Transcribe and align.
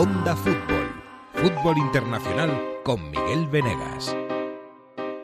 Onda 0.00 0.34
Fútbol. 0.34 0.88
Fútbol 1.34 1.76
Internacional 1.76 2.50
con 2.84 3.10
Miguel 3.10 3.46
Venegas. 3.48 4.16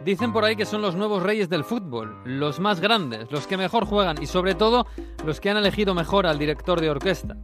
Dicen 0.04 0.34
por 0.34 0.44
ahí 0.44 0.54
que 0.54 0.66
son 0.66 0.82
los 0.82 0.94
nuevos 0.94 1.22
reyes 1.22 1.48
del 1.48 1.64
fútbol, 1.64 2.20
los 2.26 2.60
más 2.60 2.78
grandes, 2.78 3.32
los 3.32 3.46
que 3.46 3.56
mejor 3.56 3.86
juegan 3.86 4.22
y 4.22 4.26
sobre 4.26 4.54
todo 4.54 4.86
los 5.24 5.40
que 5.40 5.48
han 5.48 5.56
elegido 5.56 5.94
mejor 5.94 6.26
al 6.26 6.38
director 6.38 6.78
de 6.78 6.90
orquesta. 6.90 7.38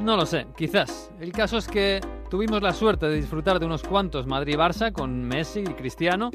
No 0.00 0.16
lo 0.16 0.26
sé, 0.26 0.48
quizás. 0.56 1.12
El 1.20 1.30
caso 1.30 1.56
es 1.56 1.68
que 1.68 2.00
tuvimos 2.28 2.60
la 2.60 2.72
suerte 2.72 3.06
de 3.06 3.14
disfrutar 3.14 3.60
de 3.60 3.66
unos 3.66 3.84
cuantos 3.84 4.26
Madrid-Barça 4.26 4.90
con 4.90 5.22
Messi 5.22 5.60
y 5.60 5.74
Cristiano 5.74 6.32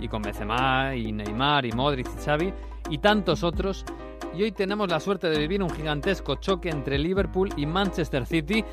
y 0.00 0.08
con 0.08 0.22
Benzema 0.22 0.96
y 0.96 1.12
Neymar 1.12 1.66
y 1.66 1.72
Modric 1.72 2.08
y 2.08 2.24
Xavi 2.24 2.54
y 2.88 2.96
tantos 2.96 3.42
otros 3.42 3.84
y 4.34 4.42
hoy 4.42 4.52
tenemos 4.52 4.88
la 4.88 5.00
suerte 5.00 5.28
de 5.28 5.38
vivir 5.38 5.62
un 5.62 5.70
gigantesco 5.70 6.36
choque 6.36 6.70
entre 6.70 6.98
Liverpool 6.98 7.50
y 7.56 7.66
Manchester 7.66 8.26
City, 8.26 8.64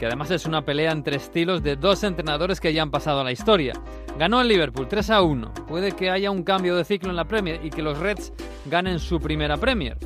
que 0.00 0.06
además 0.06 0.30
es 0.30 0.46
una 0.46 0.64
pelea 0.64 0.92
entre 0.92 1.16
estilos 1.16 1.62
de 1.62 1.76
dos 1.76 2.02
entrenadores 2.04 2.58
que 2.58 2.72
ya 2.72 2.80
han 2.80 2.90
pasado 2.90 3.20
a 3.20 3.24
la 3.24 3.32
historia. 3.32 3.74
Ganó 4.18 4.40
el 4.40 4.48
Liverpool 4.48 4.88
3 4.88 5.10
a 5.10 5.20
1. 5.20 5.52
Puede 5.68 5.92
que 5.92 6.08
haya 6.08 6.30
un 6.30 6.42
cambio 6.42 6.74
de 6.74 6.86
ciclo 6.86 7.10
en 7.10 7.16
la 7.16 7.26
Premier 7.26 7.60
y 7.62 7.68
que 7.68 7.82
los 7.82 7.98
Reds 7.98 8.32
ganen 8.64 8.98
su 8.98 9.20
primera 9.20 9.58
Premier. 9.58 9.98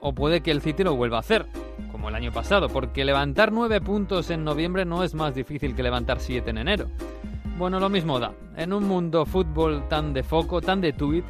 O 0.00 0.14
puede 0.14 0.40
que 0.40 0.52
el 0.52 0.60
City 0.60 0.84
lo 0.84 0.94
vuelva 0.94 1.16
a 1.16 1.20
hacer, 1.20 1.46
como 1.90 2.08
el 2.08 2.14
año 2.14 2.30
pasado, 2.30 2.68
porque 2.68 3.04
levantar 3.04 3.50
9 3.50 3.80
puntos 3.80 4.30
en 4.30 4.44
noviembre 4.44 4.84
no 4.84 5.02
es 5.02 5.14
más 5.14 5.34
difícil 5.34 5.74
que 5.74 5.82
levantar 5.82 6.20
7 6.20 6.48
en 6.48 6.58
enero. 6.58 6.86
Bueno, 7.58 7.80
lo 7.80 7.88
mismo 7.88 8.20
da. 8.20 8.32
En 8.56 8.72
un 8.72 8.86
mundo 8.86 9.26
fútbol 9.26 9.88
tan 9.88 10.12
de 10.12 10.22
foco, 10.22 10.60
tan 10.60 10.80
de 10.80 10.92
tuit, 10.92 11.24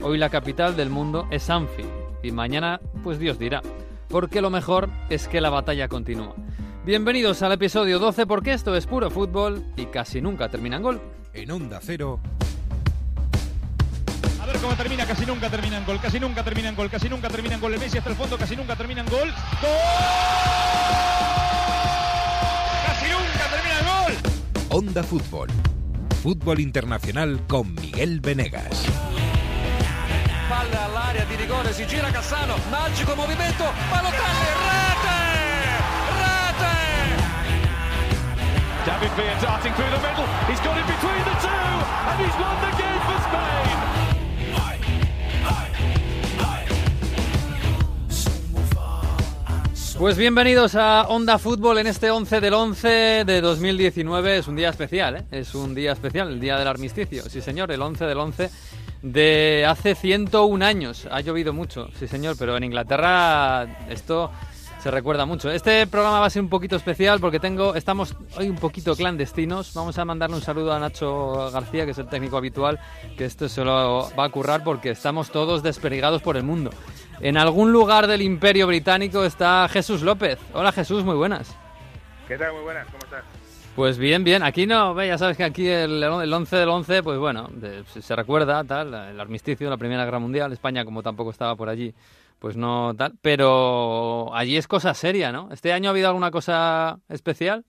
hoy 0.00 0.16
la 0.16 0.30
capital 0.30 0.76
del 0.76 0.90
mundo 0.90 1.26
es 1.32 1.50
Anfield 1.50 1.90
y 2.22 2.30
mañana, 2.30 2.80
pues 3.02 3.18
Dios 3.18 3.36
dirá. 3.36 3.62
Porque 4.08 4.40
lo 4.40 4.48
mejor 4.48 4.90
es 5.10 5.26
que 5.26 5.40
la 5.40 5.50
batalla 5.50 5.88
continúa. 5.88 6.36
Bienvenidos 6.84 7.40
al 7.40 7.52
episodio 7.52 7.98
12 7.98 8.26
porque 8.26 8.52
esto 8.52 8.76
es 8.76 8.84
puro 8.84 9.10
fútbol 9.10 9.64
y 9.74 9.86
casi 9.86 10.20
nunca 10.20 10.50
termina 10.50 10.76
en 10.76 10.82
gol. 10.82 11.00
En 11.32 11.50
Onda 11.50 11.80
Cero. 11.82 12.20
A 14.38 14.44
ver 14.44 14.56
cómo 14.58 14.74
termina, 14.74 15.06
casi 15.06 15.24
nunca 15.24 15.48
termina 15.48 15.78
en 15.78 15.86
gol, 15.86 15.98
casi 15.98 16.20
nunca 16.20 16.44
termina 16.44 16.68
en 16.68 16.76
gol, 16.76 16.90
casi 16.90 17.08
nunca 17.08 17.30
termina 17.30 17.54
en 17.54 17.62
gol. 17.62 17.72
El 17.72 17.80
Messi 17.80 17.96
hasta 17.96 18.10
el 18.10 18.16
fondo, 18.16 18.36
casi 18.36 18.54
nunca 18.54 18.76
termina 18.76 19.00
en 19.00 19.06
gol. 19.06 19.30
¡Gol! 19.62 19.70
¡Casi 22.86 23.06
nunca 23.10 23.48
termina 23.50 23.80
en 23.80 23.86
gol! 23.86 24.12
Onda 24.68 25.02
Fútbol. 25.02 25.48
Fútbol 26.22 26.60
Internacional 26.60 27.40
con 27.46 27.74
Miguel 27.76 28.20
Venegas. 28.20 28.84
palla 30.50 30.84
all'area 30.84 31.24
di 31.24 31.36
rigore, 31.36 31.72
si 31.72 31.86
gira 31.86 32.10
Cassano, 32.10 32.56
magico 32.70 33.14
movimento, 33.14 33.64
Balotelli, 33.90 34.93
David 38.86 39.10
Villa 39.16 39.34
darting 39.40 39.72
through 39.72 39.88
the 39.88 39.96
middle, 39.96 40.26
he's 40.46 40.60
got 40.60 40.76
it 40.76 40.84
between 40.84 41.24
the 41.24 41.34
two, 41.40 41.48
and 41.48 42.20
he's 42.20 42.36
won 42.36 42.54
the 42.60 42.70
game 42.76 43.00
for 43.08 43.18
Spain! 43.24 43.94
Pues 49.98 50.18
bienvenidos 50.18 50.74
a 50.74 51.06
Onda 51.08 51.38
Fútbol 51.38 51.78
en 51.78 51.86
este 51.86 52.10
11 52.10 52.40
del 52.42 52.52
11 52.52 53.24
de 53.24 53.40
2019. 53.40 54.36
Es 54.36 54.48
un 54.48 54.56
día 54.56 54.68
especial, 54.68 55.16
¿eh? 55.16 55.24
Es 55.30 55.54
un 55.54 55.74
día 55.74 55.92
especial, 55.92 56.28
el 56.28 56.40
día 56.40 56.58
del 56.58 56.68
armisticio. 56.68 57.22
Sí, 57.30 57.40
señor, 57.40 57.72
el 57.72 57.80
11 57.80 58.04
del 58.04 58.18
11 58.18 58.50
de 59.00 59.64
hace 59.66 59.94
101 59.94 60.62
años. 60.62 61.08
Ha 61.10 61.22
llovido 61.22 61.54
mucho, 61.54 61.88
sí, 61.98 62.06
señor, 62.06 62.36
pero 62.38 62.54
en 62.54 62.64
Inglaterra 62.64 63.86
esto 63.88 64.30
se 64.84 64.90
recuerda 64.90 65.24
mucho. 65.24 65.50
Este 65.50 65.86
programa 65.86 66.20
va 66.20 66.26
a 66.26 66.30
ser 66.30 66.42
un 66.42 66.50
poquito 66.50 66.76
especial 66.76 67.18
porque 67.18 67.40
tengo, 67.40 67.74
estamos 67.74 68.14
hoy 68.36 68.50
un 68.50 68.56
poquito 68.56 68.94
clandestinos. 68.94 69.72
Vamos 69.72 69.96
a 69.96 70.04
mandarle 70.04 70.36
un 70.36 70.42
saludo 70.42 70.74
a 70.74 70.78
Nacho 70.78 71.50
García, 71.50 71.86
que 71.86 71.92
es 71.92 71.98
el 71.98 72.06
técnico 72.06 72.36
habitual, 72.36 72.78
que 73.16 73.24
esto 73.24 73.48
se 73.48 73.64
lo 73.64 74.10
va 74.14 74.24
a 74.24 74.28
currar 74.28 74.62
porque 74.62 74.90
estamos 74.90 75.30
todos 75.30 75.62
desperdigados 75.62 76.20
por 76.20 76.36
el 76.36 76.42
mundo. 76.42 76.68
En 77.20 77.38
algún 77.38 77.72
lugar 77.72 78.06
del 78.06 78.20
Imperio 78.20 78.66
Británico 78.66 79.24
está 79.24 79.66
Jesús 79.70 80.02
López. 80.02 80.38
Hola 80.52 80.70
Jesús, 80.70 81.02
muy 81.02 81.14
buenas. 81.16 81.56
¿Qué 82.28 82.36
tal? 82.36 82.52
Muy 82.52 82.64
buenas, 82.64 82.84
¿cómo 82.88 82.98
estás? 83.04 83.24
Pues 83.74 83.96
bien, 83.96 84.22
bien. 84.22 84.42
Aquí 84.42 84.66
no, 84.66 85.02
ya 85.02 85.16
sabes 85.16 85.38
que 85.38 85.44
aquí 85.44 85.66
el, 85.66 86.02
el 86.02 86.32
11 86.34 86.56
del 86.56 86.68
11, 86.68 87.02
pues 87.02 87.18
bueno, 87.18 87.48
de- 87.54 87.84
se 87.84 88.02
se 88.02 88.14
recuerda 88.14 88.62
tal, 88.64 88.92
el 88.92 89.18
armisticio 89.18 89.66
de 89.66 89.70
la 89.70 89.78
Primera 89.78 90.04
Guerra 90.04 90.18
Mundial. 90.18 90.52
España, 90.52 90.84
como 90.84 91.02
tampoco 91.02 91.30
estaba 91.30 91.56
por 91.56 91.70
allí, 91.70 91.92
pues 92.44 92.58
no 92.58 92.94
tal. 92.94 93.14
Pero 93.22 94.28
allí 94.34 94.58
es 94.58 94.68
cosa 94.68 94.92
seria, 94.92 95.32
¿no? 95.32 95.48
¿Este 95.50 95.72
año 95.72 95.88
ha 95.88 95.92
habido 95.92 96.08
alguna 96.08 96.30
cosa 96.30 96.98
especial? 97.08 97.64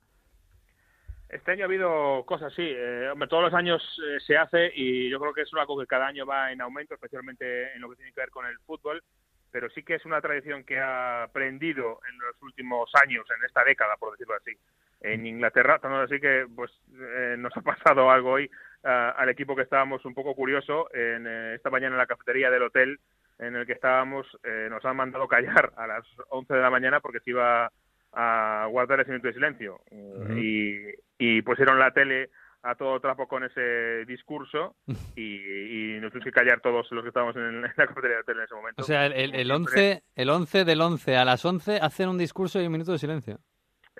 Este 1.29 1.53
año 1.53 1.63
ha 1.63 1.67
habido 1.67 2.25
cosas, 2.25 2.51
sí. 2.53 2.73
Eh, 2.75 3.07
hombre, 3.09 3.29
todos 3.29 3.43
los 3.43 3.53
años 3.53 3.81
eh, 4.05 4.19
se 4.27 4.35
hace 4.35 4.73
y 4.75 5.09
yo 5.09 5.17
creo 5.21 5.33
que 5.33 5.43
es 5.43 5.49
algo 5.53 5.79
que 5.79 5.87
cada 5.87 6.07
año 6.07 6.25
va 6.25 6.51
en 6.51 6.59
aumento, 6.59 6.93
especialmente 6.93 7.73
en 7.73 7.79
lo 7.79 7.89
que 7.89 7.95
tiene 7.95 8.11
que 8.11 8.19
ver 8.19 8.31
con 8.31 8.45
el 8.45 8.59
fútbol. 8.65 9.01
Pero 9.49 9.69
sí 9.69 9.81
que 9.81 9.95
es 9.95 10.03
una 10.03 10.19
tradición 10.19 10.65
que 10.65 10.77
ha 10.77 11.23
aprendido 11.23 12.01
en 12.09 12.17
los 12.17 12.41
últimos 12.41 12.89
años, 13.01 13.25
en 13.33 13.45
esta 13.45 13.63
década, 13.63 13.95
por 13.97 14.11
decirlo 14.11 14.35
así, 14.35 14.51
en 14.99 15.25
Inglaterra. 15.25 15.79
Tanto 15.79 15.99
así 15.99 16.19
que 16.19 16.47
pues 16.53 16.69
eh, 16.99 17.35
nos 17.37 17.55
ha 17.55 17.61
pasado 17.61 18.11
algo 18.11 18.31
hoy 18.31 18.51
ah, 18.83 19.15
al 19.17 19.29
equipo 19.29 19.55
que 19.55 19.61
estábamos 19.61 20.03
un 20.03 20.13
poco 20.13 20.35
curioso. 20.35 20.93
En, 20.93 21.27
eh, 21.27 21.55
esta 21.55 21.69
mañana 21.69 21.95
en 21.95 21.99
la 21.99 22.07
cafetería 22.07 22.51
del 22.51 22.63
hotel 22.63 22.99
en 23.39 23.55
el 23.55 23.65
que 23.65 23.73
estábamos 23.73 24.25
eh, 24.43 24.67
nos 24.69 24.83
han 24.85 24.95
mandado 24.95 25.27
callar 25.27 25.73
a 25.77 25.87
las 25.87 26.05
11 26.29 26.53
de 26.53 26.61
la 26.61 26.69
mañana 26.69 26.99
porque 26.99 27.19
se 27.19 27.31
iba 27.31 27.69
a 28.13 28.67
guardar 28.69 29.01
ese 29.01 29.11
minuto 29.11 29.27
de 29.27 29.33
silencio. 29.33 29.81
Y, 30.37 30.79
y 31.17 31.41
pusieron 31.41 31.77
la 31.79 31.91
tele 31.91 32.29
a 32.63 32.73
todo 32.75 32.99
trapo 32.99 33.27
con 33.27 33.43
ese 33.43 34.05
discurso 34.05 34.75
y, 35.15 35.95
y 35.95 35.99
nos 35.99 36.11
tuvimos 36.11 36.25
que 36.25 36.31
callar 36.31 36.61
todos 36.61 36.89
los 36.91 37.03
que 37.03 37.09
estábamos 37.09 37.35
en, 37.35 37.43
en 37.43 37.61
la 37.61 37.73
cafetería 37.73 38.17
del 38.17 38.21
hotel 38.21 38.37
en 38.37 38.43
ese 38.43 38.55
momento. 38.55 38.81
O 38.81 38.85
sea, 38.85 39.05
el, 39.05 39.13
el, 39.13 39.35
el 39.35 39.47
Como 39.49 39.67
siempre. 39.67 39.91
11, 39.93 40.03
el 40.15 40.29
11 40.29 40.65
del 40.65 40.81
11 40.81 41.17
a 41.17 41.25
las 41.25 41.45
11 41.45 41.77
hacen 41.81 42.09
un 42.09 42.17
discurso 42.17 42.61
y 42.61 42.65
un 42.65 42.71
minuto 42.71 42.91
de 42.93 42.97
silencio. 42.99 43.39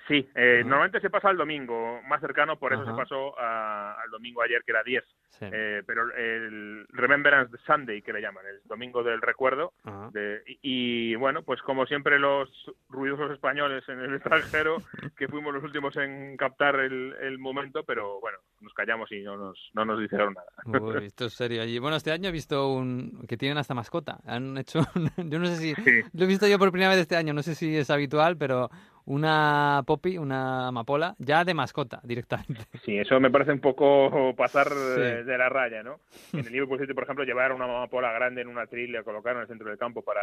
Sí, 0.07 0.29
eh, 0.35 0.59
Ajá. 0.59 0.69
normalmente 0.69 0.99
se 0.99 1.09
pasa 1.09 1.29
al 1.29 1.37
domingo 1.37 2.01
más 2.03 2.21
cercano, 2.21 2.57
por 2.59 2.73
eso 2.73 2.81
Ajá. 2.83 2.91
se 2.91 2.97
pasó 2.97 3.39
a- 3.39 4.01
al 4.01 4.09
domingo 4.11 4.41
ayer, 4.41 4.61
que 4.65 4.71
era 4.71 4.83
10. 4.83 5.03
Sí. 5.29 5.45
Eh, 5.51 5.83
pero 5.85 6.03
el 6.15 6.85
Remembrance 6.89 7.57
Sunday, 7.65 8.01
que 8.01 8.13
le 8.13 8.21
llaman, 8.21 8.45
el 8.45 8.61
domingo 8.65 9.03
del 9.03 9.21
recuerdo. 9.21 9.73
De- 10.13 10.41
y, 10.61 11.11
y, 11.11 11.15
bueno, 11.15 11.43
pues 11.43 11.61
como 11.61 11.85
siempre 11.85 12.17
los 12.19 12.49
ruidosos 12.89 13.31
españoles 13.31 13.83
en 13.89 13.99
el 13.99 14.15
extranjero, 14.15 14.77
que 15.17 15.27
fuimos 15.27 15.53
los 15.53 15.63
últimos 15.63 15.95
en 15.97 16.37
captar 16.37 16.75
el, 16.79 17.13
el 17.21 17.37
momento, 17.37 17.83
pero 17.83 18.21
bueno, 18.21 18.37
nos 18.61 18.73
callamos 18.73 19.11
y 19.11 19.23
no 19.23 19.35
nos, 19.35 19.71
no 19.73 19.83
nos 19.83 19.99
dijeron 19.99 20.33
nada. 20.35 20.79
Uy, 20.79 21.05
esto 21.05 21.25
es 21.25 21.33
serio 21.33 21.61
allí. 21.61 21.79
Bueno, 21.79 21.97
este 21.97 22.11
año 22.11 22.29
he 22.29 22.31
visto 22.31 22.69
un 22.71 23.25
que 23.27 23.35
tienen 23.35 23.57
hasta 23.57 23.73
mascota. 23.73 24.19
Han 24.25 24.57
hecho, 24.57 24.79
un- 24.95 25.09
yo 25.29 25.39
no 25.39 25.47
sé 25.47 25.57
si 25.57 25.75
Sí. 25.83 26.01
lo 26.13 26.23
he 26.23 26.27
visto 26.27 26.47
yo 26.47 26.57
por 26.57 26.71
primera 26.71 26.91
vez 26.91 26.99
este 26.99 27.17
año. 27.17 27.33
No 27.33 27.43
sé 27.43 27.55
si 27.55 27.75
es 27.75 27.89
habitual, 27.89 28.37
pero 28.37 28.69
una 29.05 29.83
poppy, 29.85 30.17
una 30.17 30.67
amapola, 30.67 31.15
ya 31.19 31.43
de 31.45 31.53
mascota 31.53 32.01
directamente. 32.03 32.65
Sí, 32.83 32.97
eso 32.97 33.19
me 33.19 33.31
parece 33.31 33.51
un 33.51 33.59
poco 33.61 34.33
pasar 34.35 34.69
Sí. 34.69 35.25
de 35.25 35.37
la 35.37 35.49
raya, 35.49 35.83
¿no? 35.83 35.99
En 36.33 36.39
el 36.45 36.51
Liverpool 36.51 36.79
City, 36.79 36.93
por 36.93 37.03
ejemplo, 37.03 37.23
llevar 37.23 37.51
una 37.53 37.65
amapola 37.65 38.11
grande 38.11 38.41
en 38.41 38.47
una 38.47 38.65
tril 38.67 38.89
y 38.89 38.93
la 38.93 39.03
colocaron 39.03 39.37
en 39.39 39.41
el 39.43 39.47
centro 39.47 39.69
del 39.69 39.77
campo 39.77 40.01
para 40.01 40.21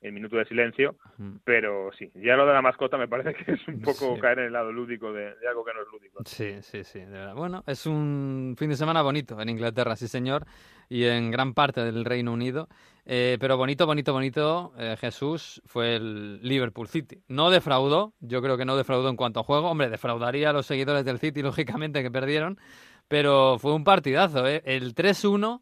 el 0.00 0.12
minuto 0.12 0.36
de 0.36 0.46
silencio, 0.46 0.96
Ujú. 1.18 1.40
pero 1.44 1.90
sí, 1.92 2.10
ya 2.14 2.34
lo 2.34 2.46
de 2.46 2.54
la 2.54 2.62
mascota 2.62 2.96
me 2.96 3.06
parece 3.06 3.34
que 3.34 3.52
es 3.52 3.68
un 3.68 3.82
poco 3.82 4.14
Sí. 4.14 4.20
caer 4.20 4.38
en 4.38 4.44
el 4.46 4.52
lado 4.54 4.72
lúdico 4.72 5.12
de, 5.12 5.34
de 5.34 5.48
algo 5.48 5.62
que 5.64 5.74
no 5.74 5.82
es 5.82 5.88
lúdico. 5.92 6.22
Sí, 6.24 6.62
sí, 6.62 6.84
sí, 6.84 7.00
de 7.00 7.06
verdad. 7.10 7.34
Bueno, 7.34 7.62
es 7.66 7.84
un 7.86 8.54
fin 8.58 8.70
de 8.70 8.76
semana 8.76 9.02
bonito 9.02 9.38
en 9.40 9.48
Inglaterra, 9.50 9.96
sí 9.96 10.08
señor, 10.08 10.46
y 10.88 11.04
en 11.04 11.30
gran 11.30 11.52
parte 11.52 11.82
del 11.84 12.04
Reino 12.04 12.32
Unido. 12.32 12.68
Eh, 13.12 13.38
pero 13.40 13.56
bonito, 13.56 13.86
bonito, 13.86 14.12
bonito, 14.12 14.72
eh, 14.78 14.96
Jesús, 14.96 15.60
fue 15.66 15.96
el 15.96 16.40
Liverpool 16.42 16.86
City. 16.86 17.20
No 17.26 17.50
defraudó, 17.50 18.14
yo 18.20 18.40
creo 18.40 18.56
que 18.56 18.64
no 18.64 18.76
defraudó 18.76 19.08
en 19.08 19.16
cuanto 19.16 19.40
a 19.40 19.42
juego. 19.42 19.68
Hombre, 19.68 19.90
defraudaría 19.90 20.50
a 20.50 20.52
los 20.52 20.66
seguidores 20.66 21.04
del 21.04 21.18
City, 21.18 21.42
lógicamente, 21.42 22.04
que 22.04 22.10
perdieron, 22.12 22.60
pero 23.08 23.58
fue 23.58 23.74
un 23.74 23.82
partidazo, 23.82 24.46
¿eh? 24.46 24.62
El 24.64 24.94
3-1 24.94 25.60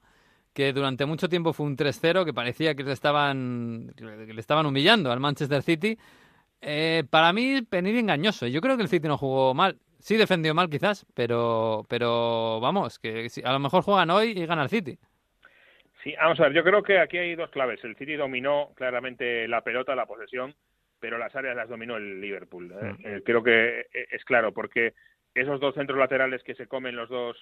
que 0.53 0.75
durante 0.75 1.07
mucho 1.07 1.31
tiempo 1.31 1.55
fue 1.55 1.65
un 1.65 1.79
3-0, 1.79 2.27
que 2.27 2.35
parecía 2.35 2.75
que 2.75 2.85
le 2.85 2.93
estaban, 2.93 3.95
que 3.97 4.35
le 4.35 4.41
estaban 4.41 4.67
humillando 4.67 5.11
al 5.11 5.19
Manchester 5.19 5.63
City. 5.63 5.97
Eh, 6.61 7.05
para 7.09 7.33
mí, 7.33 7.67
venir 7.71 7.97
engañoso. 7.97 8.47
Yo 8.47 8.61
creo 8.61 8.77
que 8.77 8.83
el 8.83 8.91
City 8.91 9.09
no 9.09 9.17
jugó 9.17 9.55
mal. 9.55 9.79
Sí 10.01 10.17
defendió 10.17 10.55
mal 10.55 10.69
quizás, 10.69 11.07
pero, 11.15 11.87
pero 11.89 12.61
vamos, 12.61 12.99
que 12.99 13.31
a 13.43 13.53
lo 13.53 13.59
mejor 13.59 13.85
juegan 13.85 14.11
hoy 14.11 14.33
y 14.37 14.45
gana 14.45 14.65
el 14.65 14.69
City. 14.69 14.99
Sí, 16.03 16.15
vamos 16.17 16.39
a 16.41 16.45
ver, 16.45 16.53
yo 16.53 16.63
creo 16.65 16.83
que 16.83 16.99
aquí 16.99 17.19
hay 17.19 17.35
dos 17.35 17.51
claves. 17.51 17.83
El 17.85 17.97
City 17.97 18.15
dominó 18.15 18.73
claramente 18.77 19.49
la 19.49 19.63
pelota, 19.63 19.95
la 19.97 20.07
posesión, 20.07 20.55
pero 21.01 21.19
las 21.19 21.35
áreas 21.35 21.57
las 21.57 21.69
dominó 21.69 21.97
el 21.97 22.21
Liverpool. 22.21 22.73
¿eh? 22.73 22.95
Eh, 23.05 23.23
creo 23.25 23.43
que 23.43 23.81
eh, 23.93 24.07
es 24.11 24.25
claro, 24.25 24.53
porque 24.53 24.95
esos 25.35 25.61
dos 25.61 25.75
centros 25.75 25.99
laterales 25.99 26.43
que 26.43 26.55
se 26.55 26.67
comen 26.67 26.97
los 26.97 27.09
dos 27.09 27.37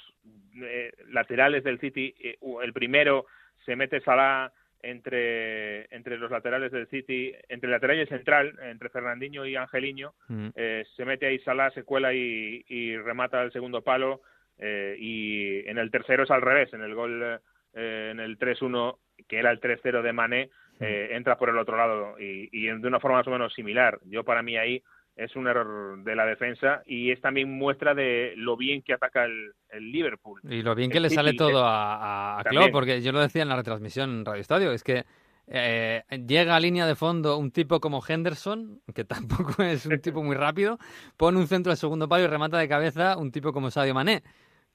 eh, 0.63 0.93
laterales 1.09 1.65
del 1.65 1.79
City, 1.81 2.15
eh, 2.21 2.39
el 2.63 2.73
primero 2.73 3.27
se 3.65 3.77
mete 3.77 4.01
Salah 4.01 4.53
entre, 4.83 5.85
entre 5.95 6.19
los 6.19 6.31
laterales 6.31 6.71
del 6.73 6.87
City, 6.89 7.35
entre 7.49 7.67
el 7.67 7.73
lateral 7.73 7.97
y 7.97 8.01
el 8.01 8.09
central, 8.09 8.59
entre 8.63 8.89
Fernandinho 8.89 9.45
y 9.47 9.57
Angeliño, 9.57 10.15
Mm. 10.29 10.49
eh, 10.55 10.85
se 10.97 11.05
mete 11.05 11.27
ahí 11.27 11.39
Salah, 11.41 11.71
se 11.71 11.83
cuela 11.85 12.13
y, 12.15 12.65
y 12.69 12.97
remata 12.97 13.43
el 13.43 13.53
segundo 13.53 13.83
palo, 13.83 14.23
eh, 14.59 14.97
y 14.99 15.69
en 15.69 15.79
el 15.79 15.91
tercero 15.91 16.25
es 16.25 16.31
al 16.31 16.43
revés, 16.43 16.73
en 16.73 16.83
el 16.83 16.95
gol, 16.95 17.41
eh, 17.77 18.09
en 18.11 18.19
el 18.19 18.39
3-1, 18.39 18.97
que 19.29 19.39
era 19.39 19.53
el 19.53 19.61
3-0 19.61 20.03
de 20.03 20.13
Mané, 20.13 20.51
eh, 20.81 21.11
entra 21.13 21.39
por 21.39 21.51
el 21.51 21.59
otro 21.59 21.77
lado 21.77 22.19
y, 22.19 22.49
y 22.53 22.67
de 22.67 22.89
una 22.89 23.01
forma 23.01 23.19
más 23.19 23.27
o 23.29 23.31
menos 23.31 23.55
similar. 23.55 23.99
Yo 24.05 24.25
para 24.25 24.43
mí 24.43 24.57
ahí 24.57 24.83
es 25.17 25.35
un 25.35 25.47
error 25.47 26.03
de 26.05 26.15
la 26.15 26.27
defensa 26.27 26.83
y 26.87 27.11
es 27.11 27.21
también 27.21 27.51
muestra 27.51 27.95
de 27.95 28.35
lo 28.37 28.57
bien 28.57 28.83
que 28.83 28.93
ataca 28.93 29.25
el, 29.25 29.53
el 29.71 29.91
Liverpool. 29.91 30.41
Y 30.45 30.63
lo 30.63 30.75
bien 30.75 30.91
que 30.91 30.99
El 30.99 31.05
le 31.05 31.11
sale 31.11 31.33
todo 31.33 31.61
eh, 31.61 31.67
a, 31.67 32.39
a. 32.41 32.45
Klopp, 32.45 32.71
porque 32.71 33.01
yo 33.01 33.13
lo 33.13 33.21
decía 33.21 33.43
en 33.43 33.49
la 33.49 33.57
retransmisión 33.57 34.11
en 34.11 34.25
Radio 34.25 34.43
Estadio, 34.43 34.73
es 34.73 34.85
que 34.85 35.05
eh, 35.47 36.03
llega 36.27 36.55
a 36.55 36.61
línea 36.61 36.87
de 36.87 36.95
fondo 36.97 37.39
un 37.39 37.51
tipo 37.51 37.81
como 37.81 38.03
Henderson, 38.07 38.83
que 38.95 39.05
tampoco 39.05 39.63
es 39.63 39.87
un 39.87 40.01
tipo 40.01 40.23
muy 40.23 40.37
rápido, 40.37 40.79
pone 41.17 41.39
un 41.39 41.47
centro 41.47 41.71
al 41.71 41.79
segundo 41.79 42.09
palo 42.09 42.25
y 42.25 42.29
remata 42.29 42.59
de 42.59 42.69
cabeza 42.69 43.17
un 43.17 43.33
tipo 43.33 43.53
como 43.53 43.71
Sadio 43.71 43.95
Mané, 43.95 44.23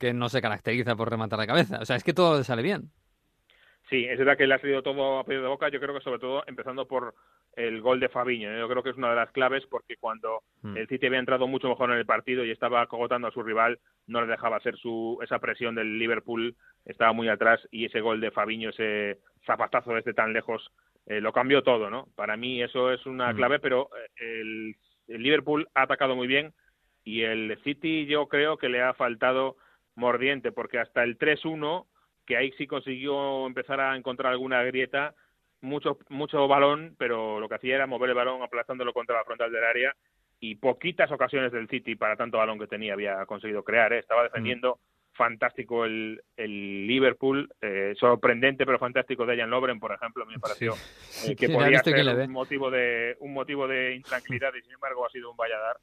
que 0.02 0.14
no 0.14 0.28
se 0.28 0.42
caracteriza 0.42 0.96
por 0.98 1.10
rematar 1.10 1.40
de 1.40 1.48
cabeza. 1.48 1.80
O 1.80 1.86
sea, 1.86 1.96
es 1.96 2.04
que 2.04 2.12
todo 2.14 2.38
le 2.40 2.44
sale 2.44 2.62
bien. 2.64 2.90
Sí, 3.90 4.06
es 4.06 4.18
verdad 4.18 4.38
que 4.38 4.48
le 4.48 4.56
ha 4.56 4.60
salido 4.60 4.82
todo 4.82 5.20
a 5.20 5.24
pedido 5.26 5.44
de 5.44 5.50
boca. 5.50 5.70
Yo 5.70 5.80
creo 5.80 5.94
que 5.94 6.02
sobre 6.04 6.20
todo 6.20 6.44
empezando 6.48 6.88
por 6.88 7.14
el 7.56 7.82
gol 7.82 8.00
de 8.00 8.08
Fabiño. 8.10 8.58
Yo 8.58 8.68
creo 8.70 8.82
que 8.82 8.92
es 8.92 8.96
una 8.98 9.10
de 9.10 9.18
las 9.18 9.32
claves 9.32 9.64
porque 9.70 9.98
cuando 9.98 10.42
Mm. 10.64 10.78
el 10.78 10.88
City 10.88 11.08
había 11.08 11.20
entrado 11.20 11.46
mucho 11.48 11.68
mejor 11.68 11.92
en 11.92 11.98
el 11.98 12.06
partido 12.06 12.46
y 12.46 12.52
estaba 12.52 12.86
cogotando 12.88 13.28
a 13.28 13.32
su 13.32 13.44
rival, 13.44 13.80
no 14.08 14.22
le 14.22 14.28
dejaba 14.28 14.58
hacer 14.58 14.76
su 14.78 15.20
esa 15.22 15.40
presión 15.40 15.76
del 15.76 16.00
Liverpool. 16.00 16.56
Estaba 16.86 17.12
muy 17.14 17.28
atrás 17.30 17.60
y 17.70 17.86
ese 17.86 18.00
gol 18.00 18.22
de 18.22 18.32
Fabiño, 18.32 18.70
ese 18.70 19.20
zapatazo 19.46 19.94
desde 19.94 20.14
tan 20.14 20.32
lejos, 20.34 20.72
eh, 21.08 21.20
lo 21.20 21.34
cambió 21.34 21.62
todo, 21.62 21.90
¿no? 21.90 22.08
Para 22.16 22.38
mí 22.38 22.62
eso 22.64 22.92
es 22.94 23.06
una 23.06 23.34
Mm. 23.34 23.36
clave, 23.36 23.60
pero 23.60 23.90
eh, 24.22 24.40
el, 24.42 24.76
el 25.10 25.22
Liverpool 25.22 25.68
ha 25.76 25.82
atacado 25.84 26.16
muy 26.16 26.28
bien 26.28 26.54
y 27.04 27.24
el 27.24 27.60
City 27.66 28.06
yo 28.06 28.28
creo 28.28 28.58
que 28.58 28.70
le 28.70 28.82
ha 28.82 28.94
faltado 28.94 29.58
mordiente 29.96 30.52
porque 30.52 30.80
hasta 30.80 31.04
el 31.04 31.18
3-1 31.18 31.86
que 32.26 32.38
ahí 32.38 32.52
sí 32.58 32.68
consiguió 32.68 33.46
empezar 33.48 33.80
a 33.80 33.96
encontrar 33.96 34.32
alguna 34.32 34.64
grieta, 34.64 35.16
mucho 35.60 35.98
mucho 36.10 36.48
balón, 36.48 36.96
pero 36.98 37.40
lo 37.40 37.50
que 37.50 37.56
hacía 37.56 37.76
era 37.76 37.88
mover 37.88 38.10
el 38.10 38.16
balón 38.16 38.42
aplastándolo 38.42 38.94
contra 38.94 39.18
la 39.18 39.26
frontal 39.26 39.52
del 39.52 39.64
área 39.64 39.96
y 40.40 40.56
poquitas 40.56 41.12
ocasiones 41.12 41.52
del 41.52 41.68
City 41.68 41.96
para 41.96 42.16
tanto 42.16 42.38
balón 42.38 42.60
que 42.60 42.68
tenía 42.68 42.94
había 42.94 43.26
conseguido 43.26 43.64
crear. 43.64 43.94
¿eh? 43.94 44.00
Estaba 44.00 44.24
defendiendo 44.24 44.80
fantástico 45.14 45.86
el, 45.86 46.22
el 46.36 46.88
Liverpool, 46.88 47.48
eh, 47.62 47.94
sorprendente 48.00 48.66
pero 48.66 48.80
fantástico 48.80 49.26
de 49.26 49.38
Jan 49.38 49.50
Lovren, 49.50 49.80
por 49.80 49.92
ejemplo, 49.92 50.26
me 50.26 50.40
pareció 50.40 50.74
eh, 51.28 51.36
que 51.36 51.48
Sí, 51.48 51.54
podía 51.54 51.84
ser 51.84 52.28
un 52.28 52.32
motivo 52.32 52.72
de 52.72 53.16
un 53.20 53.34
motivo 53.34 53.68
de 53.68 53.96
intranquilidad 53.96 54.54
y 54.56 54.62
sin 54.62 54.74
embargo 54.74 55.06
ha 55.06 55.10
sido 55.10 55.30
un 55.30 55.38
valladar 55.38 55.78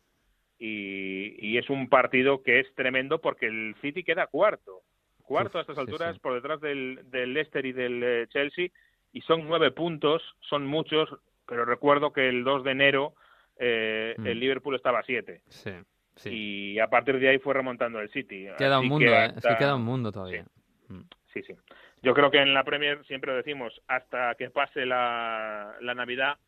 y, 0.59 1.35
y 1.47 1.59
es 1.59 1.71
un 1.71 1.89
partido 1.89 2.43
que 2.43 2.61
es 2.61 2.75
tremendo 2.75 3.21
porque 3.21 3.47
el 3.47 3.75
City 3.81 4.03
queda 4.03 4.27
cuarto 4.27 4.83
cuarto 5.23 5.59
a 5.59 5.61
estas 5.61 5.79
alturas 5.79 6.15
sí. 6.15 6.21
por 6.21 6.35
detrás 6.35 6.61
del, 6.61 7.01
del 7.11 7.35
Leicester 7.35 7.65
y 7.67 7.73
del 7.73 8.03
eh, 8.03 8.27
Chelsea 8.29 8.69
y 9.13 9.21
son 9.23 9.47
nueve 9.47 9.71
puntos 9.71 10.23
son 10.41 10.67
muchos 10.67 11.09
pero 11.47 11.65
recuerdo 11.65 12.13
que 12.13 12.29
el 12.29 12.45
2 12.45 12.65
de 12.65 12.71
enero 12.71 13.15
eh, 13.59 14.15
Mm. 14.19 14.27
el 14.27 14.41
Liverpool 14.41 14.75
estaba 14.77 15.01
a 15.01 15.03
siete 15.03 15.43
Sí, 15.49 15.71
sí. 16.17 16.31
y 16.31 16.79
a 16.79 16.89
partir 16.89 17.19
de 17.19 17.29
ahí 17.29 17.39
fue 17.39 17.55
remontando 17.55 18.01
el 18.01 18.09
City 18.11 18.47
Queda 18.57 18.81
un 18.81 18.89
mundo, 18.89 19.07
que 19.11 19.25
¿eh? 19.25 19.33
Es 19.37 19.45
que 19.47 19.57
queda 19.57 19.75
un 19.77 19.85
mundo 19.85 20.11
todavía. 20.13 20.45
Mm. 20.89 21.01
Sí, 21.33 21.43
sí. 21.43 21.55
Yo 22.03 22.15
creo 22.15 22.31
que 22.31 22.39
en 22.39 22.55
la 22.55 22.63
Premier 22.65 23.05
siempre 23.07 23.33
lo 23.33 23.37
decimos, 23.37 23.83
hasta 23.89 24.35
que 24.37 24.49
pase 24.51 24.87
la, 24.87 25.75
la 25.81 25.95
Navidad 25.95 26.39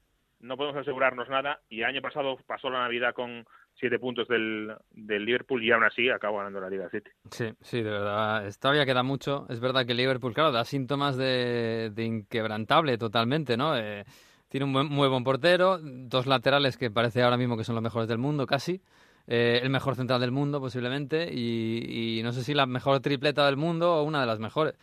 no 0.41 0.57
podemos 0.57 0.77
asegurarnos 0.81 1.29
nada 1.29 1.61
y 1.69 1.81
el 1.81 1.87
año 1.87 2.01
pasado 2.01 2.39
pasó 2.47 2.71
la 2.71 2.81
Navidad 2.81 3.13
con 3.13 3.45
siete 3.79 3.99
puntos 3.99 4.29
del, 4.29 4.73
del 4.91 5.25
Liverpool 5.25 5.63
y 5.65 5.71
aún 5.73 5.85
así 5.85 6.09
acabó 6.11 6.39
ganando 6.39 6.61
la 6.61 6.69
Liga 6.71 6.89
City. 6.91 7.11
Sí, 7.31 7.47
sí, 7.63 7.83
de 7.83 7.91
verdad. 7.91 8.51
Todavía 8.61 8.85
queda 8.87 9.03
mucho. 9.03 9.47
Es 9.49 9.61
verdad 9.61 9.87
que 9.87 9.95
Liverpool, 9.95 10.35
claro, 10.35 10.53
da 10.53 10.65
síntomas 10.65 11.17
de, 11.17 11.91
de 11.95 12.05
inquebrantable 12.05 12.99
totalmente, 12.99 13.57
¿no? 13.57 13.77
Eh, 13.77 14.05
tiene 14.49 14.65
un 14.67 14.73
buen- 14.73 14.89
muy 14.89 15.09
buen 15.09 15.25
portero, 15.25 15.79
dos 15.83 16.27
laterales 16.27 16.77
que 16.77 16.91
parece 16.91 17.23
ahora 17.23 17.37
mismo 17.37 17.57
que 17.57 17.65
son 17.65 17.75
los 17.75 17.83
mejores 17.85 18.09
del 18.09 18.19
mundo, 18.19 18.47
casi. 18.47 18.81
Eh, 19.27 19.61
el 19.63 19.71
mejor 19.71 19.95
central 19.95 20.21
del 20.21 20.33
mundo, 20.33 20.61
posiblemente. 20.61 21.29
Y, 21.33 22.19
y 22.19 22.23
no 22.23 22.33
sé 22.33 22.43
si 22.43 22.53
la 22.53 22.67
mejor 22.67 23.01
tripleta 23.01 23.47
del 23.47 23.57
mundo 23.57 23.95
o 23.95 24.03
una 24.03 24.21
de 24.21 24.27
las 24.27 24.41
mejores. 24.41 24.75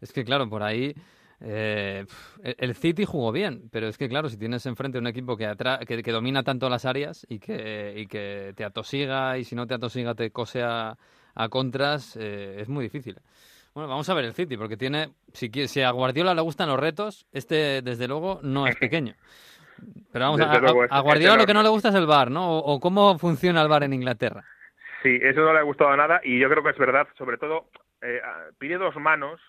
Es 0.00 0.12
que, 0.12 0.24
claro, 0.24 0.48
por 0.48 0.62
ahí. 0.62 0.94
Eh, 1.44 2.04
el- 2.42 2.74
City 2.74 3.04
jugó 3.04 3.32
bien, 3.32 3.68
pero 3.70 3.88
es 3.88 3.98
que, 3.98 4.08
claro, 4.08 4.28
si 4.28 4.36
tienes 4.36 4.64
enfrente 4.66 4.98
un 4.98 5.06
equipo 5.06 5.36
que, 5.36 5.46
atra- 5.48 5.84
que, 5.86 6.02
que 6.02 6.12
domina 6.12 6.42
tanto 6.42 6.68
las 6.68 6.84
áreas 6.84 7.26
y 7.28 7.38
que, 7.38 7.94
y 7.96 8.06
que 8.06 8.52
te 8.56 8.64
atosiga, 8.64 9.38
y 9.38 9.44
si 9.44 9.54
no 9.54 9.66
te 9.66 9.74
atosiga, 9.74 10.14
te 10.14 10.30
cose 10.30 10.62
a, 10.62 10.96
a 11.34 11.48
contras, 11.48 12.16
eh, 12.20 12.56
es 12.60 12.68
muy 12.68 12.84
difícil. 12.84 13.16
Bueno, 13.74 13.88
vamos 13.88 14.08
a 14.08 14.14
ver 14.14 14.24
el 14.26 14.34
City, 14.34 14.56
porque 14.56 14.76
tiene, 14.76 15.10
si, 15.32 15.50
si 15.66 15.80
a 15.82 15.90
Guardiola 15.90 16.34
le 16.34 16.42
gustan 16.42 16.68
los 16.68 16.78
retos, 16.78 17.26
este 17.32 17.80
desde 17.82 18.06
luego 18.08 18.40
no 18.42 18.66
es 18.66 18.76
pequeño. 18.76 19.14
Pero 20.12 20.26
vamos, 20.26 20.40
a, 20.40 20.52
a- 20.52 20.56
a 20.90 20.98
es 20.98 21.02
Guardiola 21.02 21.36
lo 21.36 21.46
que 21.46 21.54
no 21.54 21.62
le 21.62 21.68
gusta 21.70 21.88
es 21.88 21.94
el 21.94 22.06
VAR, 22.06 22.30
¿no? 22.30 22.58
O, 22.58 22.74
o 22.74 22.80
cómo 22.80 23.18
funciona 23.18 23.62
el 23.62 23.68
VAR 23.68 23.84
en 23.84 23.94
Inglaterra. 23.94 24.44
Sí, 25.02 25.18
eso 25.20 25.40
no 25.40 25.52
le 25.52 25.58
ha 25.58 25.62
gustado 25.62 25.96
nada 25.96 26.20
y 26.22 26.38
yo 26.38 26.48
creo 26.48 26.62
que 26.62 26.70
es 26.70 26.78
verdad, 26.78 27.08
sobre 27.18 27.36
todo 27.38 27.70
eh, 28.02 28.20
pide 28.58 28.76
dos 28.78 28.94
manos. 28.96 29.40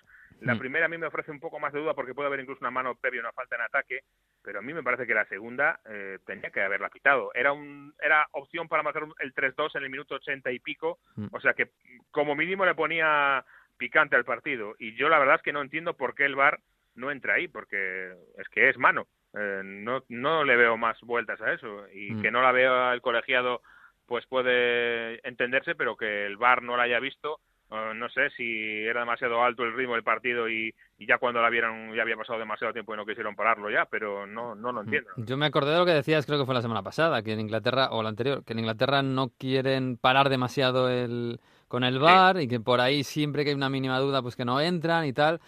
La 0.46 0.56
Mm. 0.56 0.60
primera 0.60 0.86
a 0.86 0.90
mí 0.90 0.98
me 0.98 1.08
ofrece 1.08 1.32
un 1.32 1.40
poco 1.40 1.60
más 1.60 1.72
de 1.74 1.80
duda 1.80 1.94
porque 1.94 2.14
puede 2.14 2.28
haber 2.28 2.40
incluso 2.40 2.60
una 2.62 2.72
mano 2.72 2.96
previa 2.96 3.22
una 3.22 3.32
falta 3.32 3.56
en 3.56 3.62
ataque, 3.62 4.02
pero 4.44 4.60
a 4.60 4.62
mí 4.62 4.74
me 4.74 4.84
parece 4.84 5.08
que 5.08 5.14
la 5.14 5.26
segunda 5.26 5.80
eh, 5.90 6.20
tenía 6.26 6.50
que 6.52 6.62
haberla 6.62 6.90
pitado. 6.90 7.32
Era 7.34 7.52
un 7.54 7.94
era 8.02 8.28
opción 8.32 8.68
para 8.68 8.84
marcar 8.84 9.04
el 9.20 9.34
3-2 9.34 9.76
en 9.76 9.84
el 9.84 9.90
minuto 9.90 10.16
80 10.16 10.52
y 10.52 10.60
pico, 10.60 11.00
Mm. 11.16 11.28
o 11.32 11.40
sea 11.40 11.54
que 11.54 11.70
como 12.12 12.36
mínimo 12.36 12.66
le 12.66 12.76
ponía 12.76 13.44
picante 13.78 14.16
al 14.16 14.26
partido 14.26 14.76
y 14.80 14.96
yo 14.96 15.10
la 15.10 15.20
verdad 15.20 15.36
es 15.36 15.42
que 15.42 15.54
no 15.54 15.62
entiendo 15.62 15.96
por 15.96 16.14
qué 16.16 16.26
el 16.26 16.36
VAR 16.36 16.60
no 16.96 17.10
entra 17.10 17.34
ahí, 17.36 17.48
porque 17.48 18.14
es 18.38 18.48
que 18.50 18.70
es 18.70 18.78
mano. 18.78 19.08
Eh, 19.36 19.62
no, 19.64 20.04
no 20.10 20.44
le 20.44 20.56
veo 20.56 20.78
más 20.78 21.00
vueltas 21.02 21.42
a 21.42 21.52
eso 21.54 21.88
y 21.92 22.12
Mm. 22.14 22.22
que 22.22 22.32
no 22.32 22.42
la 22.42 22.52
vea 22.52 22.94
el 22.94 23.02
colegiado 23.02 23.62
pues 24.06 24.26
puede 24.28 25.26
entenderse, 25.28 25.74
pero 25.76 25.96
que 25.96 26.26
el 26.26 26.38
VAR 26.38 26.62
no 26.62 26.76
la 26.78 26.84
haya 26.84 27.00
visto, 27.00 27.40
eh, 27.74 27.94
no 27.96 28.08
sé 28.10 28.30
si 28.38 28.84
era 28.86 29.00
demasiado 29.00 29.44
alto 29.44 29.64
el 29.64 29.76
ritmo 29.76 29.96
del 29.96 30.04
partido 30.04 30.48
y, 30.48 30.74
y 31.00 31.08
ya 31.08 31.18
cuando 31.18 31.42
la 31.42 31.50
vieron 31.50 31.94
ya 31.96 32.04
había 32.04 32.16
pasado 32.16 32.38
demasiado 32.38 32.72
tiempo 32.72 32.94
y 32.94 32.98
no 32.98 33.06
quisieron 33.06 33.36
pararlo 33.36 33.72
ya, 33.72 33.86
pero 33.90 34.28
no, 34.28 34.54
no 34.54 34.72
lo 34.72 34.82
entiendo. 34.82 35.10
Yo 35.18 35.38
me 35.38 35.48
acordé 35.48 35.72
de 35.72 35.80
lo 35.80 35.86
que 35.86 35.94
decías, 35.94 36.26
creo 36.26 36.38
que 36.38 36.46
fue 36.46 36.54
la 36.54 36.62
semana 36.62 36.84
pasada, 36.84 37.24
que 37.24 37.34
en 37.34 37.40
Inglaterra, 37.40 37.90
o 37.92 38.04
la 38.04 38.10
anterior, 38.10 38.44
que 38.44 38.54
en 38.54 38.60
Inglaterra 38.60 39.02
no 39.02 39.30
quieren 39.38 39.98
parar 39.98 40.30
demasiado 40.30 40.88
el, 40.90 41.40
con 41.68 41.84
el 41.84 41.98
VAR 41.98 42.40
y 42.40 42.48
que 42.48 42.60
por 42.60 42.80
ahí 42.80 43.04
siempre 43.04 43.44
que 43.44 43.50
hay 43.50 43.56
una 43.56 43.70
mínima 43.70 44.00
duda, 44.00 44.22
pues 44.22 44.36
que 44.36 44.46
no 44.46 44.62
entran 44.62 45.06
y 45.06 45.14
tal. 45.14 45.42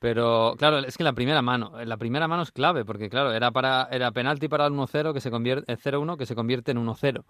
Pero 0.00 0.54
claro, 0.58 0.78
es 0.78 0.96
que 0.96 1.04
la 1.04 1.12
primera 1.12 1.42
mano, 1.42 1.72
la 1.84 1.96
primera 1.98 2.26
mano 2.26 2.42
es 2.42 2.52
clave, 2.52 2.84
porque 2.84 3.10
claro, 3.10 3.32
era 3.32 3.50
para 3.50 3.86
era 3.90 4.10
penalti 4.10 4.48
para 4.48 4.66
el 4.66 4.72
1-0 4.72 5.12
que 5.12 5.20
se 5.20 5.30
convierte 5.30 5.76
0-1 5.76 6.16
que 6.16 6.26
se 6.26 6.34
convierte 6.34 6.72
en 6.72 6.86
1-0. 6.86 7.22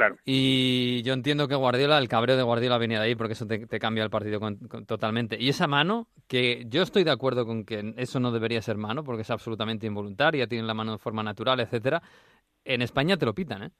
Claro. 0.00 0.16
Y 0.24 1.02
yo 1.02 1.12
entiendo 1.12 1.46
que 1.46 1.54
Guardiola, 1.54 1.98
el 1.98 2.08
cabreo 2.08 2.34
de 2.38 2.42
Guardiola 2.42 2.78
venía 2.78 2.98
de 3.00 3.04
ahí 3.08 3.14
porque 3.14 3.34
eso 3.34 3.46
te, 3.46 3.66
te 3.66 3.78
cambia 3.78 4.02
el 4.02 4.08
partido 4.08 4.40
con- 4.40 4.56
con- 4.56 4.86
totalmente. 4.86 5.36
Y 5.38 5.50
esa 5.50 5.66
mano, 5.66 6.08
que 6.26 6.64
yo 6.68 6.80
estoy 6.82 7.04
de 7.04 7.10
acuerdo 7.10 7.44
con 7.44 7.66
que 7.66 7.92
eso 7.98 8.18
no 8.18 8.32
debería 8.32 8.62
ser 8.62 8.78
mano 8.78 9.04
porque 9.04 9.20
es 9.22 9.30
absolutamente 9.30 9.86
involuntaria, 9.86 10.46
tienen 10.46 10.66
la 10.66 10.72
mano 10.72 10.92
de 10.92 10.98
forma 10.98 11.22
natural, 11.22 11.60
etcétera. 11.60 12.00
En 12.64 12.80
España 12.80 13.18
te 13.18 13.26
lo 13.26 13.34
pitan, 13.34 13.64
¿eh? 13.64 13.70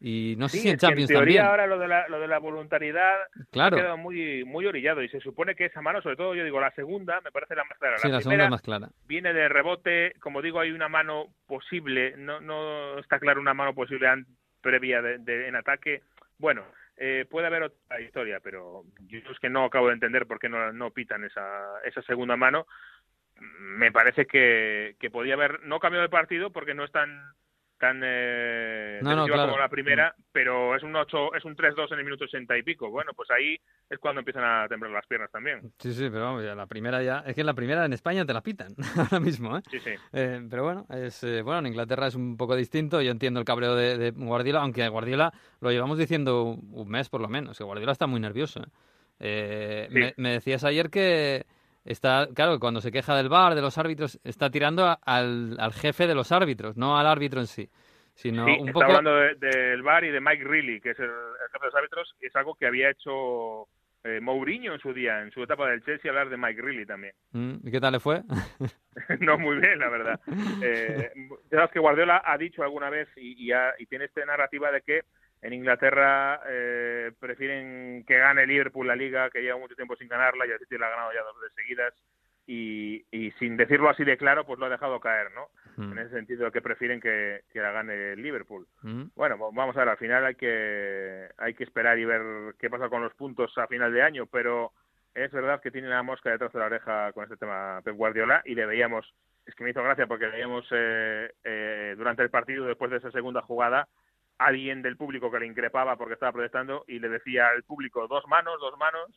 Y 0.00 0.34
no 0.36 0.48
sé 0.48 0.58
Sí, 0.58 0.62
si 0.64 0.68
en 0.70 0.76
Champions 0.76 1.10
en 1.10 1.16
teoría 1.16 1.40
también. 1.42 1.50
ahora 1.50 1.66
lo 1.66 1.78
de 1.78 1.88
la, 1.88 2.08
lo 2.08 2.20
de 2.20 2.28
la 2.28 2.38
voluntariedad 2.38 3.14
Claro. 3.50 3.76
ha 3.76 3.80
quedado 3.80 3.96
muy, 3.96 4.44
muy 4.44 4.66
orillado 4.66 5.02
y 5.02 5.08
se 5.08 5.18
supone 5.20 5.54
que 5.54 5.66
esa 5.66 5.80
mano, 5.80 6.02
sobre 6.02 6.16
todo 6.16 6.34
yo 6.34 6.44
digo, 6.44 6.60
la 6.60 6.72
segunda 6.74 7.20
me 7.22 7.30
parece 7.32 7.54
la 7.56 7.64
más 7.64 7.78
clara. 7.78 7.96
Sí, 7.98 8.08
la 8.08 8.18
segunda 8.18 8.28
primera 8.28 8.44
es 8.44 8.50
más 8.50 8.62
clara. 8.62 8.88
viene 9.06 9.32
de 9.32 9.48
rebote, 9.48 10.12
como 10.20 10.42
digo, 10.42 10.60
hay 10.60 10.72
una 10.72 10.88
mano 10.88 11.28
posible, 11.46 12.16
no, 12.18 12.40
no 12.40 12.98
está 12.98 13.18
claro 13.18 13.40
una 13.40 13.54
mano 13.54 13.74
posible 13.74 14.06
previa 14.64 15.00
de, 15.02 15.18
de- 15.18 15.46
en 15.46 15.54
ataque. 15.54 16.02
Bueno, 16.38 16.64
eh, 16.96 17.26
puede 17.30 17.46
haber 17.46 17.62
otra 17.64 18.00
historia, 18.00 18.40
pero 18.40 18.82
yo 19.06 19.18
es 19.30 19.38
que 19.38 19.50
no 19.50 19.64
acabo 19.64 19.88
de 19.88 19.94
entender 19.94 20.26
por 20.26 20.40
qué 20.40 20.48
no, 20.48 20.72
no 20.72 20.90
pitan 20.90 21.22
esa, 21.24 21.80
esa 21.84 22.02
segunda 22.02 22.36
mano. 22.36 22.66
Me 23.40 23.92
parece 23.92 24.26
que, 24.26 24.96
que 24.98 25.10
podía 25.10 25.34
haber 25.34 25.62
no 25.64 25.78
cambiado 25.80 26.02
de 26.04 26.08
partido 26.08 26.50
porque 26.50 26.74
no 26.74 26.84
es 26.84 26.90
tan 27.84 28.00
eh, 28.02 28.98
No, 29.02 29.14
no, 29.14 29.26
claro. 29.26 29.50
como 29.50 29.58
la 29.58 29.68
primera, 29.68 30.14
pero 30.32 30.74
es 30.74 30.82
un 30.82 30.96
8, 30.96 31.34
es 31.34 31.44
un 31.44 31.54
3-2 31.54 31.92
en 31.92 31.98
el 31.98 32.04
minuto 32.06 32.24
80 32.24 32.56
y 32.56 32.62
pico. 32.62 32.88
Bueno, 32.88 33.12
pues 33.14 33.30
ahí 33.30 33.58
es 33.90 33.98
cuando 33.98 34.20
empiezan 34.20 34.42
a 34.42 34.66
temblar 34.68 34.90
las 34.90 35.06
piernas 35.06 35.30
también. 35.30 35.60
Sí, 35.78 35.92
sí, 35.92 36.08
pero 36.08 36.24
vamos, 36.24 36.42
ya 36.42 36.54
la 36.54 36.66
primera 36.66 37.02
ya. 37.02 37.22
Es 37.26 37.34
que 37.34 37.44
la 37.44 37.52
primera 37.52 37.84
en 37.84 37.92
España 37.92 38.24
te 38.24 38.32
la 38.32 38.42
pitan 38.42 38.74
ahora 38.96 39.20
mismo, 39.20 39.58
¿eh? 39.58 39.62
Sí, 39.70 39.80
sí. 39.80 39.90
Eh, 40.14 40.40
pero 40.48 40.64
bueno, 40.64 40.86
es 40.88 41.22
eh, 41.24 41.42
bueno, 41.42 41.58
en 41.60 41.66
Inglaterra 41.66 42.06
es 42.06 42.14
un 42.14 42.38
poco 42.38 42.56
distinto. 42.56 43.02
Yo 43.02 43.10
entiendo 43.10 43.38
el 43.38 43.44
cabreo 43.44 43.76
de, 43.76 43.98
de 43.98 44.10
Guardiola, 44.12 44.62
aunque 44.62 44.88
Guardiola 44.88 45.34
lo 45.60 45.70
llevamos 45.70 45.98
diciendo 45.98 46.44
un 46.44 46.88
mes 46.88 47.10
por 47.10 47.20
lo 47.20 47.28
menos, 47.28 47.58
que 47.58 47.64
Guardiola 47.64 47.92
está 47.92 48.06
muy 48.06 48.20
nervioso. 48.20 48.62
¿eh? 49.20 49.88
Sí. 49.90 49.94
me, 49.98 50.14
me 50.16 50.30
decías 50.30 50.64
ayer 50.64 50.88
que, 50.88 51.44
está, 51.84 52.28
claro, 52.34 52.58
cuando 52.60 52.80
se 52.80 52.90
queja 52.92 53.16
del 53.16 53.28
bar, 53.28 53.54
de 53.54 53.62
los 53.62 53.78
árbitros, 53.78 54.18
está 54.24 54.50
tirando 54.50 54.96
al, 55.04 55.56
al 55.58 55.72
jefe 55.72 56.06
de 56.06 56.14
los 56.14 56.32
árbitros, 56.32 56.76
no 56.76 56.98
al 56.98 57.06
árbitro 57.06 57.40
en 57.40 57.46
sí. 57.46 57.68
Sino 58.14 58.46
Sí, 58.46 58.52
un 58.60 58.68
está 58.68 58.72
poco... 58.72 58.84
hablando 58.86 59.14
de- 59.16 59.34
del 59.34 59.82
VAR 59.82 60.04
y 60.04 60.10
de 60.10 60.20
Mike 60.20 60.44
Reilly, 60.44 60.80
que 60.80 60.90
es 60.90 60.98
el, 61.00 61.06
el 61.06 61.48
jefe 61.52 61.58
de 61.60 61.66
los 61.66 61.74
árbitros, 61.74 62.14
es 62.20 62.36
algo 62.36 62.54
que 62.54 62.66
había 62.66 62.90
hecho 62.90 63.66
eh, 64.04 64.20
Mourinho 64.20 64.72
en 64.74 64.78
su 64.80 64.92
día, 64.92 65.20
en 65.22 65.32
su 65.32 65.42
etapa 65.42 65.68
del 65.68 65.82
Chelsea, 65.84 66.10
hablar 66.10 66.28
de 66.28 66.36
Mike 66.36 66.62
Reilly 66.62 66.86
también. 66.86 67.12
Mm, 67.32 67.66
¿Y 67.66 67.70
qué 67.72 67.80
tal 67.80 67.92
le 67.94 68.00
fue? 68.00 68.22
no 69.20 69.38
muy 69.38 69.56
bien, 69.58 69.78
la 69.78 69.88
verdad. 69.88 70.20
Eh, 70.62 71.10
ya 71.50 71.58
sabes 71.58 71.70
que 71.72 71.78
Guardiola 71.80 72.22
ha 72.24 72.38
dicho 72.38 72.62
alguna 72.62 72.88
vez 72.88 73.08
y, 73.16 73.44
y, 73.46 73.52
ha- 73.52 73.74
y 73.78 73.86
tiene 73.86 74.06
esta 74.06 74.24
narrativa 74.24 74.70
de 74.70 74.80
que 74.80 75.00
en 75.44 75.52
Inglaterra 75.52 76.40
eh, 76.48 77.12
prefieren 77.20 78.04
que 78.06 78.18
gane 78.18 78.46
Liverpool 78.46 78.86
la 78.86 78.96
liga, 78.96 79.28
que 79.30 79.42
lleva 79.42 79.58
mucho 79.58 79.76
tiempo 79.76 79.94
sin 79.96 80.08
ganarla, 80.08 80.46
y 80.46 80.50
el 80.50 80.58
City 80.58 80.78
la 80.78 80.86
ha 80.86 80.90
ganado 80.90 81.12
ya 81.12 81.22
dos 81.22 81.38
veces 81.40 81.54
seguidas, 81.54 81.94
y, 82.46 83.04
y 83.10 83.30
sin 83.32 83.56
decirlo 83.56 83.88
así 83.90 84.04
de 84.04 84.16
claro, 84.16 84.44
pues 84.44 84.58
lo 84.58 84.66
ha 84.66 84.70
dejado 84.70 85.00
caer, 85.00 85.30
¿no? 85.32 85.48
Mm, 85.76 85.92
En 85.92 85.98
ese 85.98 86.14
sentido, 86.14 86.50
que 86.50 86.62
prefieren 86.62 87.00
que, 87.00 87.42
que 87.52 87.60
la 87.60 87.72
gane 87.72 88.16
Liverpool. 88.16 88.66
mm. 88.82 89.04
Bueno, 89.14 89.36
vamos 89.52 89.76
a 89.76 89.80
ver, 89.80 89.88
al 89.90 89.96
final 89.98 90.24
hay 90.24 90.34
que, 90.34 91.28
hay 91.36 91.54
que 91.54 91.64
esperar 91.64 91.98
y 91.98 92.04
ver 92.06 92.54
qué 92.58 92.70
pasa 92.70 92.88
con 92.88 93.02
los 93.02 93.14
puntos 93.14 93.56
a 93.58 93.66
final 93.66 93.92
de 93.92 94.02
año, 94.02 94.26
pero 94.26 94.72
es 95.14 95.30
verdad 95.30 95.60
que 95.60 95.70
tiene 95.70 95.88
la 95.88 96.02
mosca 96.02 96.30
detrás 96.30 96.52
de 96.52 96.58
la 96.58 96.66
oreja 96.66 97.12
con 97.12 97.24
este 97.24 97.36
tema 97.36 97.80
Pep 97.84 97.94
Guardiola 97.96 98.42
y 98.44 98.54
le 98.54 98.66
veíamos, 98.66 99.14
es 99.46 99.54
que 99.54 99.62
me 99.64 99.70
hizo 99.70 99.82
gracia 99.82 100.06
porque 100.06 100.26
veíamos 100.26 100.66
eh, 100.70 101.30
eh, 101.44 101.94
durante 101.96 102.22
el 102.22 102.30
partido, 102.30 102.64
después 102.66 102.90
de 102.90 102.96
esa 102.96 103.10
segunda 103.10 103.42
jugada, 103.42 103.88
alguien 104.46 104.82
del 104.82 104.96
público 104.96 105.30
que 105.30 105.38
le 105.40 105.46
increpaba 105.46 105.96
porque 105.96 106.14
estaba 106.14 106.32
protestando 106.32 106.84
y 106.88 106.98
le 106.98 107.08
decía 107.08 107.48
al 107.48 107.62
público 107.62 108.06
dos 108.08 108.24
manos, 108.28 108.54
dos 108.60 108.76
manos, 108.78 109.10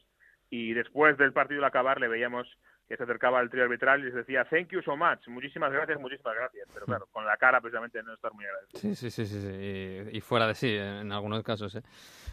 y 0.49 0.73
después 0.73 1.17
del 1.17 1.33
partido 1.33 1.59
al 1.61 1.65
acabar 1.65 1.99
le 1.99 2.07
veíamos 2.07 2.47
que 2.87 2.95
se 2.95 3.03
acercaba 3.03 3.39
al 3.39 3.49
trío 3.49 3.63
arbitral 3.63 3.99
y 3.99 4.03
les 4.05 4.13
decía 4.13 4.45
thank 4.49 4.69
you 4.69 4.81
so 4.81 4.95
much, 4.95 5.27
muchísimas 5.27 5.73
gracias, 5.73 5.99
muchísimas 5.99 6.33
gracias, 6.35 6.69
pero 6.73 6.85
claro, 6.85 7.05
con 7.11 7.25
la 7.25 7.35
cara 7.35 7.59
precisamente 7.59 8.01
no 8.01 8.13
estar 8.13 8.31
muy 8.33 8.45
agradecido. 8.45 8.79
Sí, 8.79 8.95
sí, 8.95 9.11
sí, 9.11 9.25
sí, 9.25 10.09
y 10.13 10.21
fuera 10.21 10.47
de 10.47 10.55
sí, 10.55 10.73
en 10.73 11.11
algunos 11.11 11.43
casos, 11.43 11.75
¿eh? 11.75 11.81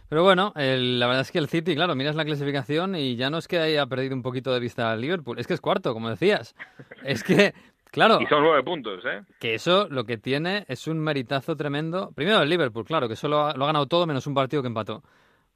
Pero 0.09 0.23
bueno, 0.23 0.53
el- 0.55 1.01
la 1.01 1.07
verdad 1.09 1.23
es 1.23 1.33
que 1.33 1.39
el 1.39 1.49
City, 1.49 1.75
claro, 1.75 1.97
miras 1.97 2.15
la 2.15 2.25
clasificación 2.25 2.95
y 2.95 3.17
ya 3.17 3.31
no 3.31 3.39
es 3.39 3.49
que 3.49 3.59
haya 3.59 3.85
perdido 3.87 4.15
un 4.15 4.23
poquito 4.23 4.55
de 4.55 4.61
vista 4.61 4.93
al 4.93 5.01
Liverpool, 5.01 5.41
es 5.41 5.49
que 5.49 5.55
es 5.55 5.61
cuarto, 5.61 5.93
como 5.93 6.09
decías. 6.09 6.55
Es 7.03 7.25
que, 7.25 7.53
claro, 7.95 8.19
Y 8.21 8.27
son 8.27 8.43
nueve 8.43 8.63
puntos, 8.63 9.03
¿eh? 9.07 9.23
que 9.41 9.55
eso 9.55 9.89
lo 9.89 10.05
que 10.05 10.19
tiene 10.19 10.65
es 10.69 10.87
un 10.87 10.99
meritazo 10.99 11.57
tremendo. 11.57 12.11
Primero 12.15 12.43
el 12.43 12.49
Liverpool, 12.51 12.85
claro, 12.85 13.09
que 13.09 13.17
solo 13.17 13.41
ha- 13.47 13.55
lo 13.55 13.65
ha 13.65 13.69
ganado 13.69 13.87
todo 13.87 14.07
menos 14.07 14.27
un 14.27 14.35
partido 14.35 14.61
que 14.63 14.69
empató. 14.69 15.03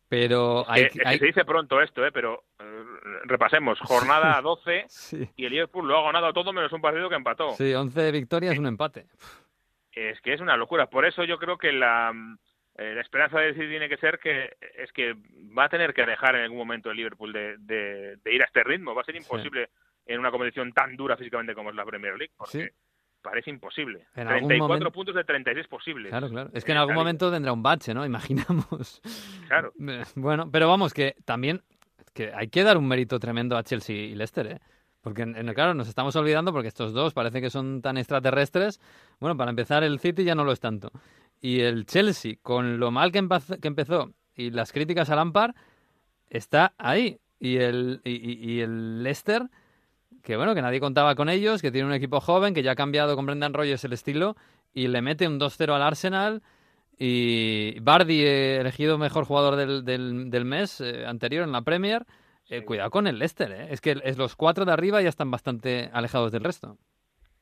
Pero 0.09 0.65
hay, 0.71 0.85
Eh, 0.85 0.91
hay- 1.05 1.19
se 1.19 1.27
dice 1.27 1.45
pronto 1.45 1.83
esto, 1.83 2.05
¿eh? 2.07 2.11
pero 2.13 2.45
eh, 2.59 2.83
repasemos. 3.25 3.79
Jornada 3.81 4.41
12 4.43 4.87
Sí, 4.89 5.29
y 5.37 5.45
el 5.45 5.53
Liverpool 5.53 5.87
lo 5.87 5.99
ha 5.99 6.05
ganado 6.13 6.33
todo 6.33 6.53
menos 6.55 6.73
un 6.73 6.81
partido 6.81 7.11
que 7.11 7.17
empató. 7.17 7.51
sí, 7.53 7.75
11 7.75 8.11
victorias, 8.13 8.57
un 8.59 8.67
empate. 8.67 9.07
Es 9.93 10.21
que 10.23 10.33
es 10.33 10.41
una 10.41 10.57
locura. 10.57 10.87
Por 10.87 11.05
eso 11.05 11.25
yo 11.25 11.39
creo 11.39 11.59
que 11.59 11.73
la, 11.73 12.13
eh, 12.77 12.95
la 12.95 13.01
esperanza 13.03 13.39
de 13.41 13.49
decir 13.49 13.69
tiene 13.69 13.89
que 13.89 13.97
ser 13.97 14.19
que 14.19 14.57
es 14.79 14.91
que 14.93 15.13
va 15.57 15.65
a 15.65 15.69
tener 15.69 15.93
que 15.93 16.07
dejar 16.07 16.37
en 16.37 16.43
algún 16.43 16.59
momento 16.59 16.91
el 16.91 16.97
Liverpool 16.97 17.33
de, 17.33 17.57
de- 17.59 18.17
de 18.17 18.35
ir 18.35 18.41
a 18.43 18.47
este 18.47 18.63
ritmo. 18.65 18.95
Va 18.95 19.03
a 19.03 19.05
ser 19.05 19.17
imposible 19.17 19.69
en 20.09 20.19
una 20.21 20.31
competición 20.33 20.73
tan 20.73 20.97
dura 20.97 21.17
físicamente 21.17 21.55
como 21.55 21.71
es 21.71 21.77
la 21.77 21.85
Premier 21.85 22.17
League. 22.17 22.33
Porque 22.37 22.65
Sí. 22.65 22.69
parece 23.23 23.51
imposible. 23.51 24.07
En 24.17 24.27
algún 24.29 24.49
34 24.49 24.59
momento- 24.69 24.93
puntos 24.93 25.15
de 25.15 25.25
36 25.25 25.69
posibles. 25.69 26.11
Claro, 26.11 26.29
claro. 26.29 26.51
Es 26.53 26.65
que 26.65 26.73
Eh, 26.73 26.75
en 26.75 26.79
algún 26.81 26.95
momento 26.97 27.31
tendrá 27.31 27.53
un 27.53 27.63
bache, 27.63 27.95
¿no? 27.95 28.05
Imaginamos. 28.87 29.01
Claro. 29.49 29.73
Eh, 29.89 30.03
Bueno, 30.17 30.51
pero 30.51 30.67
vamos, 30.69 30.93
que 30.95 31.15
también 31.25 31.63
que 32.15 32.33
hay 32.35 32.49
que 32.49 32.65
dar 32.65 32.77
un 32.79 32.89
mérito 32.89 33.21
tremendo 33.21 33.57
a 33.57 33.63
Chelsea 33.63 33.95
y 33.95 34.15
Leicester, 34.17 34.47
¿eh? 34.47 34.59
Porque, 35.01 35.25
claro, 35.55 35.75
nos 35.75 35.89
estamos 35.89 36.17
olvidando 36.17 36.53
porque 36.53 36.67
estos 36.69 36.93
dos 36.93 37.15
parece 37.15 37.41
que 37.41 37.51
son 37.51 37.81
tan 37.83 37.97
extraterrestres. 37.99 38.81
Bueno, 39.21 39.37
para 39.37 39.51
empezar, 39.51 39.85
el 39.85 40.01
City 40.01 40.25
ya 40.25 40.35
no 40.35 40.43
lo 40.45 40.51
es 40.53 40.59
tanto. 40.61 40.91
Y 41.41 41.61
el 41.61 41.87
Chelsea, 41.87 42.35
con 42.43 42.81
lo 42.81 42.91
mal 42.91 43.13
que, 43.13 43.19
empezó 43.19 44.13
y 44.35 44.51
las 44.51 44.73
críticas 44.73 45.09
a 45.11 45.15
Lampard, 45.17 45.55
está 46.29 46.75
ahí. 46.79 47.21
Y 47.39 47.59
el, 47.59 48.01
y, 48.05 48.11
y- 48.11 48.53
y 48.55 48.61
el 48.61 49.05
Leicester, 49.05 49.43
que 50.23 50.37
bueno, 50.37 50.55
que 50.55 50.63
nadie 50.63 50.81
contaba 50.81 51.15
con 51.15 51.29
ellos, 51.29 51.63
que 51.63 51.71
tiene 51.71 51.87
un 51.87 51.95
equipo 51.95 52.21
joven, 52.21 52.55
que 52.55 52.63
ya 52.63 52.73
ha 52.73 52.77
cambiado 52.77 53.17
con 53.17 53.27
Brendan 53.27 53.55
Rodgers 53.55 53.85
el 53.85 53.93
estilo, 53.93 54.37
y 54.75 54.89
le 54.89 55.03
mete 55.03 55.27
un 55.27 55.39
2-0 55.39 55.75
al 55.75 55.83
Arsenal. 55.83 56.43
Y 56.99 57.79
Bardi, 57.81 58.25
eh, 58.25 58.61
elegido 58.61 58.99
mejor 58.99 59.25
jugador 59.25 59.57
del, 59.57 59.85
del, 59.85 60.31
del 60.31 60.45
mes 60.45 60.81
eh, 60.81 61.07
anterior 61.07 61.45
en 61.45 61.53
la 61.53 61.63
Premier. 61.63 62.05
Eh, 62.51 62.65
Cuidado 62.65 62.91
con 62.91 63.07
el 63.07 63.19
Leicester, 63.19 63.51
¿eh? 63.53 63.67
es 63.71 63.81
que 63.83 63.97
es 64.03 64.17
los 64.17 64.35
cuatro 64.35 64.65
de 64.65 64.73
arriba 64.73 65.03
ya 65.03 65.11
están 65.11 65.31
bastante 65.31 65.91
alejados 65.93 66.33
del 66.33 66.45
resto. 66.45 66.79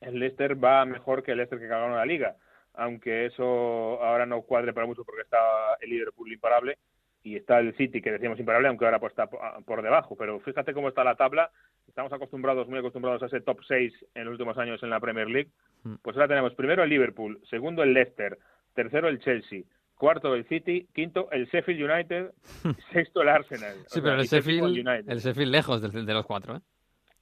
el 0.01 0.19
Leicester 0.19 0.61
va 0.61 0.83
mejor 0.85 1.23
que 1.23 1.31
el 1.31 1.37
Leicester 1.37 1.59
que 1.59 1.67
ganó 1.67 1.95
la 1.95 2.05
liga, 2.05 2.35
aunque 2.73 3.25
eso 3.25 4.03
ahora 4.03 4.25
no 4.25 4.41
cuadre 4.41 4.73
para 4.73 4.85
mucho 4.85 5.05
porque 5.05 5.21
está 5.21 5.37
el 5.79 5.91
Liverpool 5.91 6.31
imparable 6.31 6.77
y 7.27 7.35
está 7.35 7.59
el 7.59 7.75
City 7.75 8.01
que 8.01 8.11
decíamos 8.11 8.39
imparable, 8.39 8.67
aunque 8.67 8.85
ahora 8.85 8.99
pues 8.99 9.11
está 9.11 9.27
po- 9.27 9.39
por 9.65 9.81
debajo. 9.81 10.15
Pero 10.15 10.39
fíjate 10.39 10.73
cómo 10.73 10.89
está 10.89 11.03
la 11.03 11.15
tabla. 11.15 11.51
Estamos 11.87 12.11
acostumbrados, 12.13 12.67
muy 12.67 12.79
acostumbrados 12.79 13.23
a 13.23 13.27
ese 13.27 13.41
top 13.41 13.59
6 13.67 13.93
en 14.15 14.25
los 14.25 14.33
últimos 14.33 14.57
años 14.57 14.81
en 14.83 14.89
la 14.89 14.99
Premier 14.99 15.29
League. 15.29 15.49
Mm. 15.83 15.95
Pues 16.01 16.15
ahora 16.15 16.27
tenemos 16.27 16.53
primero 16.55 16.83
el 16.83 16.89
Liverpool, 16.89 17.39
segundo 17.49 17.83
el 17.83 17.93
Leicester, 17.93 18.37
tercero 18.73 19.07
el 19.07 19.19
Chelsea, 19.19 19.63
cuarto 19.95 20.35
el 20.35 20.45
City, 20.47 20.87
quinto 20.93 21.29
el 21.31 21.45
Sheffield 21.47 21.89
United, 21.91 22.31
sexto 22.93 23.21
el 23.21 23.29
Arsenal. 23.29 23.73
O 23.77 23.89
Sí, 23.89 23.95
sea, 23.95 24.03
pero 24.03 24.15
el 24.15 24.27
Sheffield, 24.27 24.63
United. 24.87 25.09
el 25.09 25.19
Sheffield 25.19 25.51
lejos 25.51 25.81
de, 25.81 26.13
los 26.13 26.25
cuatro. 26.25 26.57
¿eh? 26.57 26.59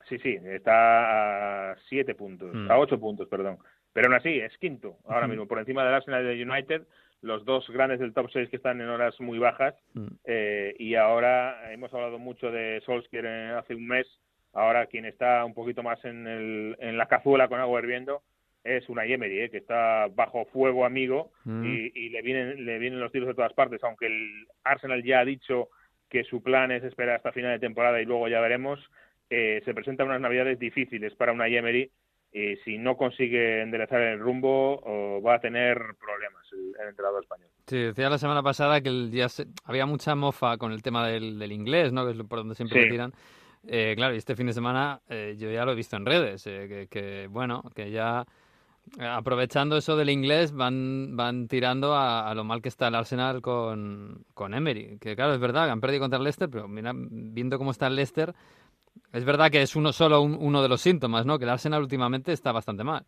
Sí, 0.10 0.20
sí, 0.20 0.38
está 0.44 1.72
a 1.72 1.76
siete 1.90 2.16
puntos, 2.16 2.54
Mm. 2.54 2.70
a 2.72 2.78
ocho 2.78 3.00
puntos, 3.00 3.28
perdón. 3.28 3.58
Pero 3.94 4.08
aún 4.08 4.16
así, 4.16 4.40
es 4.40 4.56
quinto 4.58 4.98
ahora 5.06 5.28
mismo, 5.28 5.48
por 5.48 5.60
encima 5.60 5.84
del 5.86 5.94
Arsenal 5.94 6.24
y 6.24 6.28
del 6.38 6.50
United, 6.50 6.82
los 7.26 7.44
dos 7.46 7.68
grandes 7.70 8.00
del 8.00 8.14
top 8.14 8.30
6 8.32 8.50
que 8.50 8.58
están 8.58 8.80
en 8.82 8.88
horas 8.90 9.20
muy 9.20 9.40
bajas. 9.40 9.76
Mm. 9.94 10.08
eh, 10.26 10.76
y 10.80 10.96
ahora 10.96 11.72
hemos 11.74 11.94
hablado 11.94 12.20
mucho 12.20 12.52
de 12.52 12.82
Solskjaer 12.86 13.26
eh, 13.26 13.50
hace 13.58 13.76
un 13.76 13.88
mes. 13.88 14.08
Ahora 14.54 14.86
quien 14.86 15.06
está 15.06 15.44
un 15.44 15.54
poquito 15.54 15.84
más 15.84 16.04
en, 16.06 16.28
el, 16.28 16.76
en 16.80 16.98
la 16.98 17.08
cazuela 17.08 17.48
con 17.48 17.60
agua 17.60 17.80
hirviendo 17.82 18.22
es 18.64 18.88
una 18.90 19.06
Emery, 19.06 19.42
eh, 19.42 19.50
que 19.50 19.58
está 19.58 20.08
bajo 20.16 20.46
fuego 20.46 20.86
amigo 20.86 21.32
Mm. 21.44 21.66
y, 21.66 21.92
y 21.94 22.10
le 22.10 22.22
vienen 22.22 22.66
le 22.66 22.80
vienen 22.80 23.00
los 23.00 23.12
tiros 23.12 23.28
de 23.28 23.36
todas 23.36 23.54
partes. 23.54 23.84
Aunque 23.84 24.08
el 24.08 24.48
Arsenal 24.64 25.04
ya 25.04 25.20
ha 25.20 25.26
dicho 25.26 25.70
que 26.10 26.24
su 26.24 26.42
plan 26.42 26.72
es 26.72 26.84
esperar 26.84 27.18
hasta 27.18 27.32
final 27.32 27.52
de 27.52 27.60
temporada 27.60 28.00
y 28.02 28.06
luego 28.06 28.28
ya 28.28 28.40
veremos. 28.40 28.80
eh, 29.32 29.62
se 29.66 29.74
presentan 29.74 30.08
unas 30.08 30.22
navidades 30.22 30.60
difíciles 30.60 31.14
para 31.16 31.32
una 31.34 31.48
Emery 31.48 31.90
y 32.38 32.58
si 32.66 32.78
no 32.78 32.98
consigue 32.98 33.62
enderezar 33.62 34.02
el 34.02 34.20
rumbo 34.20 34.82
o 34.84 35.22
va 35.22 35.36
a 35.36 35.40
tener 35.40 35.78
problemas 35.78 36.44
el, 36.52 36.74
el 36.82 36.90
entrenador 36.90 37.24
español. 37.24 37.48
Sí, 37.66 37.78
decía 37.78 38.10
la 38.10 38.18
semana 38.18 38.44
pasada 38.44 38.82
que 38.82 38.90
el 38.90 39.30
se- 39.30 39.48
había 39.64 39.86
mucha 39.86 40.16
mofa 40.16 40.58
con 40.58 40.74
el 40.74 40.82
tema 40.84 41.08
del, 41.08 41.40
del 41.40 41.52
inglés, 41.54 41.94
¿no? 41.94 42.06
que 42.06 42.12
es 42.12 42.18
por 42.28 42.40
donde 42.40 42.56
siempre 42.56 42.80
Sí. 42.82 42.86
lo 42.88 42.92
tiran. 42.92 43.14
Eh, 43.68 43.94
claro, 43.96 44.14
y 44.14 44.18
este 44.18 44.36
fin 44.36 44.48
de 44.48 44.54
semana 44.54 45.00
eh, 45.10 45.36
yo 45.40 45.50
ya 45.50 45.64
lo 45.66 45.72
he 45.72 45.76
visto 45.76 45.96
en 45.96 46.06
redes, 46.06 46.46
eh, 46.46 46.66
que, 46.68 46.88
que, 46.88 47.28
bueno, 47.28 47.64
que 47.74 47.90
ya 47.90 48.26
eh, 49.00 49.06
aprovechando 49.08 49.78
eso 49.78 49.96
del 49.96 50.10
inglés 50.10 50.52
van, 50.52 51.16
van 51.16 51.48
tirando 51.48 51.96
a, 51.96 52.30
a 52.30 52.36
lo 52.36 52.44
mal 52.44 52.62
que 52.62 52.70
está 52.70 52.90
el 52.90 52.96
Arsenal 52.96 53.42
con, 53.42 54.26
con 54.34 54.54
Emery. 54.54 54.98
Que 55.00 55.16
claro, 55.16 55.34
es 55.34 55.40
verdad 55.40 55.70
han 55.72 55.80
perdido 55.82 56.02
contra 56.02 56.18
el 56.18 56.24
Leicester, 56.26 56.50
pero 56.50 56.68
mira, 56.68 56.92
viendo 56.94 57.58
cómo 57.58 57.72
está 57.72 57.88
el 57.88 57.96
Leicester, 57.96 58.34
es 59.14 59.26
verdad 59.26 59.50
que 59.52 59.62
es 59.62 59.76
uno 59.76 59.92
solo 59.94 60.22
un- 60.22 60.38
uno 60.40 60.62
de 60.62 60.70
los 60.70 60.82
síntomas, 60.82 61.26
¿no? 61.26 61.38
Que 61.38 61.46
el 61.46 61.52
Arsenal 61.52 61.82
últimamente 61.82 62.32
está 62.32 62.52
bastante 62.52 62.84
mal. 62.84 63.06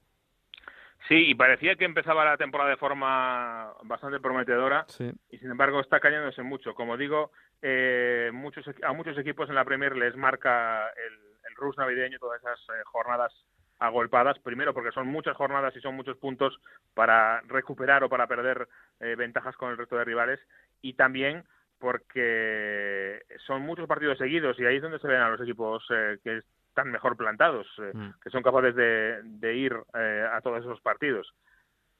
Sí, 1.07 1.29
y 1.29 1.35
parecía 1.35 1.75
que 1.75 1.85
empezaba 1.85 2.25
la 2.25 2.35
temporada 2.37 2.69
de 2.71 2.77
forma 2.77 3.71
bastante 3.83 4.19
prometedora 4.19 4.83
Sí. 4.89 5.09
y 5.29 5.37
sin 5.37 5.51
embargo 5.51 5.79
está 5.79 5.99
cayéndose 6.01 6.43
mucho. 6.43 6.73
Como 6.75 6.97
digo, 6.97 7.31
eh, 7.61 8.29
muchos, 8.33 8.65
a 8.83 8.91
muchos 8.93 9.17
equipos 9.17 9.47
en 9.47 9.55
la 9.55 9.63
Premier 9.63 9.95
les 9.95 10.15
marca 10.17 10.87
el, 10.89 11.13
el 11.49 11.55
rush 11.55 11.77
navideño 11.77 12.19
todas 12.19 12.41
esas 12.41 12.59
eh, 12.59 12.81
jornadas 12.85 13.33
agolpadas. 13.79 14.37
Primero 14.39 14.73
porque 14.73 14.91
son 14.91 15.07
muchas 15.07 15.37
jornadas 15.37 15.73
y 15.77 15.81
son 15.81 15.95
muchos 15.95 16.17
puntos 16.17 16.59
para 16.93 17.39
recuperar 17.41 18.03
o 18.03 18.09
para 18.09 18.27
perder 18.27 18.67
eh, 18.99 19.15
ventajas 19.15 19.55
con 19.55 19.69
el 19.71 19.77
resto 19.77 19.95
de 19.95 20.03
rivales 20.03 20.39
y 20.81 20.93
también 20.93 21.45
porque 21.79 23.21
son 23.45 23.61
muchos 23.61 23.87
partidos 23.87 24.17
seguidos 24.17 24.59
y 24.59 24.65
ahí 24.65 24.77
es 24.77 24.81
donde 24.81 24.99
se 24.99 25.07
ven 25.07 25.21
a 25.21 25.29
los 25.29 25.41
equipos 25.41 25.85
eh, 25.89 26.17
que 26.23 26.41
están 26.69 26.91
mejor 26.91 27.17
plantados, 27.17 27.67
eh, 27.79 27.91
Mm. 27.93 28.09
que 28.21 28.29
son 28.29 28.43
capaces 28.43 28.75
de, 28.75 29.19
de 29.23 29.55
ir 29.55 29.75
eh, 29.95 30.27
a 30.31 30.41
todos 30.41 30.59
esos 30.59 30.79
partidos. 30.81 31.33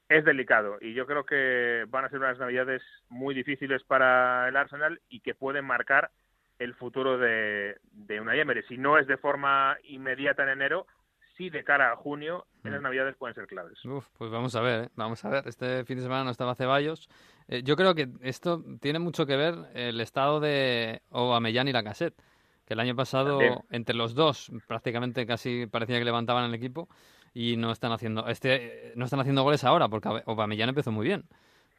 Es 0.09 0.23
delicado 0.23 0.77
y 0.79 0.93
yo 0.93 1.05
creo 1.05 1.25
que 1.25 1.85
van 1.89 2.05
a 2.05 2.09
ser 2.09 2.19
unas 2.19 2.39
navidades 2.39 2.81
muy 3.09 3.35
difíciles 3.35 3.83
para 3.83 4.47
el 4.47 4.55
Arsenal 4.55 5.01
y 5.09 5.19
que 5.19 5.35
pueden 5.35 5.65
marcar 5.65 6.11
el 6.59 6.73
futuro 6.75 7.17
de, 7.17 7.77
de 7.91 8.21
una 8.21 8.35
Emery. 8.35 8.63
Si 8.63 8.77
no 8.77 8.97
es 8.97 9.05
de 9.05 9.17
forma 9.17 9.77
inmediata 9.83 10.43
en 10.43 10.49
enero, 10.49 10.87
sí 11.37 11.49
de 11.49 11.63
cara 11.63 11.91
a 11.91 11.95
junio, 11.95 12.45
en 12.63 12.71
las 12.71 12.81
Mm. 12.81 12.83
navidades 12.83 13.15
pueden 13.15 13.35
ser 13.35 13.47
claves. 13.47 13.83
Uf, 13.85 14.07
pues 14.17 14.31
vamos 14.31 14.55
a 14.55 14.61
ver, 14.61 14.85
¿eh? 14.85 14.89
vamos 14.95 15.23
a 15.23 15.29
ver. 15.29 15.47
Este 15.47 15.85
fin 15.85 15.97
de 15.97 16.03
semana 16.03 16.23
no 16.23 16.31
estaba 16.31 16.55
Ceballos. 16.55 17.09
Eh, 17.47 17.61
yo 17.63 17.75
creo 17.75 17.93
que 17.95 18.09
esto 18.21 18.63
tiene 18.81 18.99
mucho 18.99 19.25
que 19.25 19.35
ver 19.37 19.55
el 19.73 20.01
estado 20.01 20.39
de 20.39 21.01
Aubameyang 21.11 21.67
y 21.67 21.71
la 21.73 21.83
cassette. 21.83 22.15
que 22.65 22.73
el 22.73 22.81
año 22.81 22.97
pasado 22.97 23.63
entre 23.71 23.95
los 23.95 24.13
dos 24.13 24.51
prácticamente 24.67 25.25
casi 25.25 25.67
parecía 25.67 25.99
que 25.99 26.03
levantaban 26.03 26.43
el 26.43 26.53
equipo 26.53 26.89
y 27.33 27.55
no 27.55 27.71
están 27.71 27.93
haciendo 27.93 28.27
este 28.27 28.91
no 28.97 29.05
están 29.05 29.21
haciendo 29.21 29.43
goles 29.43 29.63
ahora 29.63 29.87
porque 29.87 30.09
Aubameyang 30.25 30.67
empezó 30.67 30.91
muy 30.91 31.05
bien, 31.07 31.23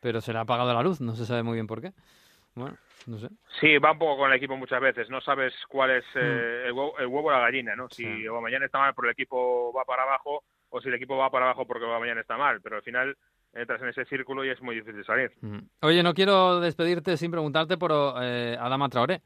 pero 0.01 0.23
se 0.23 0.33
le 0.33 0.39
ha 0.39 0.43
apagado 0.43 0.73
la 0.73 0.83
luz, 0.83 1.03
no 1.03 1.15
se 1.15 1.27
sabe 1.27 1.43
muy 1.43 1.55
bien 1.57 1.67
por 1.67 1.83
qué. 1.83 1.93
Bueno, 2.59 2.77
no 3.07 3.19
sé. 3.19 3.29
Sí, 3.61 3.79
va 3.79 3.93
un 3.93 3.99
poco 3.99 4.19
con 4.19 4.31
el 4.31 4.37
equipo 4.37 4.57
muchas 4.57 4.81
veces. 4.81 5.09
No 5.09 5.21
sabes 5.21 5.55
cuál 5.69 5.93
es 5.93 6.05
eh, 6.15 6.65
el, 6.67 6.73
huevo, 6.73 7.29
o 7.29 7.31
la 7.31 7.41
gallina, 7.41 7.77
¿no? 7.77 7.89
Si 7.89 8.05
sí. 8.05 8.27
Aubameyang 8.27 8.65
está 8.65 8.79
mal 8.79 8.95
porque 8.95 9.09
el 9.09 9.13
equipo 9.13 9.73
va 9.73 9.85
para 9.85 10.03
abajo 10.03 10.43
o 10.71 10.81
si 10.81 10.89
el 10.89 10.95
equipo 10.95 11.17
va 11.17 11.31
para 11.31 11.47
abajo 11.47 11.67
porque 11.67 11.85
Aubameyang 11.85 12.19
está 12.19 12.37
mal. 12.37 12.61
Pero 12.61 12.77
al 12.77 12.83
final 12.83 13.17
entras 13.53 13.81
en 13.83 13.89
ese 13.89 14.05
círculo 14.07 14.45
y 14.45 14.51
es 14.51 14.61
muy 14.61 14.75
difícil 14.75 15.05
salir. 15.05 15.33
Oye, 15.81 16.03
no 16.03 16.15
quiero 16.15 16.61
despedirte 16.61 17.17
sin 17.17 17.31
preguntarte 17.31 17.77
por 17.77 17.93
eh, 18.21 18.57
Adama 18.59 18.89
Traoré, 18.89 19.23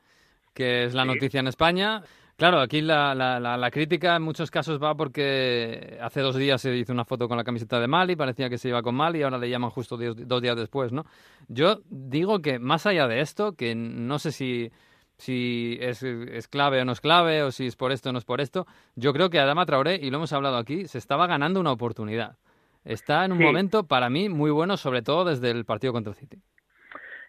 que 0.55 0.85
es 0.85 0.95
la 0.95 1.05
noticia 1.05 1.41
en 1.41 1.49
España. 1.49 2.03
Claro, 2.43 2.59
aquí 2.59 2.81
la, 2.81 3.15
la, 3.15 3.39
la, 3.39 3.71
crítica 3.71 4.17
en 4.17 4.23
muchos 4.23 4.51
casos 4.51 4.83
va 4.83 4.97
porque 4.97 5.97
hace 6.01 6.23
dos 6.23 6.35
días 6.35 6.61
se 6.61 6.75
hizo 6.75 6.93
una 6.93 7.05
foto 7.05 7.29
con 7.29 7.37
la 7.37 7.45
camiseta 7.45 7.79
de 7.79 7.87
Mali, 7.87 8.17
parecía 8.17 8.51
que 8.51 8.59
se 8.59 8.69
iba 8.69 8.83
con 8.83 8.97
Mali 8.97 9.21
y 9.21 9.23
ahora 9.23 9.39
le 9.39 9.49
llaman 9.49 9.71
justo 9.71 9.97
dos, 9.97 10.43
días 10.43 10.57
después, 10.57 10.91
¿no? 10.91 11.05
Yo 11.47 11.83
digo 11.89 12.43
que 12.43 12.59
más 12.59 12.85
allá 12.85 13.07
de 13.07 13.21
esto, 13.21 13.55
que 13.55 13.77
no 13.77 14.19
sé 14.19 14.33
si, 14.33 14.73
si 15.19 15.79
es, 15.81 16.03
es, 16.03 16.49
clave 16.49 16.81
o 16.81 16.85
no 16.85 16.91
es 16.91 17.01
clave 17.01 17.45
o 17.45 17.53
si 17.53 17.69
es 17.69 17.77
por 17.77 17.93
esto 17.93 18.09
o 18.09 18.13
no 18.13 18.19
es 18.19 18.25
por 18.25 18.41
esto, 18.41 18.67
yo 18.97 19.13
creo 19.13 19.31
que 19.31 19.39
Adama 19.39 19.65
Traoré, 19.65 19.95
y 20.03 20.11
lo 20.11 20.17
hemos 20.17 20.33
hablado 20.33 20.57
aquí, 20.57 20.89
se 20.89 20.99
estaba 20.99 21.29
ganando 21.29 21.61
una 21.61 21.71
oportunidad. 21.71 22.39
Está 22.85 23.25
en 23.25 23.31
un 23.31 23.39
momento 23.39 23.87
para 23.87 24.11
mí 24.11 24.29
muy 24.29 24.51
bueno, 24.51 24.77
sobre 24.77 25.03
todo 25.03 25.27
desde 25.27 25.53
el 25.53 25.65
partido 25.65 25.93
contra 25.93 26.11
el 26.11 26.19
City. 26.19 26.43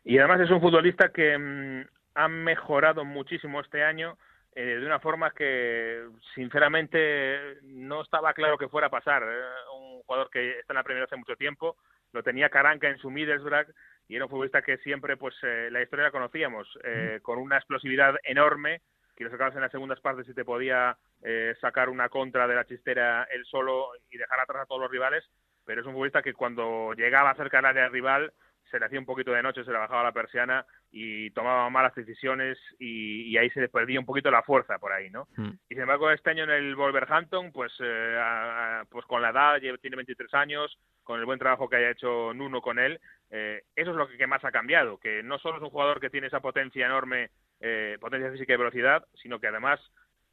Y 0.06 0.18
además 0.18 0.42
es 0.42 0.50
un 0.50 0.60
futbolista 0.60 1.10
que 1.10 1.38
mm, 1.38 1.82
ha 2.16 2.28
mejorado 2.28 3.06
muchísimo 3.06 3.62
este 3.62 3.84
año 3.84 4.18
eh, 4.56 4.78
de 4.80 4.86
una 4.86 5.00
forma 5.00 5.32
que 5.32 6.08
sinceramente 6.36 7.58
no 7.64 8.02
estaba 8.02 8.34
claro 8.34 8.58
que 8.58 8.70
fuera 8.70 8.88
a 8.88 8.92
pasar. 8.92 9.24
un 9.76 10.02
jugador 10.04 10.30
que 10.30 10.60
está 10.60 10.74
en 10.74 10.78
la 10.78 10.84
primera 10.84 11.06
hace 11.06 11.16
mucho 11.16 11.36
tiempo, 11.36 11.78
lo 12.12 12.22
tenía 12.22 12.50
Caranca 12.50 12.88
en 12.88 13.00
su 13.00 13.10
Middlesbrough 13.10 13.74
y 14.08 14.16
era 14.16 14.26
un 14.26 14.30
futbolista 14.30 14.62
que 14.62 14.78
siempre, 14.78 15.18
pues 15.18 15.36
eh, 15.44 15.70
la 15.72 15.82
historia 15.82 16.06
la 16.06 16.12
conocíamos, 16.12 16.68
eh, 16.84 17.20
con 17.24 17.40
una 17.40 17.58
explosividad 17.58 18.16
enorme, 18.24 18.82
que 19.16 19.24
lo 19.24 19.32
sacabas 19.32 19.56
en 19.56 19.62
las 19.62 19.72
segundas 19.72 20.00
partes 20.02 20.28
y 20.28 20.34
te 20.34 20.46
podía 20.46 20.98
sacar 21.62 21.88
una 21.88 22.10
contra 22.10 22.48
de 22.48 22.56
la 22.56 22.66
chistera 22.66 23.26
él 23.32 23.46
solo 23.46 23.92
y 24.12 24.18
dejar 24.18 24.42
atrás 24.42 24.64
a 24.64 24.66
todos 24.66 24.82
los 24.82 24.92
rivales, 24.92 25.24
pero 25.66 25.80
es 25.80 25.88
un 25.88 25.94
futbolista 25.94 26.22
que 26.22 26.34
cuando 26.34 26.94
llegaba 26.94 27.34
cerca 27.36 27.58
del 27.58 27.68
área 27.68 27.88
rival 27.88 28.34
se 28.74 28.80
le 28.80 28.88
hacía 28.88 29.00
un 29.00 29.06
poquito 29.06 29.32
de 29.32 29.44
noche, 29.44 29.64
se 29.64 29.72
le 29.72 29.78
bajaba 29.78 30.02
la 30.02 30.12
persiana 30.12 30.66
y 30.92 31.30
tomaba 31.30 31.70
malas 31.70 31.94
decisiones 31.94 32.58
y, 32.80 33.38
ahí 33.38 33.48
se 33.52 33.62
le 33.62 33.70
perdía 33.70 34.00
un 34.00 34.06
poquito 34.06 34.32
la 34.32 34.42
fuerza 34.42 34.80
por 34.80 34.92
ahí, 34.92 35.12
¿no? 35.12 35.28
Hmm. 35.38 35.52
Y 35.70 35.76
sin 35.76 35.82
embargo 35.82 36.10
este 36.10 36.32
año 36.32 36.46
en 36.46 36.50
el 36.50 36.76
Wolverhampton, 36.76 37.52
pues, 37.52 37.72
eh, 37.80 38.82
pues 38.90 39.06
con 39.06 39.22
la 39.22 39.30
edad, 39.30 39.60
tiene 39.80 39.96
23 39.96 40.34
años, 40.34 40.76
con 41.04 41.20
el 41.20 41.26
buen 41.26 41.38
trabajo 41.38 41.70
que 41.70 41.76
haya 41.76 41.92
hecho 41.92 42.34
Nuno 42.34 42.62
con 42.62 42.80
él, 42.80 43.00
eh, 43.30 43.62
eso 43.76 43.92
es 43.92 43.96
lo 43.96 44.08
que, 44.08 44.26
más 44.26 44.44
ha 44.44 44.52
cambiado, 44.52 44.98
que 44.98 45.22
no 45.22 45.38
solo 45.38 45.58
es 45.58 45.64
un 45.64 45.70
jugador 45.70 46.00
que 46.00 46.10
tiene 46.10 46.28
esa 46.28 46.40
potencia 46.40 46.88
enorme, 46.88 47.30
eh, 47.60 47.98
potencia 48.02 48.32
física 48.32 48.54
y 48.54 48.58
velocidad, 48.58 49.06
sino 49.22 49.40
que 49.40 49.48
además 49.48 49.80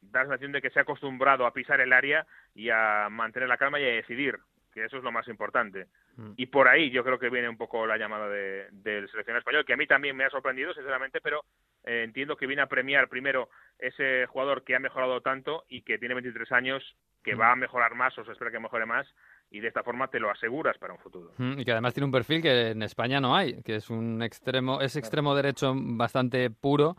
da 0.01 0.21
la 0.21 0.29
sensación 0.31 0.53
de 0.53 0.63
que 0.63 0.71
se 0.71 0.79
ha 0.79 0.83
acostumbrado 0.83 1.45
a 1.45 1.53
pisar 1.53 1.79
el 1.81 1.93
área 1.93 2.27
y 2.55 2.71
a 2.71 3.09
mantener 3.11 3.51
la 3.51 3.59
calma 3.59 3.79
y 3.79 3.85
a 3.85 3.89
decidir 3.89 4.39
que 4.73 4.85
eso 4.85 4.99
es 4.99 5.03
lo 5.03 5.13
más 5.13 5.27
importante. 5.29 5.87
Mm. 6.17 6.33
Y 6.37 6.47
por 6.47 6.69
ahí 6.69 6.91
yo 6.91 7.05
creo 7.05 7.19
que 7.19 7.31
viene 7.31 7.49
un 7.49 7.57
poco 7.57 7.87
la 7.87 7.97
llamada 7.97 8.29
de, 8.29 8.69
del 8.71 9.09
seleccionado 9.11 9.41
español, 9.41 9.65
que 9.65 9.73
a 9.73 9.77
mí 9.77 9.87
también 9.87 10.17
me 10.17 10.25
ha 10.25 10.31
sorprendido, 10.31 10.73
sinceramente, 10.75 11.21
pero 11.21 11.45
eh, 11.85 12.03
entiendo 12.05 12.37
que 12.37 12.47
viene 12.47 12.63
a 12.63 12.67
premiar 12.67 13.09
primero 13.09 13.49
ese 13.79 14.27
jugador 14.27 14.65
que 14.65 14.77
ha 14.77 14.81
mejorado 14.81 15.21
tanto 15.21 15.65
y 15.69 15.83
que 15.83 15.99
tiene 15.99 16.15
23 16.15 16.53
años, 16.53 16.97
que 17.23 17.35
mm. 17.35 17.41
va 17.41 17.53
a 17.53 17.57
mejorar 17.57 17.95
más 17.95 18.17
o 18.19 18.25
se 18.25 18.33
espera 18.33 18.51
que 18.51 18.61
mejore 18.61 18.87
más, 18.87 19.07
y 19.51 19.61
de 19.61 19.69
esta 19.69 19.83
forma 19.83 20.09
te 20.09 20.21
lo 20.21 20.31
aseguras 20.31 20.79
para 20.79 20.95
un 20.95 21.01
futuro. 21.01 21.33
Mm, 21.39 21.59
y 21.59 21.65
que 21.65 21.73
además 21.73 21.95
tiene 21.95 22.07
un 22.07 22.13
perfil 22.13 22.41
que 22.41 22.69
en 22.71 22.83
España 22.83 23.21
no 23.21 23.35
hay, 23.35 23.63
que 23.63 23.77
es 23.77 23.91
un 23.91 24.23
extremo, 24.23 24.81
es 24.81 24.97
extremo 24.97 25.35
derecho 25.35 25.73
bastante 25.75 26.51
puro. 26.51 26.97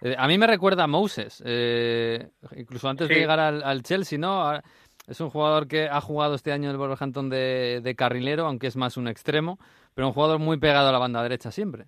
Eh, 0.00 0.16
a 0.18 0.26
mí 0.26 0.36
me 0.36 0.48
recuerda 0.48 0.84
a 0.84 0.88
Moses, 0.88 1.42
eh, 1.46 2.28
incluso 2.56 2.88
antes 2.88 3.08
de 3.08 3.14
llegar 3.14 3.38
al, 3.38 3.62
al 3.62 3.82
Chelsea, 3.82 4.18
¿no? 4.18 4.60
Es 5.06 5.20
un 5.20 5.30
jugador 5.30 5.68
que 5.68 5.88
ha 5.88 6.00
jugado 6.00 6.34
este 6.34 6.52
año 6.52 6.64
en 6.64 6.72
el 6.72 6.78
Wolverhampton 6.78 7.28
de, 7.28 7.80
de 7.82 7.94
carrilero, 7.96 8.46
aunque 8.46 8.68
es 8.68 8.76
más 8.76 8.96
un 8.96 9.08
extremo, 9.08 9.58
pero 9.94 10.06
un 10.06 10.12
jugador 10.12 10.38
muy 10.38 10.58
pegado 10.58 10.88
a 10.88 10.92
la 10.92 10.98
banda 10.98 11.22
derecha 11.22 11.50
siempre. 11.50 11.86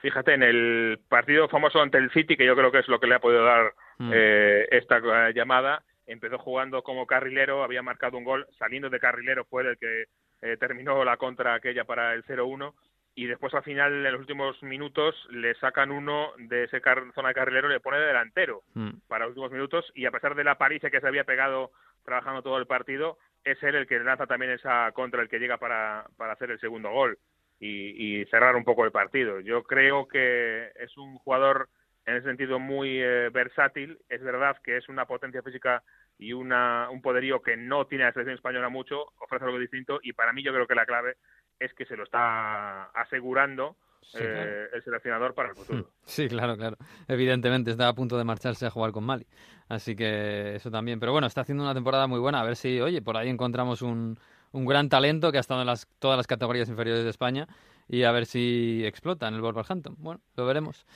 Fíjate, 0.00 0.32
en 0.32 0.42
el 0.42 0.98
partido 1.08 1.48
famoso 1.48 1.80
ante 1.80 1.98
el 1.98 2.10
City, 2.10 2.36
que 2.36 2.46
yo 2.46 2.56
creo 2.56 2.72
que 2.72 2.78
es 2.78 2.88
lo 2.88 2.98
que 2.98 3.06
le 3.06 3.16
ha 3.16 3.20
podido 3.20 3.44
dar 3.44 3.74
mm. 3.98 4.10
eh, 4.14 4.68
esta 4.70 5.00
llamada, 5.34 5.82
empezó 6.06 6.38
jugando 6.38 6.82
como 6.82 7.06
carrilero, 7.06 7.62
había 7.62 7.82
marcado 7.82 8.16
un 8.16 8.24
gol, 8.24 8.46
saliendo 8.58 8.88
de 8.88 8.98
carrilero 8.98 9.44
fue 9.44 9.62
el 9.62 9.76
que 9.76 10.04
eh, 10.42 10.56
terminó 10.56 11.04
la 11.04 11.18
contra 11.18 11.54
aquella 11.54 11.84
para 11.84 12.14
el 12.14 12.24
0-1 12.24 12.72
y 13.14 13.26
después 13.26 13.52
al 13.52 13.62
final 13.62 14.06
en 14.06 14.12
los 14.12 14.20
últimos 14.20 14.62
minutos 14.62 15.14
le 15.30 15.54
sacan 15.56 15.90
uno 15.90 16.32
de 16.38 16.64
ese 16.64 16.80
zona 17.14 17.28
de 17.28 17.34
carrilero 17.34 17.68
le 17.68 17.80
pone 17.80 17.98
de 17.98 18.06
delantero 18.06 18.62
mm. 18.74 18.90
para 19.08 19.26
los 19.26 19.30
últimos 19.30 19.52
minutos 19.52 19.84
y 19.94 20.06
a 20.06 20.10
pesar 20.10 20.34
de 20.34 20.44
la 20.44 20.56
paliza 20.56 20.90
que 20.90 21.00
se 21.00 21.06
había 21.06 21.24
pegado 21.24 21.72
trabajando 22.04 22.42
todo 22.42 22.58
el 22.58 22.66
partido, 22.66 23.18
es 23.44 23.62
él 23.62 23.74
el 23.74 23.86
que 23.86 23.98
lanza 23.98 24.26
también 24.26 24.52
esa 24.52 24.92
contra 24.92 25.22
el 25.22 25.28
que 25.28 25.38
llega 25.38 25.58
para, 25.58 26.06
para 26.16 26.32
hacer 26.32 26.50
el 26.50 26.60
segundo 26.60 26.90
gol 26.90 27.18
y, 27.60 28.24
cerrar 28.26 28.56
un 28.56 28.64
poco 28.64 28.84
el 28.84 28.92
partido. 28.92 29.40
Yo 29.40 29.64
creo 29.64 30.08
que 30.08 30.70
es 30.76 30.96
un 30.96 31.18
jugador 31.18 31.68
en 32.06 32.16
ese 32.16 32.26
sentido 32.26 32.58
muy 32.58 33.02
eh, 33.02 33.28
versátil. 33.30 33.98
Es 34.08 34.22
verdad 34.22 34.56
que 34.64 34.76
es 34.76 34.88
una 34.88 35.06
potencia 35.06 35.42
física 35.42 35.82
y 36.18 36.32
una, 36.32 36.88
un 36.90 37.02
poderío 37.02 37.42
que 37.42 37.56
no 37.56 37.86
tiene 37.86 38.04
la 38.04 38.12
selección 38.12 38.36
española 38.36 38.68
mucho, 38.68 39.06
ofrece 39.20 39.44
algo 39.44 39.58
distinto 39.58 40.00
y 40.02 40.12
para 40.12 40.32
mí 40.32 40.42
yo 40.42 40.52
creo 40.52 40.66
que 40.66 40.74
la 40.74 40.86
clave 40.86 41.16
es 41.58 41.72
que 41.74 41.86
se 41.86 41.96
lo 41.96 42.04
está 42.04 42.84
asegurando 42.90 43.76
eh, 44.14 44.66
el 44.72 44.82
seleccionador 44.82 45.34
para 45.34 45.50
el 45.50 45.54
futuro. 45.56 45.90
Sí, 46.04 46.28
claro, 46.28 46.56
claro. 46.56 46.76
Evidentemente 47.06 47.70
está 47.70 47.88
a 47.88 47.94
punto 47.94 48.18
de 48.18 48.24
marcharse 48.24 48.66
a 48.66 48.70
jugar 48.70 48.90
con 48.92 49.04
Mali. 49.04 49.26
Así 49.68 49.94
que 49.94 50.56
eso 50.56 50.70
también. 50.70 50.98
Pero 50.98 51.12
bueno, 51.12 51.26
está 51.26 51.42
haciendo 51.42 51.62
una 51.62 51.74
temporada 51.74 52.06
muy 52.06 52.18
buena. 52.18 52.40
A 52.40 52.44
ver 52.44 52.56
si, 52.56 52.80
oye, 52.80 53.00
por 53.00 53.16
ahí 53.16 53.28
encontramos 53.28 53.82
un, 53.82 54.18
un 54.52 54.66
gran 54.66 54.88
talento 54.88 55.30
que 55.30 55.38
ha 55.38 55.40
estado 55.40 55.60
en 55.60 55.66
las, 55.66 55.86
todas 55.98 56.16
las 56.16 56.26
categorías 56.26 56.68
inferiores 56.68 57.04
de 57.04 57.10
España 57.10 57.46
y 57.88 58.02
a 58.02 58.12
ver 58.12 58.26
si 58.26 58.84
explota 58.84 59.28
en 59.28 59.34
el 59.34 59.40
Wolverhampton. 59.40 59.96
Bueno, 59.98 60.20
lo 60.36 60.46
veremos. 60.46 60.86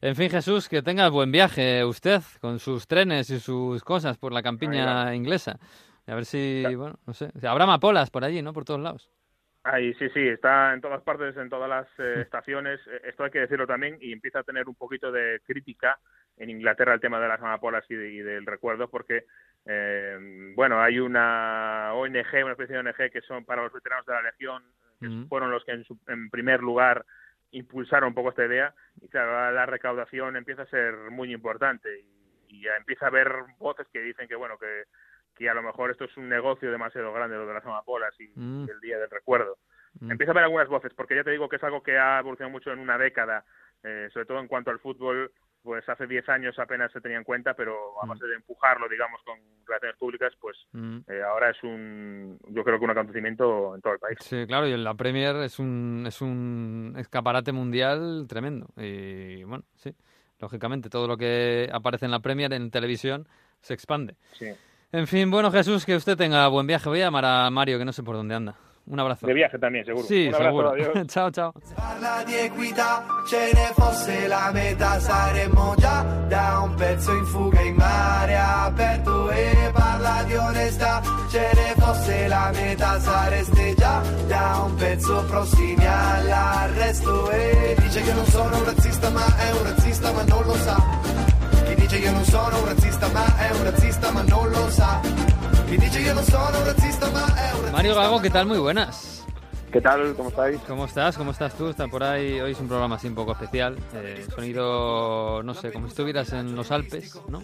En 0.00 0.16
fin, 0.16 0.30
Jesús, 0.30 0.68
que 0.68 0.82
tenga 0.82 1.08
buen 1.10 1.30
viaje 1.30 1.84
usted 1.84 2.22
con 2.40 2.58
sus 2.58 2.86
trenes 2.86 3.30
y 3.30 3.38
sus 3.38 3.84
cosas 3.84 4.18
por 4.18 4.32
la 4.32 4.42
campiña 4.42 5.14
inglesa. 5.14 5.58
a 6.06 6.14
ver 6.14 6.24
si, 6.26 6.64
bueno, 6.74 6.98
no 7.06 7.14
sé. 7.14 7.30
Habrá 7.46 7.66
mapolas 7.66 8.10
por 8.10 8.24
allí, 8.24 8.42
¿no? 8.42 8.52
Por 8.52 8.64
todos 8.64 8.80
lados. 8.80 9.10
Ay, 9.64 9.94
sí, 9.94 10.08
sí, 10.10 10.26
está 10.26 10.74
en 10.74 10.80
todas 10.80 11.02
partes, 11.02 11.36
en 11.36 11.48
todas 11.48 11.68
las 11.68 11.86
eh, 11.98 12.22
estaciones. 12.22 12.80
Eh, 12.88 13.02
esto 13.04 13.24
hay 13.24 13.30
que 13.30 13.40
decirlo 13.40 13.66
también 13.66 13.96
y 14.00 14.12
empieza 14.12 14.40
a 14.40 14.44
tener 14.44 14.68
un 14.68 14.74
poquito 14.74 15.12
de 15.12 15.40
crítica 15.46 15.98
en 16.36 16.50
Inglaterra 16.50 16.94
el 16.94 17.00
tema 17.00 17.20
de 17.20 17.28
las 17.28 17.40
amapolas 17.40 17.84
y, 17.88 17.94
del 17.94 18.46
recuerdo, 18.46 18.88
porque, 18.88 19.26
eh, 19.66 20.52
bueno, 20.56 20.82
hay 20.82 20.98
una 20.98 21.92
ONG, 21.94 22.42
una 22.42 22.52
especie 22.52 22.74
de 22.74 22.80
ONG 22.80 23.10
que 23.12 23.20
son 23.20 23.44
para 23.44 23.62
los 23.62 23.72
veteranos 23.72 24.06
de 24.06 24.14
la 24.14 24.22
Legión, 24.22 24.64
que 24.98 25.26
fueron 25.28 25.50
los 25.50 25.64
que 25.64 25.72
en, 25.72 26.30
primer 26.30 26.60
lugar 26.60 27.04
impulsaron 27.50 28.08
un 28.08 28.14
poco 28.14 28.30
esta 28.30 28.46
idea 28.46 28.72
y 29.00 29.08
claro, 29.08 29.52
la 29.52 29.66
recaudación 29.66 30.36
empieza 30.36 30.62
a 30.62 30.66
ser 30.66 30.94
muy 31.10 31.32
importante 31.32 32.00
y, 32.00 32.56
y 32.56 32.66
empieza 32.68 33.06
a 33.06 33.08
haber 33.08 33.30
voces 33.58 33.86
que 33.92 34.00
dicen 34.00 34.26
que, 34.26 34.36
bueno, 34.36 34.56
que 34.58 34.84
que 35.42 35.50
a 35.50 35.54
lo 35.54 35.62
mejor 35.62 35.90
esto 35.90 36.04
es 36.04 36.16
un 36.16 36.28
negocio 36.28 36.70
demasiado 36.70 37.12
grande 37.12 37.36
lo 37.36 37.46
de 37.46 37.54
las 37.54 37.66
amapolas 37.66 38.14
y, 38.20 38.30
mm. 38.34 38.68
el 38.70 38.80
día 38.80 38.98
del 38.98 39.10
recuerdo. 39.10 39.58
Mm. 39.98 40.12
Empieza 40.12 40.30
a 40.30 40.34
haber 40.34 40.44
algunas 40.44 40.68
voces, 40.68 40.92
porque 40.94 41.16
ya 41.16 41.24
te 41.24 41.32
digo 41.32 41.48
que 41.48 41.56
es 41.56 41.64
algo 41.64 41.82
que 41.82 41.98
ha 41.98 42.20
evolucionado 42.20 42.52
mucho 42.52 42.70
en 42.70 42.78
una 42.78 42.96
década, 42.96 43.44
eh, 43.82 44.08
sobre 44.12 44.26
todo 44.26 44.38
en 44.38 44.46
cuanto 44.46 44.70
al 44.70 44.78
fútbol, 44.78 45.32
pues 45.64 45.88
hace 45.88 46.06
10 46.06 46.28
años 46.28 46.58
apenas 46.60 46.92
se 46.92 47.00
tenía 47.00 47.18
en 47.18 47.24
cuenta, 47.24 47.54
pero 47.54 48.00
a 48.00 48.06
mm. 48.06 48.08
base 48.08 48.26
de 48.26 48.36
empujarlo, 48.36 48.88
digamos, 48.88 49.20
con 49.24 49.36
relaciones 49.66 49.96
públicas, 49.96 50.32
pues 50.40 50.56
eh, 51.08 51.22
ahora 51.26 51.50
es 51.50 51.60
un, 51.64 52.38
yo 52.50 52.62
creo 52.62 52.78
que 52.78 52.84
un 52.84 52.90
acontecimiento 52.92 53.74
en 53.74 53.80
todo 53.80 53.94
el 53.94 53.98
país. 53.98 54.18
Sí, 54.20 54.46
claro, 54.46 54.68
y 54.68 54.76
la 54.76 54.94
Premier 54.94 55.34
es 55.36 55.58
un, 55.58 56.04
es 56.06 56.20
un 56.20 56.94
escaparate 56.96 57.50
mundial 57.50 58.26
tremendo. 58.28 58.68
Y 58.76 59.42
bueno, 59.42 59.64
sí, 59.74 59.92
lógicamente 60.38 60.88
todo 60.88 61.08
lo 61.08 61.16
que 61.16 61.68
aparece 61.72 62.04
en 62.04 62.12
la 62.12 62.20
Premier 62.20 62.52
en 62.52 62.70
televisión 62.70 63.26
se 63.60 63.74
expande. 63.74 64.14
Sí. 64.34 64.52
En 64.94 65.06
fin, 65.06 65.30
bueno, 65.30 65.50
Jesús, 65.50 65.86
que 65.86 65.96
usted 65.96 66.18
tenga 66.18 66.46
buen 66.48 66.66
viaje. 66.66 66.86
Voy 66.86 67.00
a 67.00 67.06
llamar 67.06 67.24
a 67.24 67.48
Mario, 67.48 67.78
que 67.78 67.84
no 67.86 67.94
sé 67.94 68.02
por 68.02 68.14
dónde 68.14 68.34
anda. 68.34 68.54
Un 68.84 69.00
abrazo. 69.00 69.26
De 69.26 69.32
viaje 69.32 69.58
también, 69.58 69.86
seguro. 69.86 70.06
Sí, 70.06 70.28
Un 70.28 70.34
abrazo, 70.34 70.74
seguro. 70.76 71.04
ciao, 71.06 71.30
ciao. 71.30 71.54
Parla 71.74 72.22
di 72.26 72.34
equità, 72.34 73.02
ce 73.26 73.52
ne 73.54 73.72
fosse 73.74 74.28
la 74.28 74.50
metà, 74.52 75.00
saremmo 75.00 75.74
già 75.78 76.02
da 76.28 76.60
un 76.64 76.74
pezzo 76.74 77.12
in 77.16 77.24
fuga 77.24 77.60
in 77.62 77.74
mare 77.76 78.36
aperto. 78.36 79.30
E 79.30 79.70
parla 79.72 80.24
di 80.24 80.34
onestà, 80.34 81.00
ce 81.30 81.50
ne 81.54 81.74
fosse 81.80 82.28
la 82.28 82.50
metà, 82.52 83.00
sareste 83.00 83.74
già 83.74 84.02
da 84.26 84.62
un 84.66 84.74
pezzo 84.74 85.24
prossimi 85.26 85.86
all'arresto. 85.86 87.30
E 87.30 87.76
dice 87.78 88.02
che 88.02 88.12
non 88.12 88.26
sono 88.26 88.58
un 88.58 88.64
razzista, 88.64 89.08
ma 89.08 89.24
è 89.38 89.50
un 89.52 89.62
razzista, 89.62 90.12
ma 90.12 90.22
non 90.24 90.42
lo 90.44 90.54
sa 90.54 91.11
dice 91.92 92.04
io 92.06 92.12
non 92.12 92.24
sono 92.24 92.58
un 92.58 92.64
razzista 92.64 93.08
ma 93.08 93.36
è 93.36 93.50
un 93.50 93.64
razzista 93.64 94.10
ma 94.12 94.22
non 94.22 94.48
lo 94.50 94.70
sa. 94.70 95.00
Chi 95.66 95.76
dice 95.76 95.98
io 95.98 96.14
non 96.14 96.24
sono 96.24 96.58
un 96.58 96.64
razzista 96.64 97.10
ma 97.10 97.26
è 97.26 97.52
un 97.52 97.60
razzista 97.60 97.70
Mario 97.70 97.94
Gago, 97.94 98.20
¿qué 98.20 98.30
tal? 98.30 98.46
Muy 98.46 98.58
buenas. 98.58 99.21
¿Qué 99.72 99.80
tal? 99.80 100.14
¿Cómo 100.14 100.28
estáis? 100.28 100.60
¿Cómo 100.68 100.84
estás? 100.84 101.16
¿Cómo 101.16 101.30
estás 101.30 101.54
tú? 101.56 101.68
Está 101.68 101.88
por 101.88 102.02
ahí. 102.02 102.38
Hoy 102.40 102.52
es 102.52 102.60
un 102.60 102.68
programa 102.68 102.96
así 102.96 103.08
un 103.08 103.14
poco 103.14 103.32
especial. 103.32 103.78
Eh, 103.94 104.22
sonido, 104.28 105.42
no 105.42 105.54
sé, 105.54 105.72
como 105.72 105.86
si 105.86 105.92
estuvieras 105.92 106.30
en 106.34 106.54
los 106.54 106.70
Alpes, 106.70 107.18
¿no? 107.28 107.40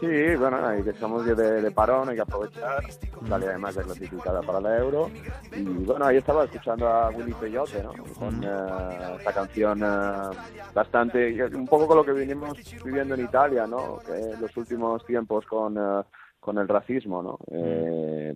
Sí, 0.00 0.36
bueno, 0.36 0.66
hay 0.66 0.82
que 0.82 0.90
estamos 0.90 1.24
de, 1.24 1.34
de 1.36 1.70
parón, 1.70 2.08
hay 2.08 2.16
que 2.16 2.22
aprovechar. 2.22 2.82
Sale 3.28 3.46
además 3.46 3.76
de 3.76 3.84
clasificada 3.84 4.40
para 4.42 4.60
la 4.60 4.76
Euro. 4.78 5.10
Y 5.54 5.62
bueno, 5.62 6.06
ahí 6.06 6.16
estaba 6.16 6.44
escuchando 6.44 6.88
a 6.88 7.10
Willy 7.10 7.34
Peyote, 7.34 7.84
¿no? 7.84 7.92
Con 8.18 8.42
eh, 8.42 9.16
esta 9.18 9.32
canción 9.32 9.80
eh, 9.80 10.36
bastante, 10.74 11.44
un 11.54 11.68
poco 11.68 11.86
con 11.86 11.98
lo 11.98 12.04
que 12.04 12.12
venimos 12.12 12.58
viviendo 12.84 13.14
en 13.14 13.24
Italia, 13.24 13.64
¿no? 13.68 14.00
Que 14.04 14.12
en 14.12 14.40
los 14.40 14.56
últimos 14.56 15.06
tiempos 15.06 15.46
con, 15.46 15.78
eh, 15.78 16.02
con 16.40 16.58
el 16.58 16.66
racismo, 16.66 17.22
¿no? 17.22 17.38
Eh, 17.52 18.34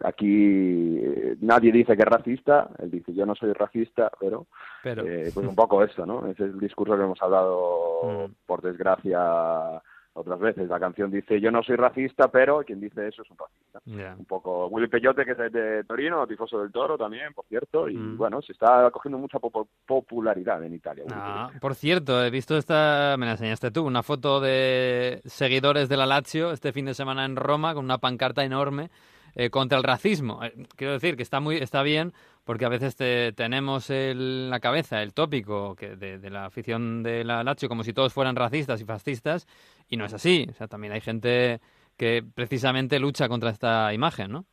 aquí 0.00 0.98
eh, 0.98 1.36
nadie 1.40 1.72
dice 1.72 1.96
que 1.96 2.02
es 2.02 2.08
racista, 2.08 2.68
él 2.78 2.90
dice 2.90 3.14
yo 3.14 3.24
no 3.26 3.34
soy 3.34 3.52
racista, 3.52 4.10
pero, 4.20 4.46
Pero. 4.82 5.06
eh, 5.06 5.30
pues 5.32 5.46
un 5.46 5.54
poco 5.54 5.82
esto, 5.82 6.04
¿no? 6.06 6.26
Ese 6.26 6.44
es 6.44 6.50
el 6.54 6.60
discurso 6.60 6.96
que 6.96 7.02
hemos 7.04 7.20
hablado, 7.22 8.26
Mm. 8.28 8.32
por 8.46 8.60
desgracia, 8.62 9.80
otras 10.18 10.38
veces. 10.40 10.66
La 10.68 10.80
canción 10.80 11.10
dice 11.10 11.38
yo 11.40 11.50
no 11.50 11.62
soy 11.62 11.76
racista, 11.76 12.28
pero 12.28 12.62
quien 12.64 12.80
dice 12.80 13.06
eso 13.08 13.20
es 13.22 13.30
un 13.30 13.36
racista. 13.36 14.14
Un 14.18 14.24
poco 14.24 14.66
Willy 14.68 14.88
Peyote, 14.88 15.24
que 15.26 15.32
es 15.32 15.52
de 15.52 15.84
Torino, 15.84 16.26
tifoso 16.26 16.58
del 16.60 16.72
Toro 16.72 16.96
también, 16.96 17.34
por 17.34 17.44
cierto, 17.46 17.86
y 17.88 17.96
Mm. 17.96 18.16
bueno, 18.16 18.40
se 18.40 18.52
está 18.52 18.90
cogiendo 18.90 19.18
mucha 19.18 19.38
popo- 19.38 19.68
popularidad 19.86 20.62
en 20.64 20.72
Italia. 20.74 21.04
Ah, 21.10 21.50
por 21.60 21.74
cierto, 21.74 22.24
he 22.24 22.30
visto 22.30 22.56
esta, 22.56 23.16
me 23.18 23.26
la 23.26 23.32
enseñaste 23.32 23.70
tú, 23.70 23.84
una 23.86 24.02
foto 24.02 24.40
de 24.40 25.20
seguidores 25.26 25.88
de 25.90 25.96
la 25.98 26.06
Lazio 26.06 26.50
este 26.52 26.72
fin 26.72 26.86
de 26.86 26.94
semana 26.94 27.24
en 27.26 27.36
Roma 27.36 27.74
con 27.74 27.84
una 27.84 27.98
pancarta 27.98 28.42
enorme 28.44 28.88
eh, 29.36 29.50
contra 29.50 29.78
el 29.78 29.84
racismo. 29.84 30.42
Eh, 30.42 30.52
quiero 30.74 30.94
decir 30.94 31.16
que 31.16 31.22
está 31.22 31.38
muy 31.38 31.56
está 31.58 31.82
bien 31.84 32.12
porque 32.44 32.64
a 32.64 32.68
veces 32.68 32.96
te- 32.96 33.32
tenemos 33.32 33.88
en 33.90 34.50
la 34.50 34.58
cabeza 34.58 35.02
el 35.02 35.14
tópico 35.14 35.76
que 35.76 35.94
de, 35.94 36.18
de 36.18 36.30
la 36.30 36.46
afición 36.46 37.02
de 37.04 37.22
la 37.22 37.44
Lazio 37.44 37.68
como 37.68 37.84
si 37.84 37.92
todos 37.92 38.12
fueran 38.12 38.34
racistas 38.34 38.80
y 38.80 38.84
fascistas 38.84 39.46
y 39.88 39.96
no 39.96 40.04
es 40.06 40.14
así. 40.14 40.46
O 40.50 40.52
sea, 40.54 40.66
también 40.66 40.92
hay 40.92 41.00
gente 41.00 41.60
que 41.96 42.24
precisamente 42.34 42.98
lucha 42.98 43.28
contra 43.28 43.50
esta 43.50 43.92
imagen, 43.94 44.32
¿no? 44.32 44.46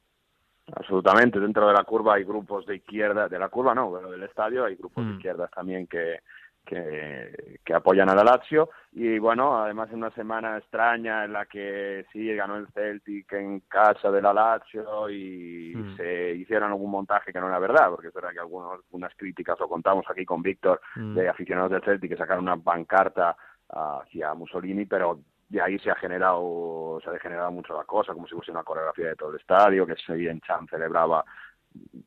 Absolutamente, 0.75 1.39
dentro 1.41 1.67
de 1.67 1.73
la 1.73 1.83
curva 1.83 2.15
hay 2.15 2.23
grupos 2.23 2.65
de 2.65 2.77
izquierda, 2.77 3.27
de 3.27 3.37
la 3.37 3.49
curva 3.49 3.75
no, 3.75 3.91
pero 3.93 4.09
del 4.09 4.23
estadio 4.23 4.63
hay 4.63 4.75
grupos 4.75 5.05
de 5.05 5.11
Mm. 5.11 5.15
izquierdas 5.17 5.51
también 5.51 5.87
que, 5.87 6.19
que, 6.65 7.59
que 7.63 7.73
apoyan 7.73 8.09
a 8.09 8.15
la 8.15 8.23
Lazio 8.23 8.69
y 8.93 9.19
bueno, 9.19 9.57
además 9.63 9.89
en 9.91 9.97
una 9.97 10.11
semana 10.11 10.57
extraña 10.57 11.25
en 11.25 11.33
la 11.33 11.45
que 11.45 12.05
sí 12.11 12.33
ganó 12.35 12.55
el 12.57 12.67
Celtic 12.69 13.31
en 13.33 13.61
casa 13.61 14.11
de 14.11 14.21
la 14.21 14.33
Lazio 14.33 15.09
y 15.09 15.73
Mm. 15.75 15.97
se 15.97 16.31
hicieron 16.35 16.69
algún 16.71 16.91
montaje 16.91 17.33
que 17.33 17.39
no 17.39 17.47
era 17.47 17.59
verdad, 17.59 17.89
porque 17.89 18.07
es 18.09 18.13
verdad 18.13 18.29
que 18.31 18.39
algunos, 18.39 18.73
algunas 18.73 19.13
críticas 19.15 19.59
lo 19.59 19.67
contamos 19.67 20.05
aquí 20.09 20.23
con 20.25 20.41
Víctor 20.41 20.79
Mm. 20.95 21.15
de 21.15 21.29
aficionados 21.29 21.71
del 21.71 21.81
Celtic 21.83 22.11
que 22.11 22.17
sacaron 22.17 22.43
una 22.43 22.57
pancarta 22.57 23.35
hacia 23.69 24.33
Mussolini, 24.33 24.85
pero 24.85 25.19
de 25.49 25.61
ahí 25.61 25.77
se 25.79 25.91
ha 25.91 25.95
generado, 25.95 26.99
se 27.03 27.09
ha 27.09 27.13
degenerado 27.13 27.51
mucho 27.51 27.75
la 27.77 27.83
cosa, 27.83 28.13
como 28.13 28.27
si 28.27 28.35
fuese 28.35 28.51
una 28.51 28.63
coreografía 28.63 29.09
de 29.09 29.15
todo 29.15 29.31
el 29.31 29.39
estadio, 29.39 29.85
que 29.85 29.95
Sevilla 29.95 30.33
Chan 30.45 30.67
celebraba 30.67 31.23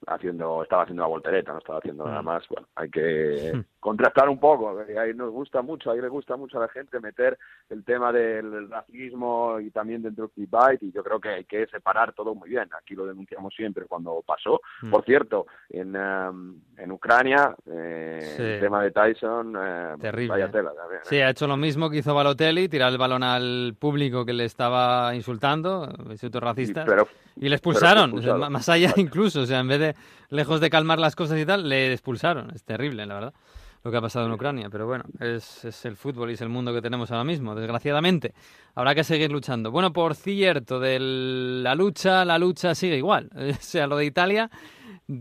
haciendo, 0.07 0.62
estaba 0.62 0.83
haciendo 0.83 1.02
la 1.02 1.09
voltereta, 1.09 1.52
no 1.52 1.59
estaba 1.59 1.79
haciendo 1.79 2.05
nada 2.05 2.22
Mm. 2.22 2.24
más. 2.24 2.44
Bueno, 2.48 2.68
hay 2.76 2.90
que 2.90 3.52
contrastar 3.81 4.29
un 4.29 4.38
poco, 4.38 4.79
ahí 4.98 5.14
nos 5.14 5.31
gusta 5.31 5.62
mucho, 5.62 5.90
ahí 5.90 6.00
le 6.00 6.09
gusta 6.09 6.37
mucho 6.37 6.59
a 6.59 6.62
la 6.62 6.68
gente 6.68 7.00
meter 7.00 7.38
el 7.70 7.85
tema 7.85 8.12
del 8.12 8.68
racismo 8.70 9.59
y 9.61 9.70
también 9.70 10.02
dentro 10.02 10.24
del 10.26 10.33
clickbait, 10.33 10.83
y 10.83 10.92
yo 10.92 11.02
creo 11.02 11.20
que 11.20 11.29
hay 11.31 11.44
que 11.44 11.66
separar 11.66 12.12
todo 12.12 12.35
muy 12.35 12.48
bien. 12.50 12.68
Aquí 12.81 12.94
lo 12.94 13.07
denunciamos 13.07 13.55
siempre 13.55 13.87
cuando 13.87 14.22
pasó. 14.26 14.61
Mm. 14.83 14.90
Por 14.90 15.05
cierto, 15.05 15.46
en, 15.70 15.94
em, 15.96 16.61
en 16.76 16.92
Ucrania, 16.92 17.55
eh, 17.66 18.20
Sí. 18.37 18.42
el 18.42 18.61
tema 18.61 18.83
de 18.83 18.90
Tyson, 18.90 19.57
eh, 19.59 19.94
Terrible. 20.00 20.29
vaya 20.29 20.50
tela 20.50 20.72
también. 20.74 21.00
¿eh? 21.00 21.05
Sí, 21.05 21.20
ha 21.20 21.31
hecho 21.31 21.46
lo 21.46 21.57
mismo 21.57 21.90
que 21.90 21.98
hizo 21.98 22.14
Balotelli, 22.14 22.68
tirar 22.68 22.92
el 22.92 22.98
balón 22.98 23.22
al 23.22 23.74
público 23.79 24.24
que 24.24 24.33
le 24.33 24.44
estaba 24.44 25.14
insultando, 25.14 25.88
insultos 26.11 26.42
racistas, 26.42 26.85
Sí, 26.85 26.90
pero- 26.90 27.09
y 27.38 27.48
le 27.50 27.57
expulsaron, 27.57 28.16
o 28.18 28.22
sea, 28.22 28.35
más 28.48 28.68
allá 28.70 28.92
incluso, 28.96 29.42
o 29.42 29.46
sea, 29.46 29.56
en 29.61 29.69
vez 29.69 29.81
de, 29.81 29.95
lejos 30.31 30.61
de 30.61 30.71
calmar 30.71 30.99
las 30.99 31.16
cosas 31.16 31.38
y 31.38 31.47
tal, 31.47 31.69
le 31.69 31.92
expulsaron. 31.92 32.51
Es 32.55 32.64
terrible, 32.64 33.07
la 33.07 33.14
verdad, 33.14 33.35
lo 33.83 33.90
que 33.90 33.97
ha 33.97 34.01
pasado 34.01 34.27
en 34.27 34.33
Ucrania, 34.33 34.69
pero 34.71 34.87
bueno, 34.87 35.05
es, 35.21 35.64
es 35.64 35.85
el 35.85 35.97
fútbol 35.97 36.31
y 36.31 36.35
es 36.35 36.40
el 36.40 36.49
mundo 36.49 36.73
que 36.73 36.83
tenemos 36.83 37.11
ahora 37.11 37.25
mismo, 37.25 37.55
desgraciadamente. 37.55 38.35
Habrá 38.75 38.95
que 38.95 39.05
seguir 39.05 39.31
luchando. 39.31 39.71
Bueno, 39.71 39.92
por 39.92 40.14
cierto, 40.14 40.81
de 40.81 40.99
la 40.99 41.75
lucha, 41.75 42.25
la 42.25 42.38
lucha 42.38 42.75
sigue 42.75 42.97
igual. 42.97 43.31
O 43.37 43.55
sea, 43.61 43.87
lo 43.87 43.97
de 43.97 44.07
Italia, 44.07 44.51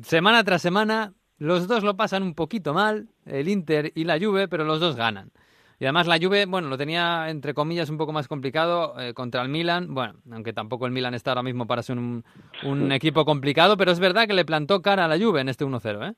semana 0.03 0.43
tras 0.43 0.61
semana, 0.61 1.13
los 1.37 1.67
dos 1.67 1.83
lo 1.83 1.95
pasan 1.95 2.23
un 2.23 2.33
poquito 2.33 2.73
mal, 2.73 3.09
el 3.25 3.49
Inter 3.49 3.91
y 3.95 4.03
la 4.03 4.19
Juve, 4.19 4.47
pero 4.47 4.63
los 4.63 4.79
dos 4.79 4.95
ganan. 4.95 5.31
Y 5.79 5.85
además 5.85 6.07
la 6.07 6.17
Juve, 6.17 6.45
bueno, 6.45 6.69
lo 6.69 6.77
tenía 6.77 7.29
entre 7.29 7.53
comillas 7.53 7.89
un 7.89 7.97
poco 7.97 8.13
más 8.13 8.27
complicado 8.27 8.99
eh, 8.99 9.13
contra 9.13 9.41
el 9.41 9.49
Milan, 9.49 9.93
bueno, 9.93 10.15
aunque 10.31 10.53
tampoco 10.53 10.85
el 10.85 10.91
Milan 10.91 11.13
está 11.13 11.31
ahora 11.31 11.43
mismo 11.43 11.67
para 11.67 11.83
ser 11.83 11.97
un, 11.97 12.23
un 12.63 12.91
equipo 12.91 13.25
complicado, 13.25 13.75
pero 13.77 13.91
es 13.91 13.99
verdad 13.99 14.27
que 14.27 14.33
le 14.33 14.45
plantó 14.45 14.81
cara 14.81 15.05
a 15.05 15.07
la 15.07 15.17
Juve 15.17 15.41
en 15.41 15.49
este 15.49 15.65
1-0, 15.65 16.11
¿eh? 16.11 16.15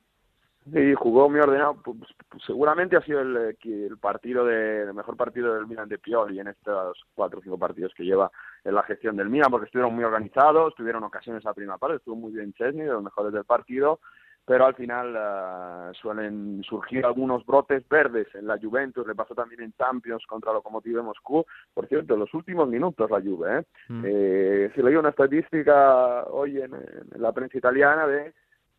Sí, 0.72 0.94
jugó 0.94 1.30
muy 1.30 1.40
ordenado. 1.40 1.76
Pues, 1.82 1.96
pues, 2.28 2.42
seguramente 2.44 2.96
ha 2.96 3.02
sido 3.02 3.20
el, 3.20 3.36
eh, 3.36 3.56
el 3.64 3.96
partido 3.98 4.44
de, 4.44 4.82
el 4.82 4.94
mejor 4.94 5.16
partido 5.16 5.54
del 5.54 5.66
Milan 5.66 5.88
de 5.88 5.98
Pioli 5.98 6.38
en 6.40 6.48
estos 6.48 7.04
cuatro 7.14 7.38
o 7.38 7.42
cinco 7.42 7.58
partidos 7.58 7.92
que 7.94 8.04
lleva 8.04 8.30
en 8.64 8.74
la 8.74 8.82
gestión 8.82 9.16
del 9.16 9.30
Milan, 9.30 9.50
porque 9.50 9.66
estuvieron 9.66 9.94
muy 9.94 10.04
organizados, 10.04 10.74
tuvieron 10.74 11.04
ocasiones 11.04 11.44
a 11.46 11.54
primera 11.54 11.78
parte, 11.78 11.96
estuvo 11.96 12.16
muy 12.16 12.32
bien 12.32 12.52
Chesney, 12.52 12.86
de 12.86 12.92
los 12.92 13.02
mejores 13.02 13.32
del 13.32 13.44
partido, 13.44 14.00
pero 14.48 14.64
al 14.64 14.74
final 14.74 15.14
eh, 15.14 15.92
suelen 16.00 16.62
surgir 16.64 17.04
algunos 17.04 17.44
brotes 17.44 17.86
verdes 17.88 18.26
en 18.34 18.46
la 18.46 18.58
Juventus, 18.58 19.06
le 19.06 19.14
pasó 19.14 19.34
también 19.34 19.60
en 19.60 19.72
Champions 19.74 20.24
contra 20.26 20.52
Lokomotiv 20.54 20.96
de 20.96 21.02
Moscú. 21.02 21.44
Por 21.74 21.86
cierto, 21.86 22.14
en 22.14 22.20
los 22.20 22.32
últimos 22.32 22.66
minutos 22.68 23.10
la 23.10 23.20
Juve, 23.20 23.58
¿eh? 23.58 23.64
Mm. 23.90 24.04
Eh, 24.06 24.70
si 24.74 24.82
leí 24.82 24.96
una 24.96 25.10
estadística 25.10 26.24
hoy 26.24 26.62
en, 26.62 26.72
en 26.74 27.22
la 27.22 27.30
prensa 27.32 27.58
italiana 27.58 28.06
de 28.06 28.32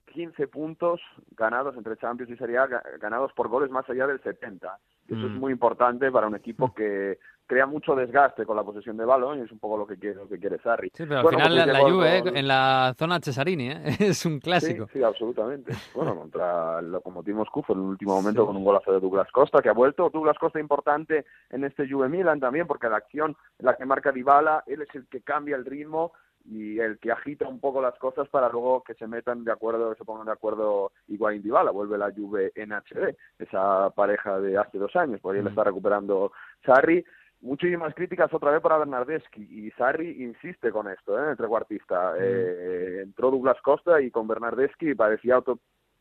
15 0.07 0.47
puntos 0.47 0.99
ganados 1.37 1.77
entre 1.77 1.95
Champions 1.97 2.31
y 2.31 2.37
Serie 2.37 2.57
A, 2.57 2.67
ga- 2.67 2.83
ganados 2.99 3.31
por 3.33 3.47
goles 3.47 3.69
más 3.69 3.87
allá 3.89 4.07
del 4.07 4.19
70. 4.21 4.75
Y 5.07 5.13
eso 5.13 5.21
Mm. 5.27 5.33
es 5.35 5.39
muy 5.39 5.51
importante 5.53 6.11
para 6.11 6.25
un 6.27 6.35
equipo 6.35 6.73
que 6.73 7.19
crea 7.49 7.65
mucho 7.65 7.95
desgaste 7.95 8.45
con 8.45 8.55
la 8.55 8.63
posesión 8.63 8.95
de 8.95 9.05
balón 9.05 9.39
y 9.39 9.41
es 9.41 9.51
un 9.51 9.57
poco 9.57 9.75
lo 9.75 9.87
que 9.87 9.97
quiere, 9.97 10.17
lo 10.17 10.29
que 10.29 10.37
quiere 10.37 10.59
Sarri. 10.59 10.89
Sí, 10.93 11.03
pero 11.05 11.17
al 11.17 11.23
Bueno, 11.23 11.39
final 11.39 11.53
pues 11.53 11.65
la, 11.67 11.73
la 11.73 11.79
Juve 11.91 12.17
eh, 12.17 12.21
con- 12.21 12.37
en 12.37 12.47
la 12.47 12.93
zona 12.95 13.19
Cesarini, 13.19 13.71
¿eh? 13.71 13.81
es 13.99 14.23
un 14.27 14.39
clásico. 14.39 14.85
Sí, 14.93 14.99
sí, 14.99 15.03
absolutamente. 15.03 15.73
Bueno, 15.95 16.15
contra 16.15 16.77
el 16.79 16.91
Lokomotiv 16.91 17.33
Moscú 17.35 17.63
fue 17.63 17.73
en 17.75 17.81
el 17.81 17.87
último 17.87 18.13
momento 18.15 18.45
con 18.45 18.55
un 18.55 18.63
golazo 18.63 18.91
de 18.93 18.99
Douglas 18.99 19.31
Costa, 19.31 19.63
que 19.63 19.69
ha 19.69 19.73
vuelto. 19.73 20.11
Douglas 20.11 20.37
Costa 20.37 20.59
importante 20.59 21.25
en 21.49 21.63
este 21.63 21.89
Juve 21.89 22.07
Milan 22.07 22.39
también, 22.39 22.67
porque 22.67 22.87
la 22.87 22.97
acción 22.97 23.35
en 23.57 23.65
la 23.65 23.75
que 23.75 23.85
marca 23.85 24.11
Dybala, 24.11 24.63
él 24.67 24.83
es 24.83 24.93
el 24.93 25.07
que 25.07 25.21
cambia 25.21 25.55
el 25.55 25.65
ritmo 25.65 26.13
y 26.45 26.79
el 26.79 26.99
que 26.99 27.11
agita 27.11 27.47
un 27.47 27.59
poco 27.59 27.81
las 27.81 27.95
cosas 27.99 28.27
para 28.29 28.49
luego 28.49 28.81
que 28.83 28.93
se 28.93 29.07
metan 29.07 29.43
de 29.43 29.51
acuerdo, 29.51 29.93
se 29.95 30.05
pongan 30.05 30.25
de 30.27 30.31
acuerdo 30.31 30.91
Higuaín 31.07 31.41
Dybala. 31.41 31.71
Vuelve 31.71 31.97
la 31.97 32.11
Juve 32.15 32.51
en 32.55 32.71
HD, 32.73 33.15
esa 33.39 33.89
pareja 33.89 34.39
de 34.39 34.57
hace 34.57 34.77
dos 34.77 34.95
años, 34.95 35.19
por 35.19 35.35
ahí 35.35 35.41
le 35.41 35.49
está 35.49 35.63
recuperando 35.63 36.31
Sarri. 36.65 37.03
Muchísimas 37.41 37.93
críticas 37.95 38.33
otra 38.33 38.51
vez 38.51 38.61
para 38.61 38.77
Bernardeschi 38.77 39.41
y 39.41 39.71
Sarri 39.71 40.23
insiste 40.23 40.71
con 40.71 40.89
esto, 40.89 41.17
¿eh? 41.17 41.31
el 41.31 41.37
trecuartista. 41.37 42.13
Eh, 42.19 43.01
entró 43.01 43.31
Douglas 43.31 43.61
Costa 43.61 44.01
y 44.01 44.11
con 44.11 44.27
Bernardeschi 44.27 44.93
parecía 44.93 45.37
otro, 45.37 45.59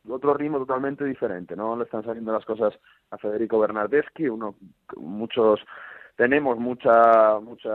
otro 0.09 0.33
ritmo 0.33 0.57
totalmente 0.57 1.05
diferente, 1.05 1.55
¿no? 1.55 1.77
Le 1.77 1.85
están 1.85 2.03
saliendo 2.03 2.33
las 2.33 2.43
cosas 2.43 2.73
a 3.11 3.17
Federico 3.17 3.57
Bernardeschi, 3.57 4.27
uno, 4.27 4.55
muchos 4.97 5.61
tenemos 6.19 6.59
mucha, 6.59 7.39
mucha, 7.39 7.69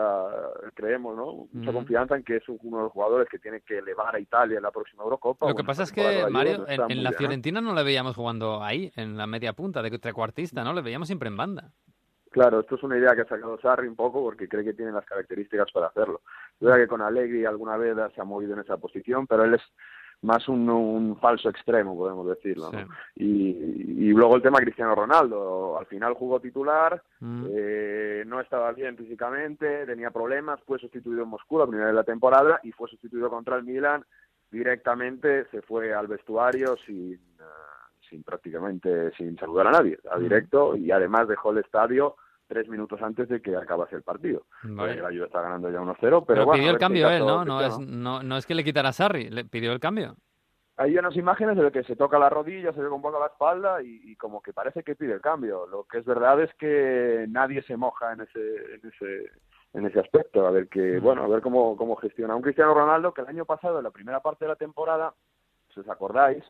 creemos, 0.74 1.16
¿no? 1.16 1.48
Mucha 1.50 1.72
confianza 1.72 2.14
en 2.14 2.22
que 2.22 2.36
es 2.36 2.42
uno 2.46 2.76
de 2.76 2.82
los 2.82 2.92
jugadores 2.92 3.26
que 3.30 3.38
tiene 3.38 3.62
que 3.62 3.78
elevar 3.78 4.14
a 4.14 4.20
Italia 4.20 4.58
en 4.58 4.62
la 4.62 4.70
próxima 4.70 5.02
Eurocopa. 5.02 5.46
Lo 5.46 5.54
que 5.54 5.62
Bueno, 5.62 5.66
pasa 5.66 5.84
es 5.84 5.92
que, 5.92 6.26
Mario, 6.28 6.66
en, 6.68 7.02
la 7.02 7.08
¿eh? 7.08 7.14
Fiorentina 7.16 7.62
no 7.62 7.74
le 7.74 7.82
veíamos 7.82 8.14
jugando 8.14 8.62
ahí, 8.62 8.92
en 8.96 9.16
la 9.16 9.26
media 9.26 9.54
punta, 9.54 9.80
de 9.80 9.98
trecuartista, 9.98 10.62
¿no? 10.62 10.74
Le 10.74 10.82
veíamos 10.82 11.08
siempre 11.08 11.30
en 11.30 11.38
banda. 11.38 11.72
Claro, 12.34 12.58
esto 12.58 12.74
es 12.74 12.82
una 12.82 12.98
idea 12.98 13.14
que 13.14 13.20
ha 13.20 13.26
sacado 13.28 13.56
Sarri 13.60 13.86
un 13.86 13.94
poco 13.94 14.20
porque 14.24 14.48
cree 14.48 14.64
que 14.64 14.74
tiene 14.74 14.90
las 14.90 15.04
características 15.06 15.70
para 15.70 15.86
hacerlo. 15.86 16.20
Que 16.58 16.88
con 16.88 17.00
Allegri 17.00 17.44
alguna 17.44 17.76
vez 17.76 17.96
se 18.12 18.20
ha 18.20 18.24
movido 18.24 18.54
en 18.54 18.58
esa 18.58 18.76
posición, 18.76 19.28
pero 19.28 19.44
él 19.44 19.54
es 19.54 19.62
más 20.22 20.48
un, 20.48 20.68
un 20.68 21.16
falso 21.20 21.48
extremo, 21.48 21.96
podemos 21.96 22.26
decirlo. 22.26 22.72
Y, 23.14 23.50
y 24.08 24.08
luego 24.10 24.34
el 24.34 24.42
tema 24.42 24.58
Cristiano 24.58 24.96
Ronaldo. 24.96 25.78
Al 25.78 25.86
final 25.86 26.14
jugó 26.14 26.40
titular, 26.40 27.00
Mm. 27.20 27.46
eh, 27.50 28.24
no 28.26 28.40
estaba 28.40 28.72
bien 28.72 28.96
físicamente, 28.96 29.86
tenía 29.86 30.10
problemas, 30.10 30.60
fue 30.66 30.80
sustituido 30.80 31.22
en 31.22 31.28
Moscú 31.28 31.60
la 31.60 31.66
primera 31.68 31.86
de 31.86 31.94
la 31.94 32.02
temporada 32.04 32.58
y 32.64 32.72
fue 32.72 32.88
sustituido 32.88 33.30
contra 33.30 33.54
el 33.56 33.62
Milan. 33.62 34.04
Directamente 34.50 35.44
se 35.52 35.62
fue 35.62 35.94
al 35.94 36.08
vestuario 36.08 36.76
sin, 36.84 37.12
eh, 37.14 37.44
sin 38.10 38.24
prácticamente 38.24 39.12
sin 39.16 39.36
saludar 39.38 39.68
a 39.68 39.70
nadie, 39.70 39.98
a 40.10 40.18
Mm. 40.18 40.22
directo 40.22 40.76
y 40.76 40.90
además 40.90 41.28
dejó 41.28 41.52
el 41.52 41.58
estadio 41.58 42.16
tres 42.54 42.68
minutos 42.68 43.02
antes 43.02 43.28
de 43.28 43.42
que 43.42 43.56
acabase 43.56 43.96
el 43.96 44.02
partido. 44.02 44.44
Vale. 44.62 44.94
La 44.94 45.08
Juve 45.08 45.24
está 45.24 45.42
ganando 45.42 45.68
ya 45.70 45.80
1-0, 45.80 45.96
pero, 45.98 46.24
Pero 46.24 46.44
bueno, 46.46 46.60
pidió 46.60 46.70
el 46.70 46.78
cambio 46.78 47.10
él, 47.10 47.26
¿no? 47.26 47.44
No 47.44 47.60
es, 47.60 47.76
no, 47.80 48.22
no 48.22 48.36
es 48.36 48.46
que 48.46 48.54
le 48.54 48.62
quitara 48.62 48.90
a 48.90 48.92
Sarri, 48.92 49.28
le 49.28 49.44
pidió 49.44 49.72
el 49.72 49.80
cambio. 49.80 50.14
Hay 50.76 50.96
unas 50.96 51.16
imágenes 51.16 51.56
de 51.56 51.72
que 51.72 51.82
se 51.82 51.96
toca 51.96 52.16
la 52.16 52.30
rodilla, 52.30 52.72
se 52.72 52.80
un 52.80 53.02
poco 53.02 53.18
la 53.18 53.26
espalda 53.26 53.82
y, 53.82 54.00
y 54.04 54.14
como 54.16 54.40
que 54.40 54.52
parece 54.52 54.84
que 54.84 54.94
pide 54.94 55.14
el 55.14 55.20
cambio. 55.20 55.66
Lo 55.66 55.84
que 55.84 55.98
es 55.98 56.04
verdad 56.04 56.40
es 56.40 56.54
que 56.54 57.26
nadie 57.28 57.62
se 57.62 57.76
moja 57.76 58.12
en 58.12 58.20
ese, 58.20 58.56
en 58.74 58.88
ese, 58.88 59.30
en 59.72 59.86
ese 59.86 59.98
aspecto. 59.98 60.46
A 60.46 60.52
ver 60.52 60.68
que, 60.68 61.00
bueno, 61.00 61.24
a 61.24 61.28
ver 61.28 61.42
cómo, 61.42 61.76
cómo 61.76 61.96
gestiona 61.96 62.36
un 62.36 62.42
Cristiano 62.42 62.72
Ronaldo 62.72 63.12
que 63.12 63.22
el 63.22 63.28
año 63.28 63.44
pasado, 63.44 63.78
en 63.78 63.84
la 63.84 63.90
primera 63.90 64.20
parte 64.20 64.44
de 64.44 64.50
la 64.50 64.56
temporada, 64.56 65.12
si 65.72 65.80
os 65.80 65.88
acordáis, 65.88 66.44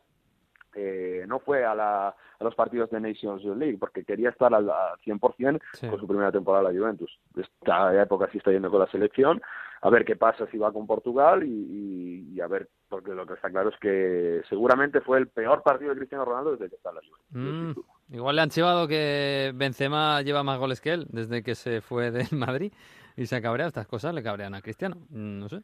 eh, 0.75 1.23
no 1.27 1.39
fue 1.39 1.65
a, 1.65 1.73
la, 1.73 2.09
a 2.09 2.43
los 2.43 2.53
partidos 2.55 2.89
de 2.91 2.99
Nations 2.99 3.43
League 3.43 3.77
porque 3.79 4.03
quería 4.03 4.29
estar 4.29 4.53
al, 4.53 4.69
al 4.69 4.97
100% 5.05 5.59
Sí. 5.73 5.87
con 5.87 5.99
su 5.99 6.07
primera 6.07 6.31
temporada 6.31 6.69
en 6.69 6.75
la 6.75 6.79
Juventus. 6.81 7.17
Esta 7.35 8.01
época 8.01 8.27
sí 8.31 8.37
está 8.37 8.51
yendo 8.51 8.69
con 8.69 8.79
la 8.79 8.87
selección. 8.91 9.41
A 9.81 9.89
ver 9.89 10.03
qué 10.03 10.15
pasa 10.15 10.47
si 10.49 10.57
va 10.57 10.71
con 10.73 10.87
Portugal 10.87 11.43
y, 11.43 11.49
y- 11.49 12.33
y 12.35 12.41
a 12.41 12.47
ver, 12.47 12.69
porque 12.89 13.11
lo 13.13 13.25
que 13.27 13.33
está 13.35 13.49
claro 13.51 13.69
es 13.69 13.75
que 13.79 14.41
seguramente 14.49 14.99
fue 15.01 15.19
el 15.19 15.27
peor 15.27 15.61
partido 15.61 15.91
de 15.91 15.97
Cristiano 15.97 16.25
Ronaldo 16.25 16.51
desde 16.53 16.69
que 16.69 16.75
está 16.75 16.89
en 16.89 16.95
la 16.95 17.01
Juventus. 17.01 17.85
Mm, 18.09 18.15
igual 18.15 18.35
le 18.35 18.41
han 18.41 18.49
chivado 18.49 18.87
que 18.87 19.51
Benzema 19.53 20.21
lleva 20.23 20.43
más 20.43 20.57
goles 20.57 20.81
que 20.81 20.91
él 20.93 21.05
desde 21.09 21.43
que 21.43 21.53
se 21.55 21.81
fue 21.81 22.09
del 22.11 22.27
Madrid 22.31 22.73
y 23.15 23.25
se 23.27 23.35
ha 23.35 23.41
cabreado. 23.41 23.67
Estas 23.67 23.87
cosas 23.87 24.13
le 24.15 24.23
cabrean 24.23 24.55
a 24.55 24.61
Cristiano. 24.61 24.95
Mm, 25.09 25.39
No 25.39 25.49
sé. 25.49 25.61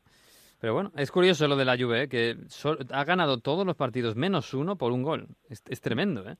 Pero 0.61 0.75
bueno, 0.75 0.91
es 0.95 1.11
curioso 1.11 1.47
lo 1.47 1.55
de 1.55 1.65
la 1.65 1.75
Juve, 1.75 2.03
¿eh? 2.03 2.07
que 2.07 2.37
ha 2.91 3.03
ganado 3.03 3.39
todos 3.39 3.65
los 3.65 3.75
partidos 3.75 4.15
menos 4.15 4.53
uno 4.53 4.75
por 4.75 4.91
un 4.91 5.01
gol. 5.01 5.27
Es, 5.49 5.63
es 5.67 5.81
tremendo, 5.81 6.21
¿eh? 6.29 6.37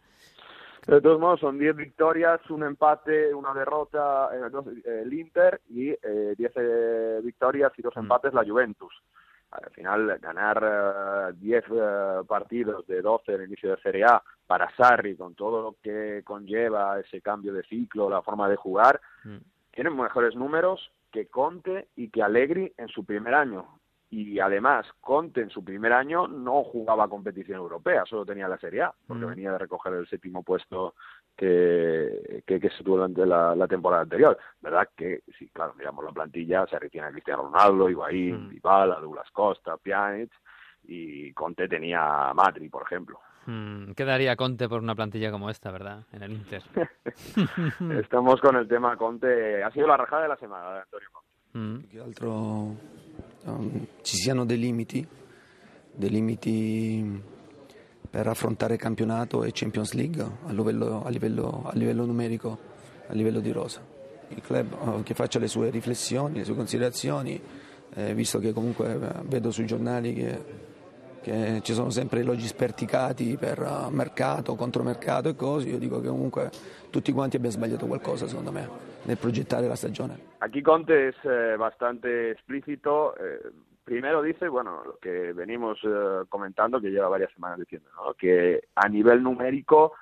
De 0.86 1.02
todos 1.02 1.20
modos, 1.20 1.40
son 1.40 1.58
10 1.60 1.76
victorias, 1.76 2.40
un 2.50 2.64
empate, 2.64 3.34
una 3.34 3.54
derrota 3.54 4.30
eh, 4.34 4.50
dos, 4.52 4.66
eh, 4.68 5.02
el 5.04 5.14
Inter 5.14 5.62
y 5.70 5.90
eh, 5.90 6.36
10 6.38 6.52
eh, 6.56 7.20
victorias 7.24 7.72
y 7.78 7.82
dos 7.82 7.96
empates 7.98 8.34
la 8.34 8.44
Juventus. 8.44 8.94
Al 9.52 9.70
final, 9.72 10.18
ganar 10.20 11.32
eh, 11.32 11.34
10 11.40 11.64
eh, 11.72 12.22
partidos 12.28 12.86
de 12.88 13.02
12 13.02 13.34
en 13.34 13.42
el 13.42 13.48
inicio 13.48 13.72
de 13.76 13.82
Serie 13.82 14.06
A 14.06 14.22
para 14.48 14.70
Sarri, 14.76 15.16
con 15.16 15.34
todo 15.36 15.62
lo 15.62 15.76
que 15.82 16.22
conlleva 16.24 17.00
ese 17.00 17.22
cambio 17.22 17.54
de 17.54 17.64
ciclo, 17.64 18.10
la 18.10 18.22
forma 18.22 18.48
de 18.50 18.56
jugar, 18.56 19.02
Mm. 19.24 19.38
tienen 19.72 19.96
mejores 19.96 20.36
números 20.36 20.92
que 21.12 21.28
Conte 21.28 21.90
y 21.96 22.10
que 22.10 22.24
Allegri 22.24 22.74
en 22.78 22.88
su 22.88 23.04
primer 23.06 23.36
año. 23.36 23.68
Y 24.14 24.40
además, 24.40 24.86
Conte 25.00 25.40
en 25.42 25.50
su 25.50 25.64
primer 25.64 25.94
año 25.94 26.28
no 26.28 26.64
jugaba 26.66 27.08
competición 27.08 27.60
europea, 27.60 28.04
solo 28.06 28.26
tenía 28.26 28.48
la 28.50 28.58
Serie 28.60 28.82
A, 28.84 28.94
porque 29.08 29.26
Mm. 29.26 29.30
venía 29.30 29.52
de 29.54 29.58
recoger 29.58 29.94
el 29.94 30.06
séptimo 30.08 30.44
puesto 30.44 30.96
que, 31.38 32.44
que, 32.46 32.60
que 32.60 32.70
se 32.72 32.84
tuvo 32.84 32.98
durante 32.98 33.26
la, 33.26 33.56
la 33.56 33.68
temporada 33.68 34.04
anterior. 34.04 34.38
¿Verdad? 34.62 34.90
Que, 34.96 35.22
sí, 35.40 35.50
claro, 35.54 35.74
miramos 35.78 36.04
la 36.06 36.12
plantilla, 36.12 36.68
se 36.68 36.78
tiene 36.90 37.08
a 37.08 37.12
Cristiano 37.12 37.44
Ronaldo, 37.44 37.90
Higuaín, 37.90 38.48
Mm. 38.48 38.50
Dybala, 38.50 39.00
Douglas 39.00 39.30
Costa, 39.32 39.78
Pjanic, 39.78 40.32
y 40.84 41.32
Conte 41.34 41.68
tenía 41.70 42.30
a 42.30 42.34
Matri, 42.34 42.68
por 42.70 42.84
ejemplo. 42.84 43.20
Mm, 43.46 43.92
¿Qué 43.94 44.04
daría 44.06 44.36
Conte 44.36 44.68
por 44.70 44.82
una 44.82 44.94
plantilla 44.94 45.32
como 45.32 45.50
esta, 45.50 45.72
verdad? 45.72 46.04
En 46.12 46.22
el 46.24 46.34
Inter. 46.34 46.62
Estamos 48.04 48.40
con 48.42 48.56
el 48.56 48.68
tema 48.68 48.98
Conte. 48.98 49.64
Ha 49.64 49.72
sido 49.72 49.88
la 49.88 49.98
rajada 49.98 50.24
de 50.24 50.28
la 50.28 50.38
semana 50.38 50.74
de 50.74 50.80
Antonio 50.82 51.08
Conte. 51.12 51.30
Mm. 51.54 51.90
Che 51.90 52.00
altro 52.00 52.76
um, 53.46 53.88
ci 54.02 54.16
siano 54.16 54.46
dei 54.46 54.58
limiti, 54.58 55.06
dei 55.94 56.10
limiti 56.10 57.22
per 58.10 58.28
affrontare 58.28 58.76
campionato 58.76 59.44
e 59.44 59.52
Champions 59.54 59.94
League 59.94 60.22
a 60.22 60.52
livello, 60.52 61.04
a 61.04 61.10
livello- 61.10 61.64
a 61.66 61.72
livello 61.74 62.06
numerico, 62.06 62.58
a 63.08 63.14
livello 63.14 63.40
di 63.40 63.52
rosa. 63.52 63.82
Il 64.28 64.42
club 64.42 64.74
eh, 64.74 65.04
che 65.04 65.14
faccia 65.14 65.40
le 65.40 65.48
sue 65.48 65.70
riflessioni, 65.70 66.40
le 66.40 66.44
sue 66.44 66.56
considerazioni, 66.56 67.42
eh, 67.94 68.14
visto 68.14 68.40
che 68.40 68.52
comunque 68.54 68.94
eh, 68.94 69.22
vedo 69.26 69.52
sui 69.52 69.66
giornali 69.66 70.14
che, 70.14 70.44
che 71.22 71.60
ci 71.64 71.74
sono 71.74 71.90
sempre 71.90 72.20
elogi 72.20 72.48
sperticati 72.48 73.38
per 73.38 73.62
eh, 73.62 73.90
mercato, 73.92 74.56
contromercato 74.56 75.30
e 75.30 75.36
cose, 75.36 75.70
io 75.70 75.78
dico 75.78 76.02
che 76.02 76.08
comunque 76.08 76.50
tutti 76.90 77.12
quanti 77.14 77.38
abbiamo 77.38 77.56
sbagliato 77.56 77.86
qualcosa 77.86 78.28
secondo 78.28 78.52
me 78.52 78.91
nel 79.04 79.18
progettare 79.18 79.68
la 79.68 79.76
stagione. 79.76 80.30
Aquí 80.40 80.62
Conte 80.62 81.10
es 81.10 81.16
eh, 81.24 81.56
bastante 81.58 82.32
explícito. 82.32 83.16
eh, 83.16 83.52
primero 83.84 84.22
dice, 84.22 84.48
bueno, 84.48 84.84
lo 84.86 84.98
que 85.00 85.34
venimos 85.34 85.80
eh, 85.84 86.24
comentando, 86.30 86.80
que 86.80 86.90
lleva 86.90 87.10
varias 87.10 87.34
semanas 87.34 87.60
diciendo, 87.60 87.90
que 88.18 88.64
a 88.76 88.88
nivel 88.88 89.22
numérico 89.22 89.94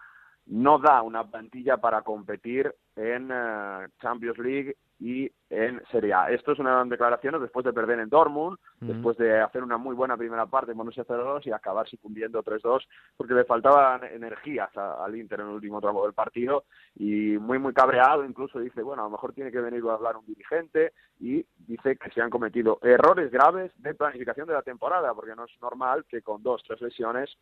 no 0.47 0.79
da 0.79 1.01
una 1.01 1.23
plantilla 1.29 1.77
para 1.77 2.01
competir 2.01 2.73
en 2.95 3.29
eh, 3.31 3.88
Champions 4.01 4.38
League 4.38 4.75
y 4.99 5.31
en 5.49 5.81
Serie 5.91 6.13
A. 6.13 6.29
Esto 6.29 6.51
es 6.51 6.59
una 6.59 6.83
declaración 6.83 7.41
después 7.41 7.65
de 7.65 7.73
perder 7.73 7.99
en 7.99 8.09
Dortmund, 8.09 8.57
después 8.81 9.17
de 9.17 9.39
hacer 9.39 9.63
una 9.63 9.77
muy 9.77 9.95
buena 9.95 10.17
primera 10.17 10.45
parte 10.45 10.71
en 10.71 10.77
Borussia 10.77 11.05
0-2 11.05 11.47
y 11.47 11.51
acabar 11.51 11.88
sucumbiendo 11.88 12.43
3-2 12.43 12.85
porque 13.17 13.33
le 13.33 13.45
faltaban 13.45 14.03
energías 14.03 14.69
al 14.77 15.15
Inter 15.15 15.39
en 15.39 15.47
el 15.47 15.53
último 15.53 15.81
tramo 15.81 16.03
del 16.03 16.13
partido 16.13 16.65
y 16.95 17.38
muy 17.38 17.59
muy 17.59 17.73
cabreado 17.73 18.25
incluso 18.25 18.59
dice 18.59 18.81
bueno 18.83 19.01
a 19.01 19.05
lo 19.05 19.12
mejor 19.12 19.33
tiene 19.33 19.51
que 19.51 19.59
venir 19.59 19.83
a 19.89 19.93
hablar 19.93 20.17
un 20.17 20.25
dirigente 20.25 20.93
y 21.19 21.45
dice 21.57 21.97
que 21.97 22.12
se 22.12 22.21
han 22.21 22.29
cometido 22.29 22.79
errores 22.81 23.31
graves 23.31 23.71
de 23.77 23.95
planificación 23.95 24.47
de 24.47 24.53
la 24.53 24.62
temporada 24.62 25.13
porque 25.13 25.35
no 25.35 25.45
es 25.45 25.51
normal 25.62 26.05
que 26.07 26.21
con 26.21 26.43
dos 26.43 26.62
tres 26.65 26.81
lesiones 26.81 27.35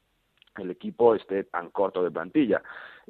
el 0.63 0.71
equipo 0.71 1.15
esté 1.15 1.45
tan 1.45 1.69
corto 1.69 2.03
de 2.03 2.11
plantilla. 2.11 2.61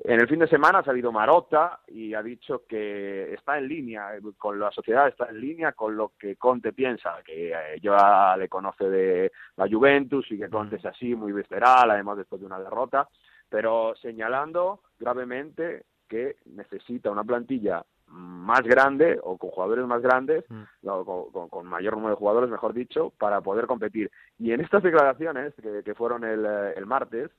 En 0.04 0.20
el 0.20 0.28
fin 0.28 0.40
de 0.40 0.48
semana 0.48 0.80
ha 0.80 0.84
salido 0.84 1.12
Marota 1.12 1.80
y 1.88 2.14
ha 2.14 2.22
dicho 2.22 2.64
que 2.68 3.34
está 3.34 3.58
en 3.58 3.68
línea 3.68 4.16
eh, 4.16 4.22
con 4.38 4.60
la 4.60 4.72
sociedad, 4.72 5.08
está 5.08 5.26
en 5.30 5.42
línea 5.42 5.72
con 5.72 5.98
lo 5.98 6.14
que 6.20 6.36
Conte 6.36 6.72
piensa, 6.74 7.16
que 7.26 7.52
eh, 7.52 7.80
ya 7.82 8.36
le 8.38 8.48
conoce 8.48 8.90
de 8.90 9.32
la 9.56 9.68
Juventus 9.68 10.32
y 10.32 10.38
que 10.38 10.50
Conte 10.50 10.76
es 10.76 10.86
así, 10.86 11.16
muy 11.16 11.32
visceral, 11.32 11.90
además 11.90 12.18
después 12.18 12.40
de 12.40 12.46
una 12.46 12.60
derrota, 12.60 13.08
pero 13.50 13.96
señalando 13.96 14.82
gravemente 15.00 15.86
que 16.08 16.38
necesita 16.46 17.10
una 17.10 17.24
plantilla 17.24 17.84
más 18.08 18.62
grande 18.64 19.20
o 19.22 19.38
con 19.38 19.50
jugadores 19.50 19.86
más 19.86 20.02
grandes, 20.02 20.46
Mm. 20.50 20.64
con, 20.86 21.32
con- 21.32 21.50
con 21.50 21.66
mayor 21.68 21.94
número 21.94 22.12
de 22.16 22.20
jugadores, 22.20 22.50
mejor 22.50 22.74
dicho, 22.74 23.12
para 23.18 23.42
poder 23.42 23.68
competir. 23.68 24.10
Y 24.40 24.52
en 24.52 24.62
estas 24.62 24.84
declaraciones, 24.84 25.54
que, 25.62 25.84
que 25.84 25.96
fueron 25.96 26.24
el, 26.24 26.46
eh, 26.46 26.74
el 26.78 26.86
martes, 26.86 27.30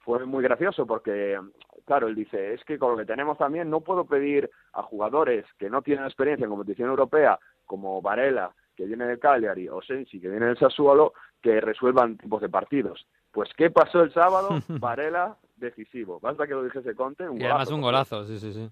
fue 0.00 0.24
muy 0.26 0.42
gracioso 0.42 0.84
porque, 0.86 1.38
claro, 1.84 2.08
él 2.08 2.14
dice, 2.14 2.54
es 2.54 2.64
que 2.64 2.78
con 2.78 2.92
lo 2.92 2.96
que 2.96 3.04
tenemos 3.04 3.38
también 3.38 3.70
no 3.70 3.80
puedo 3.80 4.04
pedir 4.04 4.50
a 4.72 4.82
jugadores 4.82 5.44
que 5.58 5.70
no 5.70 5.82
tienen 5.82 6.04
experiencia 6.04 6.44
en 6.44 6.50
competición 6.50 6.88
europea, 6.90 7.38
como 7.66 8.02
Varela, 8.02 8.50
que 8.76 8.84
viene 8.86 9.06
del 9.06 9.18
Cagliari, 9.20 9.68
o 9.68 9.80
Sensi, 9.82 10.20
que 10.20 10.28
viene 10.28 10.46
del 10.46 10.58
Sassuolo, 10.58 11.12
que 11.40 11.60
resuelvan 11.60 12.16
tipos 12.16 12.40
de 12.40 12.48
partidos. 12.48 13.06
Pues, 13.30 13.48
¿qué 13.56 13.70
pasó 13.70 14.02
el 14.02 14.12
sábado? 14.12 14.48
Varela, 14.68 15.36
decisivo. 15.56 16.18
Basta 16.20 16.46
que 16.46 16.54
lo 16.54 16.64
dijese 16.64 16.94
Conte, 16.94 17.28
un 17.28 17.40
Y 17.40 17.44
además 17.44 17.68
golazo, 17.70 17.74
un 17.76 17.80
por 17.80 17.88
golazo, 17.90 18.24
sí, 18.26 18.38
sí, 18.40 18.52
sí. 18.52 18.70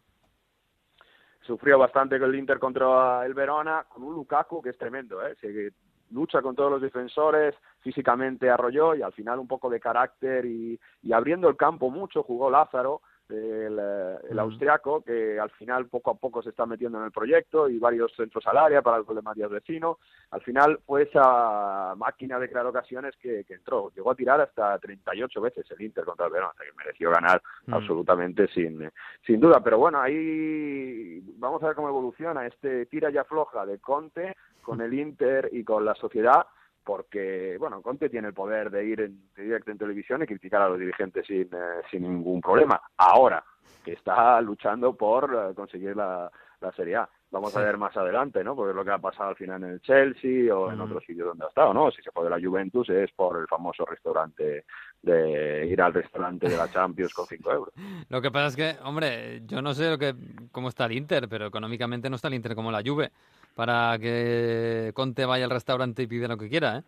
Sufrió 1.50 1.80
bastante 1.80 2.20
con 2.20 2.30
el 2.30 2.36
Inter 2.36 2.60
contra 2.60 3.26
el 3.26 3.34
Verona, 3.34 3.84
con 3.88 4.04
un 4.04 4.14
Lukaku 4.14 4.62
que 4.62 4.70
es 4.70 4.78
tremendo, 4.78 5.26
¿eh? 5.26 5.34
Se 5.40 5.72
lucha 6.12 6.40
con 6.42 6.54
todos 6.54 6.70
los 6.70 6.80
defensores, 6.80 7.56
físicamente 7.80 8.48
arrolló 8.48 8.94
y 8.94 9.02
al 9.02 9.12
final 9.12 9.40
un 9.40 9.48
poco 9.48 9.68
de 9.68 9.80
carácter 9.80 10.46
y, 10.46 10.78
y 11.02 11.12
abriendo 11.12 11.48
el 11.48 11.56
campo 11.56 11.90
mucho 11.90 12.22
jugó 12.22 12.50
Lázaro, 12.50 13.02
el, 13.32 13.78
eh, 13.80 14.16
el 14.30 14.36
Mm. 14.36 14.40
austriaco, 14.40 15.02
que 15.02 15.38
al 15.38 15.50
final 15.50 15.86
poco 15.86 16.10
a 16.10 16.14
poco 16.14 16.42
se 16.42 16.50
está 16.50 16.66
metiendo 16.66 16.98
en 16.98 17.04
el 17.04 17.10
proyecto 17.12 17.68
y 17.68 17.78
varios 17.78 18.12
centros 18.14 18.46
al 18.46 18.58
área 18.58 18.82
para 18.82 18.96
el 18.98 19.04
gol 19.04 19.16
de 19.16 19.22
Matías 19.22 19.50
Vecino. 19.50 19.98
Al 20.30 20.40
final 20.42 20.78
fue 20.86 21.02
esa 21.02 21.94
máquina 21.96 22.38
de 22.38 22.48
crear 22.48 22.66
ocasiones 22.66 23.14
que, 23.16 23.44
que 23.44 23.54
entró. 23.54 23.90
Llegó 23.94 24.10
a 24.10 24.14
tirar 24.14 24.40
hasta 24.40 24.78
38 24.78 25.40
veces 25.40 25.70
el 25.70 25.82
Inter 25.82 26.04
contra 26.04 26.26
el 26.26 26.32
Verona, 26.32 26.52
sea 26.56 26.66
que 26.66 26.76
mereció 26.76 27.10
ganar 27.10 27.42
Mm. 27.66 27.74
absolutamente 27.74 28.48
sin, 28.48 28.90
sin 29.26 29.40
duda. 29.40 29.60
Pero 29.62 29.78
bueno, 29.78 30.00
ahí 30.00 31.20
vamos 31.38 31.62
a 31.62 31.66
ver 31.66 31.76
cómo 31.76 31.88
evoluciona 31.88 32.46
este 32.46 32.86
tira 32.86 33.10
y 33.10 33.16
afloja 33.18 33.66
de 33.66 33.78
Conte 33.78 34.36
con 34.62 34.80
el 34.80 34.92
Inter 34.94 35.48
y 35.52 35.64
con 35.64 35.84
la 35.84 35.94
sociedad, 35.94 36.46
porque, 36.90 37.56
bueno, 37.56 37.82
Conte 37.82 38.08
tiene 38.08 38.26
el 38.26 38.34
poder 38.34 38.68
de 38.68 38.84
ir 38.84 39.00
en 39.00 39.30
directo 39.36 39.70
en 39.70 39.78
televisión 39.78 40.24
y 40.24 40.26
criticar 40.26 40.62
a 40.62 40.70
los 40.70 40.80
dirigentes 40.80 41.24
sin, 41.24 41.42
eh, 41.42 41.82
sin 41.88 42.02
ningún 42.02 42.40
problema. 42.40 42.82
Ahora 42.96 43.44
que 43.84 43.92
está 43.92 44.40
luchando 44.40 44.96
por 44.96 45.32
eh, 45.32 45.54
conseguir 45.54 45.94
la, 45.94 46.28
la 46.60 46.72
Serie 46.72 46.96
A. 46.96 47.08
Vamos 47.30 47.56
a 47.56 47.60
ver 47.60 47.78
más 47.78 47.96
adelante, 47.96 48.42
¿no? 48.42 48.56
Porque 48.56 48.74
lo 48.74 48.84
que 48.84 48.90
ha 48.90 48.98
pasado 48.98 49.30
al 49.30 49.36
final 49.36 49.62
en 49.62 49.70
el 49.70 49.80
Chelsea 49.82 50.54
o 50.54 50.72
en 50.72 50.80
otros 50.80 51.04
sitios 51.04 51.28
donde 51.28 51.44
ha 51.44 51.48
estado, 51.48 51.72
¿no? 51.72 51.90
Si 51.90 52.02
se 52.02 52.10
fue 52.10 52.24
de 52.24 52.30
la 52.30 52.40
Juventus 52.40 52.88
es 52.90 53.10
por 53.12 53.38
el 53.38 53.46
famoso 53.46 53.84
restaurante 53.84 54.64
de 55.00 55.66
ir 55.66 55.80
al 55.80 55.94
restaurante 55.94 56.48
de 56.48 56.56
la 56.56 56.68
Champions 56.68 57.14
con 57.14 57.26
5 57.26 57.52
euros. 57.52 57.74
Lo 58.08 58.20
que 58.20 58.30
pasa 58.30 58.46
es 58.48 58.56
que, 58.56 58.82
hombre, 58.84 59.42
yo 59.46 59.62
no 59.62 59.74
sé 59.74 59.90
lo 59.90 59.98
que, 59.98 60.14
cómo 60.50 60.68
está 60.68 60.86
el 60.86 60.92
Inter, 60.92 61.28
pero 61.28 61.46
económicamente 61.46 62.10
no 62.10 62.16
está 62.16 62.28
el 62.28 62.34
Inter 62.34 62.56
como 62.56 62.72
la 62.72 62.82
Juve 62.84 63.10
para 63.54 63.96
que 63.98 64.90
Conte 64.94 65.24
vaya 65.24 65.44
al 65.44 65.50
restaurante 65.50 66.02
y 66.02 66.06
pida 66.06 66.28
lo 66.28 66.36
que 66.36 66.48
quiera, 66.48 66.78
¿eh? 66.78 66.82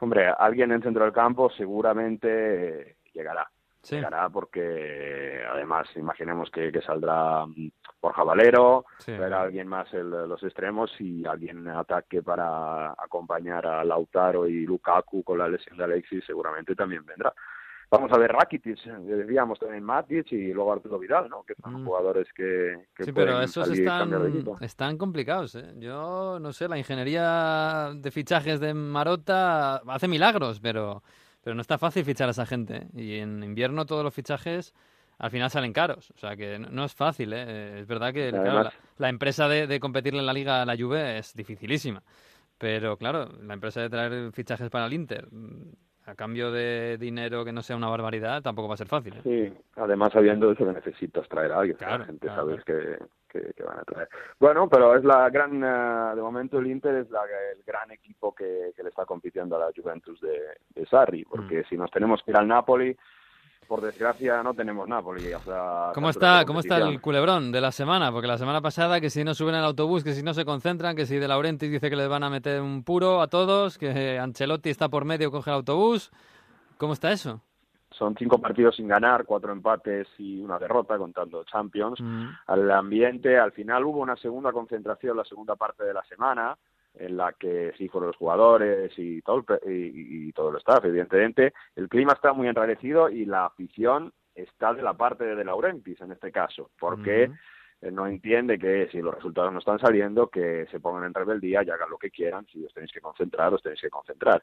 Hombre, 0.00 0.32
alguien 0.36 0.72
en 0.72 0.82
centro 0.82 1.04
del 1.04 1.12
campo 1.12 1.48
seguramente 1.50 2.96
llegará. 3.12 3.48
Sí. 3.82 4.00
porque 4.32 5.42
además 5.50 5.88
imaginemos 5.96 6.50
que, 6.50 6.70
saldrá 6.82 7.44
mm, 7.46 7.70
Borja 8.00 8.22
Valero, 8.22 8.84
sí. 8.98 9.12
alguien 9.12 9.66
más 9.66 9.92
los 9.92 10.42
extremos 10.42 10.92
y 11.00 11.26
alguien 11.26 11.66
ataque 11.68 12.22
para 12.22 12.92
acompañar 12.92 13.66
a 13.66 13.84
Lautaro 13.84 14.46
y 14.46 14.64
Lukaku 14.64 15.24
con 15.24 15.38
la 15.38 15.48
lesión 15.48 15.76
de 15.76 15.84
Alexis 15.84 16.24
seguramente 16.24 16.74
también 16.74 17.04
vendrá. 17.04 17.34
Vamos 17.92 18.10
a 18.10 18.16
ver 18.16 18.32
Rakitic, 18.32 18.82
decíamos 18.84 19.58
también 19.58 19.84
Matic 19.84 20.32
y 20.32 20.50
luego 20.54 20.72
Arturo 20.72 20.98
Vidal, 20.98 21.28
¿no? 21.28 21.42
Que 21.42 21.54
son 21.62 21.82
mm. 21.82 21.84
jugadores 21.84 22.26
que, 22.34 22.86
que 22.96 23.04
sí, 23.04 23.12
pero 23.12 23.38
esos 23.42 23.68
están, 23.68 24.10
están 24.62 24.96
complicados, 24.96 25.56
¿eh? 25.56 25.74
Yo 25.76 26.38
no 26.40 26.54
sé, 26.54 26.68
la 26.68 26.78
ingeniería 26.78 27.90
de 27.94 28.10
fichajes 28.10 28.60
de 28.60 28.72
Marota 28.72 29.76
hace 29.86 30.08
milagros, 30.08 30.58
pero 30.58 31.02
pero 31.42 31.54
no 31.54 31.62
está 31.62 31.78
fácil 31.78 32.04
fichar 32.04 32.28
a 32.28 32.32
esa 32.32 32.46
gente. 32.46 32.86
Y 32.94 33.16
en 33.16 33.42
invierno 33.42 33.86
todos 33.86 34.04
los 34.04 34.14
fichajes 34.14 34.74
al 35.18 35.30
final 35.30 35.50
salen 35.50 35.72
caros. 35.72 36.10
O 36.16 36.18
sea 36.18 36.36
que 36.36 36.58
no, 36.58 36.84
es 36.84 36.94
fácil. 36.94 37.32
¿eh? 37.32 37.80
Es 37.80 37.86
verdad 37.86 38.12
que 38.12 38.32
la, 38.32 39.08
empresa 39.08 39.48
de, 39.48 39.66
de 39.66 39.80
competirle 39.80 40.20
en 40.20 40.26
la 40.26 40.32
liga 40.32 40.62
a 40.62 40.66
la 40.66 40.76
Juve 40.76 41.18
es 41.18 41.34
dificilísima. 41.34 42.02
Pero 42.58 42.96
claro, 42.96 43.28
la 43.42 43.54
empresa 43.54 43.80
de 43.80 43.90
traer 43.90 44.32
fichajes 44.32 44.70
para 44.70 44.86
el 44.86 44.92
Inter 44.92 45.28
a 46.06 46.14
cambio 46.14 46.50
de 46.50 46.98
dinero 46.98 47.44
que 47.44 47.52
no 47.52 47.62
sea 47.62 47.76
una 47.76 47.88
barbaridad 47.88 48.42
tampoco 48.42 48.68
va 48.68 48.74
a 48.74 48.78
ser 48.78 48.88
fácil. 48.88 49.14
¿eh? 49.14 49.20
Sí, 49.22 49.62
además 49.76 50.12
sabiendo 50.12 50.50
eso 50.50 50.66
que 50.66 50.72
necesitas 50.72 51.28
traer 51.28 51.52
a 51.52 51.60
alguien. 51.60 51.76
la 51.80 52.04
gente 52.04 52.26
sabes 52.28 52.64
que 52.64 52.98
que, 53.32 53.62
van 53.64 53.78
a 53.78 53.84
traer. 53.84 54.08
Bueno, 54.38 54.68
pero 54.68 54.96
es 54.96 55.04
la 55.04 55.30
gran, 55.30 55.62
eh, 55.62 56.14
de 56.14 56.22
momento 56.22 56.58
el 56.58 56.66
Inter 56.66 56.96
es 56.96 57.10
la, 57.10 57.22
el 57.54 57.62
gran 57.64 57.90
equipo 57.90 58.34
que, 58.34 58.72
le 58.76 58.88
está 58.88 59.04
compitiendo 59.06 59.56
a 59.56 59.60
la 59.60 59.72
Juventus 59.74 60.20
de, 60.20 60.38
de 60.74 60.86
Sarri, 60.86 61.24
porque 61.24 61.60
mm. 61.60 61.64
si 61.68 61.76
nos 61.76 61.90
tenemos 61.90 62.22
que 62.22 62.32
ir 62.32 62.36
al 62.36 62.48
Napoli, 62.48 62.96
por 63.72 63.80
desgracia 63.80 64.42
no 64.42 64.52
tenemos 64.52 64.86
Napoli. 64.86 65.32
O 65.32 65.38
sea, 65.38 65.92
¿Cómo 65.94 66.10
está, 66.10 66.44
¿Cómo 66.44 66.60
está 66.60 66.76
el 66.76 67.00
culebrón 67.00 67.50
de 67.50 67.62
la 67.62 67.72
semana? 67.72 68.12
Porque 68.12 68.28
la 68.28 68.36
semana 68.36 68.60
pasada 68.60 69.00
que 69.00 69.08
si 69.08 69.24
no 69.24 69.32
suben 69.32 69.54
al 69.54 69.64
autobús, 69.64 70.04
que 70.04 70.12
si 70.12 70.22
no 70.22 70.34
se 70.34 70.44
concentran, 70.44 70.94
que 70.94 71.06
si 71.06 71.16
De 71.16 71.26
Laurentiis 71.26 71.72
dice 71.72 71.88
que 71.88 71.96
les 71.96 72.06
van 72.06 72.22
a 72.22 72.28
meter 72.28 72.60
un 72.60 72.84
puro 72.84 73.22
a 73.22 73.28
todos, 73.28 73.78
que 73.78 74.18
Ancelotti 74.18 74.68
está 74.68 74.90
por 74.90 75.06
medio, 75.06 75.30
coge 75.30 75.48
el 75.48 75.56
autobús. 75.56 76.10
¿Cómo 76.76 76.92
está 76.92 77.12
eso? 77.12 77.40
son 77.96 78.14
cinco 78.18 78.38
partidos 78.38 78.76
sin 78.76 78.88
ganar, 78.88 79.24
cuatro 79.24 79.52
empates 79.52 80.08
y 80.18 80.40
una 80.40 80.58
derrota 80.58 80.98
contando 80.98 81.44
Champions. 81.44 82.00
Mm. 82.00 82.26
Al 82.48 82.70
ambiente, 82.72 83.38
al 83.38 83.52
final 83.52 83.84
hubo 83.84 84.00
una 84.00 84.16
segunda 84.16 84.52
concentración 84.52 85.16
la 85.16 85.24
segunda 85.24 85.56
parte 85.56 85.84
de 85.84 85.94
la 85.94 86.02
semana 86.04 86.58
en 86.94 87.16
la 87.16 87.32
que 87.32 87.72
sí 87.78 87.88
fueron 87.88 88.08
los 88.08 88.16
jugadores 88.16 88.92
y 88.96 89.22
todo 89.22 89.44
el, 89.64 89.72
y, 89.72 90.32
todo 90.32 90.50
el 90.50 90.56
staff, 90.58 90.84
evidentemente. 90.84 91.52
El 91.74 91.88
clima 91.88 92.12
está 92.12 92.32
muy 92.32 92.48
enrarecido 92.48 93.08
y 93.08 93.24
la 93.24 93.46
afición 93.46 94.12
está 94.34 94.72
de 94.74 94.82
la 94.82 94.94
parte 94.94 95.24
de 95.24 95.34
De 95.34 95.44
Laurentiis 95.44 96.00
en 96.00 96.12
este 96.12 96.30
caso, 96.30 96.70
porque 96.78 97.28
mm. 97.82 97.94
no 97.94 98.06
entiende 98.06 98.58
que 98.58 98.88
si 98.90 99.00
los 99.00 99.14
resultados 99.14 99.52
no 99.52 99.58
están 99.58 99.78
saliendo, 99.78 100.28
que 100.28 100.66
se 100.70 100.80
pongan 100.80 101.04
en 101.04 101.14
rebeldía 101.14 101.62
y 101.62 101.70
hagan 101.70 101.90
lo 101.90 101.98
que 101.98 102.10
quieran. 102.10 102.46
Si 102.46 102.64
os 102.64 102.72
tenéis 102.72 102.92
que 102.92 103.00
concentrar, 103.00 103.52
os 103.52 103.62
tenéis 103.62 103.80
que 103.80 103.90
concentrar. 103.90 104.42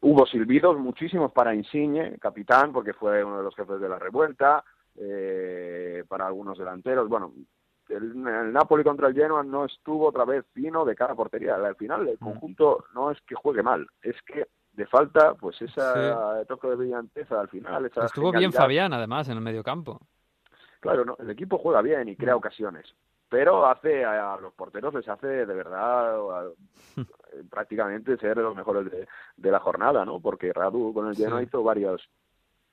Hubo 0.00 0.26
silbidos, 0.26 0.78
muchísimos 0.78 1.32
para 1.32 1.54
Insigne, 1.54 2.18
capitán, 2.18 2.72
porque 2.72 2.92
fue 2.92 3.22
uno 3.22 3.38
de 3.38 3.44
los 3.44 3.54
jefes 3.54 3.80
de 3.80 3.88
la 3.88 3.98
revuelta, 3.98 4.64
eh, 4.98 6.04
para 6.08 6.26
algunos 6.26 6.58
delanteros. 6.58 7.08
Bueno, 7.08 7.32
el, 7.88 8.52
Napoli 8.52 8.84
contra 8.84 9.08
el 9.08 9.14
Genoa 9.14 9.42
no 9.42 9.64
estuvo 9.64 10.08
otra 10.08 10.24
vez 10.24 10.44
fino 10.52 10.84
de 10.84 10.94
cada 10.94 11.14
portería. 11.14 11.56
Al 11.56 11.76
final, 11.76 12.08
el 12.08 12.16
mm. 12.20 12.24
conjunto 12.24 12.84
no 12.94 13.10
es 13.10 13.20
que 13.22 13.34
juegue 13.34 13.62
mal, 13.62 13.86
es 14.02 14.16
que 14.22 14.46
de 14.72 14.86
falta 14.86 15.34
pues 15.34 15.60
esa 15.62 16.44
toque 16.46 16.68
de 16.68 16.76
brillanteza 16.76 17.40
al 17.40 17.48
final. 17.48 17.86
Estuvo 17.86 18.32
bien 18.32 18.52
Fabián, 18.52 18.92
además, 18.92 19.28
en 19.28 19.36
el 19.38 19.42
medio 19.42 19.62
campo. 19.62 20.00
Claro, 20.80 21.04
no, 21.04 21.16
el 21.18 21.30
equipo 21.30 21.58
juega 21.58 21.80
bien 21.82 22.08
y 22.08 22.16
crea 22.16 22.34
mm. 22.34 22.38
ocasiones 22.38 22.94
pero 23.28 23.66
hace 23.66 24.04
a 24.04 24.36
los 24.40 24.52
porteros 24.54 24.94
les 24.94 25.08
hace 25.08 25.26
de 25.26 25.54
verdad 25.54 26.16
prácticamente 27.50 28.16
ser 28.18 28.36
los 28.36 28.54
mejores 28.54 28.90
de, 28.90 29.50
la 29.50 29.60
jornada, 29.60 30.04
¿no? 30.04 30.20
Porque 30.20 30.52
Radu 30.52 30.92
con 30.94 31.08
el 31.08 31.14
lleno 31.14 31.40
hizo 31.40 31.62
varios 31.62 32.08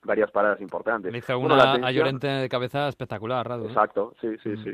varias 0.04 0.32
paradas 0.32 0.62
importantes. 0.62 1.12
Le 1.12 1.18
hizo 1.18 1.38
una 1.38 1.74
a 1.74 1.92
Llorente 1.92 2.28
de 2.28 2.50
cabeza 2.50 2.88
espectacular, 2.88 3.48
Radu. 3.48 3.66
¿eh? 3.66 3.70
Exacto, 3.70 4.13
sí, 4.20 4.36
sí, 4.44 4.56
sí. 4.58 4.74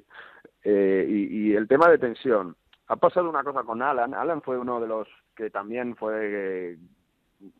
Eh, 0.63 1.05
y, 1.07 1.53
el 1.53 1.67
tema 1.67 1.87
de 1.89 1.97
tensión. 1.97 2.55
Ha 2.87 2.95
pasado 2.95 3.29
una 3.29 3.43
cosa 3.43 3.63
con 3.63 3.81
Alan. 3.81 4.13
Alan 4.13 4.41
fue 4.41 4.57
uno 4.57 4.79
de 4.79 4.87
los 4.87 5.07
que 5.35 5.51
también 5.51 5.95
fue 5.95 6.77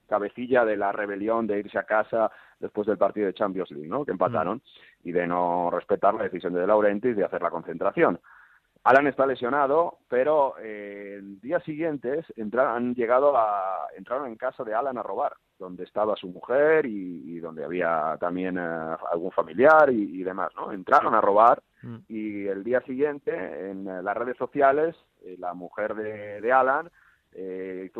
cabecilla 0.08 0.66
de 0.66 0.76
la 0.76 0.92
rebelión 0.92 1.48
de 1.48 1.60
irse 1.60 1.78
a 1.78 1.84
casa 1.84 2.32
después 2.60 2.88
del 2.88 2.98
partido 2.98 3.28
de 3.28 3.34
Champions 3.34 3.72
League, 3.72 3.88
¿no? 3.88 4.04
Que 4.04 4.12
empataron 4.12 4.58
mm. 4.58 5.08
y 5.08 5.12
de 5.12 5.28
no 5.28 5.70
respetar 5.72 6.16
la 6.16 6.24
decisión 6.24 6.54
de 6.54 6.62
De 6.62 6.68
Laurentiis 6.68 7.16
de 7.16 7.24
hacer 7.24 7.42
la 7.42 7.52
concentración. 7.52 8.20
Alan 8.90 9.06
está 9.06 9.28
lesionado, 9.28 10.00
pero 10.08 10.56
eh, 10.60 11.18
el 11.20 11.40
día 11.42 11.60
siguiente 11.60 12.26
han 12.58 12.96
llegado 12.96 13.38
a 13.38 13.88
entraron 13.96 14.28
en 14.28 14.36
casa 14.36 14.64
de 14.64 14.74
Alan 14.74 14.98
a 14.98 15.04
robar, 15.04 15.34
donde 15.60 15.84
estaba 15.84 16.16
su 16.16 16.28
mujer 16.28 16.88
y, 16.88 17.40
donde 17.40 17.64
había 17.64 18.18
también 18.20 18.58
eh, 18.58 18.96
algún 19.12 19.32
familiar 19.32 19.92
y, 19.92 20.24
demás, 20.24 20.50
¿no? 20.56 20.72
Entraron 20.72 21.14
a 21.14 21.22
robar 21.22 21.62
mm. 21.84 21.98
y 22.08 22.48
el 22.48 22.64
día 22.64 22.82
siguiente 22.82 23.32
en 23.70 23.88
eh, 23.88 24.02
las 24.02 24.18
redes 24.18 24.38
sociales 24.38 24.96
la 25.38 25.54
mujer 25.54 25.94
de, 25.94 26.42
de 26.42 26.52
Alan 26.52 26.90
eh, 27.34 27.92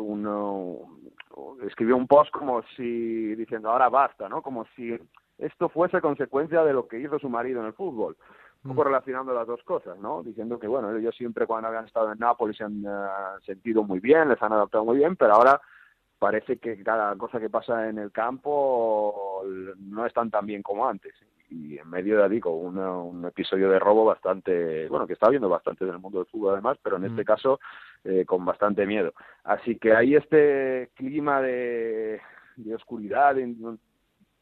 escribió 1.66 1.96
un 1.96 2.08
post 2.08 2.32
como 2.32 2.62
si 2.76 3.34
diciendo 3.36 3.70
ahora 3.70 3.88
basta, 3.88 4.28
¿no? 4.28 4.42
Como 4.42 4.64
si 4.74 4.98
esto 5.38 5.68
fuese 5.68 6.00
consecuencia 6.00 6.64
de 6.64 6.72
lo 6.72 6.88
que 6.88 6.98
hizo 6.98 7.18
su 7.18 7.28
marido 7.28 7.60
en 7.60 7.68
el 7.68 7.72
fútbol. 7.74 8.16
Un 8.62 8.70
poco 8.70 8.82
mm. 8.82 8.86
relacionando 8.86 9.32
las 9.32 9.46
dos 9.46 9.62
cosas, 9.62 9.98
¿no? 9.98 10.22
Diciendo 10.22 10.58
que, 10.58 10.66
bueno, 10.66 10.94
ellos 10.94 11.14
siempre 11.16 11.46
cuando 11.46 11.68
habían 11.68 11.86
estado 11.86 12.12
en 12.12 12.18
Nápoles 12.18 12.56
se 12.56 12.64
han 12.64 12.84
eh, 12.84 13.40
sentido 13.44 13.82
muy 13.84 14.00
bien, 14.00 14.28
les 14.28 14.42
han 14.42 14.52
adaptado 14.52 14.84
muy 14.84 14.98
bien, 14.98 15.16
pero 15.16 15.34
ahora 15.34 15.60
parece 16.18 16.58
que 16.58 16.82
cada 16.82 17.16
cosa 17.16 17.40
que 17.40 17.48
pasa 17.48 17.88
en 17.88 17.98
el 17.98 18.12
campo 18.12 19.42
no 19.78 20.04
están 20.04 20.30
tan 20.30 20.44
bien 20.44 20.62
como 20.62 20.86
antes 20.86 21.14
y 21.50 21.78
en 21.78 21.90
medio 21.90 22.22
de, 22.22 22.28
digo, 22.28 22.56
un 22.56 23.24
episodio 23.26 23.68
de 23.70 23.78
robo 23.78 24.04
bastante, 24.04 24.88
bueno, 24.88 25.06
que 25.06 25.14
está 25.14 25.26
habiendo 25.26 25.48
bastante 25.48 25.84
en 25.84 25.90
el 25.90 25.98
mundo 25.98 26.18
del 26.18 26.28
fútbol 26.28 26.52
además, 26.52 26.78
pero 26.82 26.96
en 26.96 27.04
este 27.04 27.22
mm. 27.22 27.24
caso 27.24 27.60
eh, 28.04 28.24
con 28.24 28.44
bastante 28.44 28.86
miedo. 28.86 29.12
Así 29.44 29.76
que 29.76 29.94
hay 29.94 30.14
este 30.14 30.90
clima 30.94 31.42
de, 31.42 32.20
de 32.56 32.74
oscuridad, 32.74 33.34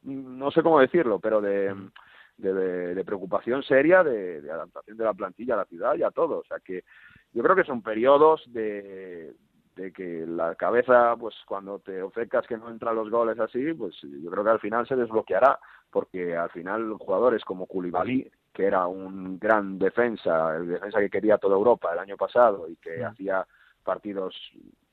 no, 0.02 0.50
sé 0.50 0.62
cómo 0.62 0.80
decirlo, 0.80 1.18
pero 1.18 1.40
de, 1.40 1.72
mm. 1.72 1.90
De, 2.38 3.04
preocupación 3.04 3.62
seria 3.62 4.02
de, 4.02 4.40
de, 4.40 4.50
adaptación 4.50 4.96
de 4.96 5.04
la 5.04 5.14
plantilla 5.14 5.54
a 5.54 5.58
la 5.58 5.64
ciudad 5.66 5.94
y 5.96 6.02
a 6.02 6.10
todo. 6.10 6.38
O 6.38 6.44
sea 6.44 6.58
que 6.60 6.84
yo 7.32 7.42
creo 7.42 7.56
que 7.56 7.64
son 7.64 7.82
periodos 7.82 8.42
de, 8.48 9.34
de 9.78 9.92
que 9.92 10.26
la 10.26 10.54
cabeza, 10.56 11.14
pues 11.18 11.34
cuando 11.46 11.78
te 11.78 12.02
ofecas 12.02 12.46
que 12.46 12.56
no 12.56 12.68
entran 12.68 12.96
los 12.96 13.10
goles 13.10 13.38
así, 13.38 13.72
pues 13.74 13.94
yo 14.02 14.30
creo 14.30 14.44
que 14.44 14.50
al 14.50 14.60
final 14.60 14.86
se 14.86 14.96
desbloqueará, 14.96 15.58
porque 15.90 16.36
al 16.36 16.50
final 16.50 16.94
jugadores 16.94 17.44
como 17.44 17.66
Koulibaly, 17.66 18.30
que 18.52 18.64
era 18.64 18.86
un 18.88 19.38
gran 19.38 19.78
defensa, 19.78 20.56
el 20.56 20.68
defensa 20.68 20.98
que 20.98 21.10
quería 21.10 21.38
toda 21.38 21.56
Europa 21.56 21.92
el 21.92 22.00
año 22.00 22.16
pasado 22.16 22.68
y 22.68 22.76
que 22.76 23.04
hacía 23.04 23.46
partidos 23.84 24.34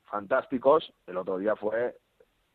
fantásticos, 0.04 0.92
el 1.06 1.16
otro 1.16 1.38
día 1.38 1.56
fue 1.56 1.96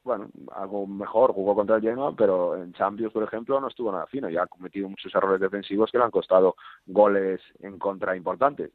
bueno, 0.04 0.30
algo 0.54 0.88
mejor, 0.88 1.34
jugó 1.34 1.56
contra 1.56 1.76
el 1.76 1.82
Genoa, 1.82 2.14
pero 2.16 2.56
en 2.56 2.74
Champions, 2.74 3.14
por 3.14 3.24
ejemplo, 3.24 3.60
no 3.60 3.68
estuvo 3.68 3.92
nada 3.92 4.08
fino 4.08 4.30
y 4.30 4.38
ha 4.38 4.48
cometido 4.48 4.90
muchos 4.90 5.14
errores 5.14 5.40
defensivos 5.40 5.92
que 5.92 5.98
le 5.98 6.04
han 6.04 6.12
costado 6.12 6.56
goles 6.86 7.42
en 7.60 7.78
contra 7.78 8.16
importantes 8.16 8.72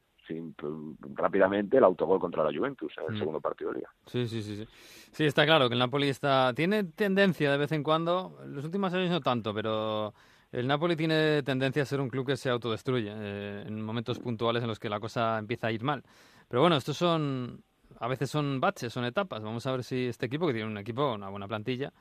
rápidamente 1.15 1.77
el 1.77 1.85
autogol 1.85 2.19
contra 2.19 2.43
la 2.43 2.57
Juventus 2.57 2.93
en 2.99 3.05
el 3.05 3.15
mm. 3.15 3.19
segundo 3.19 3.41
partido 3.41 3.71
de 3.71 3.79
liga. 3.79 3.91
Sí, 4.07 4.27
sí, 4.27 4.43
sí, 4.43 4.57
sí. 4.57 4.69
Sí, 5.13 5.25
está 5.25 5.45
claro 5.45 5.69
que 5.69 5.75
el 5.75 5.79
Napoli 5.79 6.09
está 6.09 6.53
tiene 6.55 6.85
tendencia 6.85 7.51
de 7.51 7.59
vez 7.59 7.73
en 7.73 7.83
cuando, 7.83 8.39
los 8.47 8.65
últimos 8.65 8.93
años 8.93 9.11
no 9.11 9.21
tanto, 9.21 9.55
pero 9.55 10.13
el 10.53 10.67
Napoli 10.67 10.97
tiene 10.97 11.43
tendencia 11.43 11.83
a 11.83 11.87
ser 11.87 12.01
un 12.01 12.09
club 12.09 12.27
que 12.27 12.37
se 12.37 12.51
autodestruye 12.51 13.13
eh, 13.13 13.65
en 13.67 13.83
momentos 13.83 14.19
puntuales 14.19 14.63
en 14.63 14.69
los 14.69 14.79
que 14.79 14.89
la 14.89 15.01
cosa 15.01 15.39
empieza 15.39 15.69
a 15.69 15.73
ir 15.73 15.83
mal. 15.83 16.03
Pero 16.49 16.61
bueno, 16.61 16.77
estos 16.77 16.97
son 16.97 17.63
a 17.99 18.09
veces 18.09 18.31
son 18.31 18.61
baches, 18.61 18.93
son 18.93 19.05
etapas. 19.05 19.43
Vamos 19.43 19.67
a 19.67 19.73
ver 19.73 19.85
si 19.85 20.07
este 20.07 20.27
equipo 20.27 20.47
que 20.47 20.55
tiene 20.55 20.69
un 20.69 20.79
equipo, 20.79 21.15
una 21.15 21.29
buena 21.29 21.49
plantilla, 21.49 21.93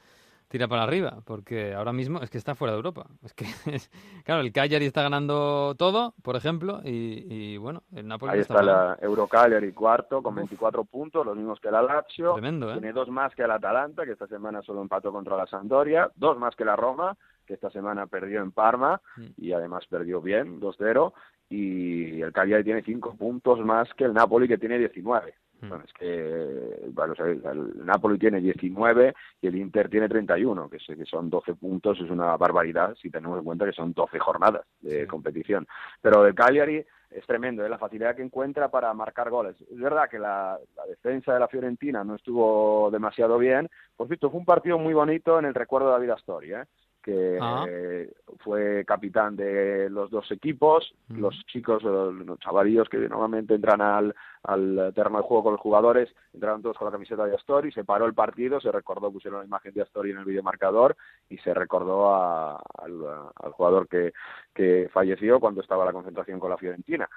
tira 0.47 0.67
para 0.67 0.83
arriba, 0.83 1.19
porque 1.25 1.73
ahora 1.73 1.91
mismo 1.91 2.21
es 2.21 2.29
que 2.29 2.37
está 2.37 2.55
fuera 2.55 2.73
de 2.73 2.77
Europa. 2.77 3.07
Es 3.23 3.33
que, 3.33 3.45
claro, 4.23 4.41
el 4.41 4.51
Cagliari 4.51 4.85
está 4.85 5.01
ganando 5.01 5.75
todo, 5.75 6.13
por 6.21 6.35
ejemplo, 6.35 6.81
y, 6.83 7.57
bueno, 7.57 7.83
el 7.93 8.07
Napoli 8.07 8.33
Ahí 8.33 8.39
está, 8.41 8.61
la 8.61 8.97
Euro 9.01 9.27
Cagliari 9.27 9.71
cuarto 9.71 10.21
con 10.21 10.35
24 10.35 10.83
puntos, 10.85 11.25
los 11.25 11.35
mismos 11.35 11.59
que 11.59 11.71
la 11.71 11.81
Lazio. 11.81 12.33
Tremendo, 12.33 12.69
¿eh? 12.69 12.73
Tiene 12.73 12.93
dos 12.93 13.09
más 13.09 13.33
que 13.35 13.43
el 13.43 13.51
Atalanta, 13.51 14.05
que 14.05 14.11
esta 14.11 14.27
semana 14.27 14.61
solo 14.61 14.81
empató 14.81 15.11
contra 15.11 15.35
la 15.35 15.47
Sampdoria, 15.47 16.11
dos 16.15 16.37
más 16.37 16.55
que 16.55 16.65
la 16.65 16.75
Roma, 16.75 17.17
que 17.45 17.55
esta 17.55 17.69
semana 17.69 18.07
perdió 18.07 18.41
en 18.41 18.51
Parma 18.51 19.01
mm. 19.17 19.25
y 19.37 19.53
además 19.53 19.85
perdió 19.87 20.21
bien, 20.21 20.59
2-0 20.59 21.13
y 21.49 22.21
el 22.21 22.33
Cagliari 22.33 22.63
tiene 22.63 22.81
cinco 22.81 23.15
puntos 23.15 23.59
más 23.59 23.87
que 23.93 24.05
el 24.05 24.13
Napoli 24.13 24.47
que 24.47 24.57
tiene 24.57 24.79
19. 24.79 25.33
Hmm. 25.61 25.69
Bueno, 25.69 25.83
es 25.85 25.93
que 25.93 26.89
bueno, 26.91 27.13
el 27.23 27.85
Napoli 27.85 28.17
tiene 28.17 28.39
19 28.39 29.13
y 29.41 29.47
el 29.47 29.55
Inter 29.55 29.89
tiene 29.89 30.09
31, 30.09 30.69
que, 30.69 30.77
que 30.77 31.05
son 31.05 31.29
12 31.29 31.55
puntos, 31.55 31.99
es 31.99 32.09
una 32.09 32.35
barbaridad 32.37 32.95
si 33.01 33.09
tenemos 33.09 33.37
en 33.39 33.45
cuenta 33.45 33.65
que 33.65 33.73
son 33.73 33.93
12 33.93 34.19
jornadas 34.19 34.65
de 34.81 35.07
competición. 35.07 35.67
Pero 36.01 36.25
el 36.25 36.35
Cagliari 36.35 36.85
es 37.15 37.25
tremendo, 37.25 37.65
¿eh? 37.65 37.69
la 37.69 37.77
facilidad 37.77 38.15
que 38.15 38.21
encuentra 38.21 38.69
para 38.69 38.93
marcar 38.93 39.29
goles. 39.29 39.55
Es 39.61 39.79
verdad 39.79 40.09
que 40.09 40.19
la, 40.19 40.59
defensa 40.87 41.33
de 41.33 41.39
la 41.39 41.47
Fiorentina 41.47 42.03
no 42.03 42.15
estuvo 42.15 42.89
demasiado 42.91 43.37
bien. 43.37 43.69
Por 43.95 44.07
cierto, 44.07 44.29
fue 44.29 44.39
un 44.39 44.45
partido 44.45 44.77
muy 44.77 44.93
bonito 44.93 45.39
en 45.39 45.45
el 45.45 45.53
recuerdo 45.53 45.87
de 45.87 45.93
David 45.93 46.09
Astori, 46.09 46.53
¿eh? 46.53 46.65
Que 47.05 47.37
ah. 47.39 47.67
fue 48.39 48.83
capitán 48.83 49.35
de 49.35 49.91
los 49.91 50.09
dos 50.09 50.31
equipos, 50.31 50.95
los 51.09 51.35
chicos, 51.45 51.83
los, 51.83 52.39
chavalillos 52.39 52.89
que 52.89 52.97
normalmente 52.97 53.53
entran 53.53 53.79
al, 53.79 54.15
al 54.41 54.91
terreno 54.95 55.17
de 55.19 55.23
juego 55.23 55.43
con 55.43 55.51
los 55.53 55.61
jugadores, 55.61 56.09
entraron 56.33 56.63
todos 56.63 56.75
con 56.75 56.87
la 56.87 56.91
camiseta 56.91 57.25
de 57.25 57.35
Astori, 57.35 57.71
se 57.71 57.83
paró 57.83 58.07
el 58.07 58.15
partido, 58.15 58.59
se 58.59 58.71
recordó, 58.71 59.11
pusieron 59.11 59.41
la 59.41 59.45
imagen 59.45 59.71
de 59.75 59.83
Astori 59.83 60.09
en 60.09 60.17
el 60.17 60.25
videomarcador 60.25 60.97
y 61.29 61.37
se 61.37 61.53
recordó 61.53 62.15
al, 62.15 62.57
al, 63.35 63.51
jugador 63.51 63.87
que, 63.87 64.11
que 64.55 64.89
falleció 64.91 65.39
cuando 65.39 65.61
estaba 65.61 65.85
la 65.85 65.93
concentración 65.93 66.39
con 66.39 66.49
la 66.49 66.57
Fiorentina. 66.57 67.07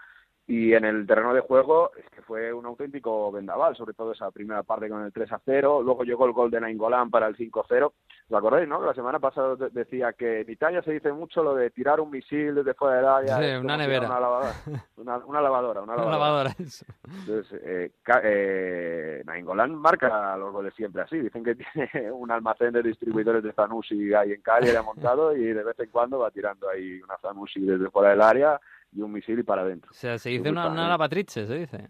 Y 0.49 0.73
en 0.73 0.87
el 0.87 1.07
terreno 1.07 1.35
de 1.35 1.43
juego 1.43 1.91
es 1.95 2.09
que 2.09 2.23
fue 2.23 2.51
un 2.55 2.65
auténtico 2.65 3.31
vendaval, 3.31 3.77
sobre 3.77 3.93
todo 3.93 4.13
esa 4.13 4.31
primera 4.31 4.63
parte 4.63 4.89
con 4.89 5.05
el 5.05 5.13
3 5.13 5.31
a 5.33 5.41
0. 5.45 5.83
Luego 5.83 6.05
llegó 6.05 6.25
el 6.25 6.33
gol 6.33 6.51
de 6.51 6.59
Nainggolan 6.59 7.11
para 7.11 7.27
el 7.27 7.37
5 7.37 7.67
0. 7.69 7.93
¿Os 8.31 8.35
acordáis, 8.35 8.67
no? 8.67 8.83
La 8.83 8.95
semana 8.95 9.19
pasada 9.19 9.57
decía 9.71 10.15
que 10.15 10.41
en 10.41 10.51
Italia 10.51 10.81
se 10.83 10.93
dice 10.93 11.13
mucho 11.13 11.43
lo 11.43 11.55
de 11.55 11.69
tirar 11.69 12.01
un 12.01 12.11
misil 12.11 12.55
desde 12.55 12.73
fuera 12.73 12.97
del 12.97 13.05
área. 13.05 13.37
Sí, 13.37 13.63
una 13.63 13.77
nevera. 13.77 14.07
Una 14.07 14.21
lavadora. 14.21 14.55
Una, 14.97 15.41
lavadora, 15.43 15.83
una 15.83 15.97
lavadora. 15.97 16.57
Entonces, 16.59 17.61
eh, 17.63 17.93
eh, 18.25 19.23
Nainggolan 19.27 19.75
marca 19.75 20.35
los 20.39 20.51
goles 20.51 20.73
siempre 20.75 21.03
así. 21.03 21.19
Dicen 21.19 21.45
que 21.45 21.57
tiene 21.57 22.11
un 22.11 22.31
almacén 22.31 22.73
de 22.73 22.83
distribuidores 22.83 23.43
de 23.43 23.53
Zanussi 23.53 24.15
ahí 24.15 24.33
en 24.33 24.41
Calle, 24.41 24.75
ha 24.75 24.83
montado 24.83 25.37
y 25.37 25.45
de 25.45 25.63
vez 25.63 25.79
en 25.79 25.91
cuando 25.91 26.21
va 26.21 26.31
tirando 26.31 26.71
ahí 26.71 27.03
una 27.03 27.19
Zanussi 27.19 27.61
desde 27.61 27.91
fuera 27.91 28.11
del 28.11 28.23
área 28.23 28.59
y 28.99 29.03
un 29.03 29.13
misil 29.13 29.39
y 29.39 29.43
para 29.45 29.63
adentro. 29.63 29.91
O 29.93 29.95
sea, 29.95 30.19
se 30.19 30.31
dice 30.31 30.51
una, 30.51 30.69
una 30.69 30.89
lavatrice, 30.89 31.47
se 31.47 31.55
dice. 31.55 31.89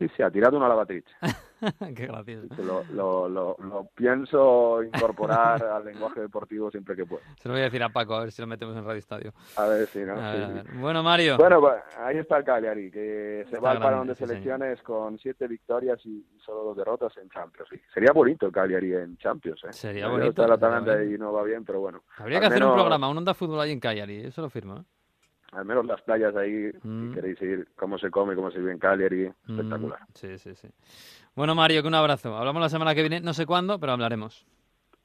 Sí, 0.00 0.08
sí, 0.16 0.22
ha 0.22 0.30
tirado 0.30 0.56
una 0.56 0.66
lavatrice. 0.66 1.10
Qué 1.94 2.06
gracioso. 2.06 2.48
Lo, 2.62 2.82
lo, 2.90 3.28
lo, 3.28 3.56
lo, 3.60 3.84
pienso 3.94 4.82
incorporar 4.82 5.62
al 5.62 5.84
lenguaje 5.84 6.20
deportivo 6.20 6.70
siempre 6.70 6.96
que 6.96 7.04
pueda. 7.04 7.22
Se 7.36 7.48
lo 7.48 7.52
voy 7.52 7.60
a 7.60 7.64
decir 7.64 7.82
a 7.82 7.90
Paco, 7.90 8.14
a 8.14 8.20
ver 8.20 8.32
si 8.32 8.40
lo 8.40 8.48
metemos 8.48 8.74
en 8.78 8.84
Radio 8.84 8.98
Estadio. 8.98 9.34
A 9.56 9.66
ver 9.66 9.86
si, 9.86 9.98
¿no? 9.98 10.14
Bueno, 10.80 11.02
Mario. 11.02 11.36
Bueno, 11.36 11.60
pues, 11.60 11.74
ahí 11.98 12.16
está 12.16 12.38
el 12.38 12.44
Cagliari, 12.44 12.90
que 12.90 13.44
se 13.50 13.58
va 13.60 13.78
para 13.78 13.98
donde 13.98 14.14
selecciones 14.14 14.80
con 14.82 15.18
siete 15.18 15.46
victorias 15.46 16.00
y 16.06 16.24
solo 16.44 16.64
dos 16.64 16.78
derrotas 16.78 17.14
en 17.18 17.28
Champions. 17.28 17.68
Sería 17.92 18.12
bonito 18.12 18.46
el 18.46 18.52
Cagliari 18.52 18.94
en 18.94 19.18
Champions, 19.18 19.62
¿eh? 19.64 19.72
Sería 19.74 20.08
bonito. 20.08 20.30
Está 20.30 20.48
la 20.48 20.54
Atalanta 20.54 21.04
y 21.04 21.18
no 21.18 21.30
va 21.30 21.44
bien, 21.44 21.62
pero 21.62 21.80
bueno. 21.80 22.04
Habría 22.16 22.40
que 22.40 22.46
hacer 22.46 22.64
un 22.64 22.72
programa, 22.72 23.06
un 23.06 23.18
onda 23.18 23.34
fútbol 23.34 23.60
ahí 23.60 23.70
en 23.70 23.80
Cagliari, 23.80 24.24
eso 24.24 24.40
lo 24.40 24.48
firmo, 24.48 24.78
¿eh? 24.78 24.84
Al 25.52 25.64
menos 25.64 25.84
las 25.86 26.00
playas 26.02 26.34
ahí, 26.36 26.70
si 26.72 26.88
mm. 26.88 27.14
queréis 27.14 27.40
ir, 27.42 27.68
cómo 27.76 27.98
se 27.98 28.10
come, 28.10 28.34
cómo 28.34 28.50
se 28.50 28.58
vive 28.58 28.72
en 28.72 28.78
Cagliari, 28.78 29.28
mm. 29.46 29.50
espectacular. 29.50 29.98
Sí, 30.14 30.38
sí, 30.38 30.54
sí. 30.54 30.68
Bueno, 31.34 31.54
Mario, 31.54 31.82
que 31.82 31.88
un 31.88 31.94
abrazo. 31.94 32.36
Hablamos 32.36 32.62
la 32.62 32.68
semana 32.68 32.94
que 32.94 33.02
viene, 33.02 33.20
no 33.20 33.34
sé 33.34 33.46
cuándo, 33.46 33.78
pero 33.78 33.92
hablaremos. 33.92 34.46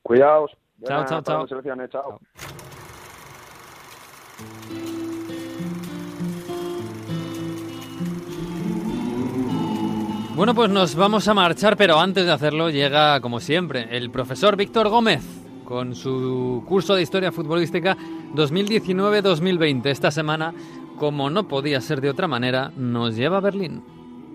Cuidaos. 0.04 0.52
Chao, 0.84 1.06
chao, 1.06 1.22
chao. 1.22 1.48
chao. 1.88 2.20
Bueno, 10.36 10.54
pues 10.54 10.70
nos 10.70 10.96
vamos 10.96 11.28
a 11.30 11.34
marchar, 11.34 11.78
pero 11.78 11.98
antes 11.98 12.26
de 12.26 12.32
hacerlo 12.32 12.70
llega, 12.70 13.22
como 13.22 13.40
siempre, 13.40 13.88
el 13.96 14.12
profesor 14.12 14.58
Víctor 14.58 14.90
Gómez 14.90 15.45
con 15.66 15.96
su 15.96 16.64
curso 16.68 16.96
de 16.96 17.02
historia 17.02 17.32
futbolística 17.32 17.98
2019-2020. 18.36 19.88
Esta 19.88 20.12
semana, 20.12 20.54
como 20.98 21.30
no 21.30 21.48
podía 21.48 21.82
ser 21.82 22.00
de 22.00 22.10
otra 22.10 22.28
manera, 22.28 22.72
nos 22.78 23.16
lleva 23.16 23.38
a 23.38 23.42
Berlín. 23.42 23.84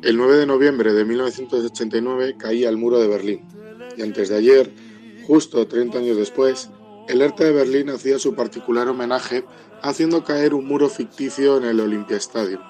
El 0.02 0.16
9 0.16 0.36
de 0.36 0.46
noviembre 0.46 0.92
de 0.92 1.04
1989 1.04 2.36
caía 2.38 2.68
el 2.68 2.76
muro 2.76 2.98
de 2.98 3.08
Berlín 3.08 3.40
y 3.96 4.02
antes 4.02 4.28
de 4.28 4.36
ayer, 4.36 4.72
justo 5.26 5.66
30 5.66 5.98
años 5.98 6.16
después, 6.16 6.70
el 7.08 7.22
ERTA 7.22 7.44
de 7.44 7.52
Berlín 7.52 7.90
hacía 7.90 8.18
su 8.18 8.34
particular 8.34 8.88
homenaje 8.88 9.44
haciendo 9.82 10.24
caer 10.24 10.54
un 10.54 10.66
muro 10.66 10.88
ficticio 10.88 11.56
en 11.56 11.64
el 11.64 11.80
Olympia 11.80 12.16
Stadium, 12.18 12.62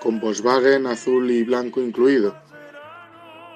con 0.00 0.20
Volkswagen 0.20 0.86
azul 0.86 1.30
y 1.30 1.44
blanco 1.44 1.80
incluido. 1.80 2.36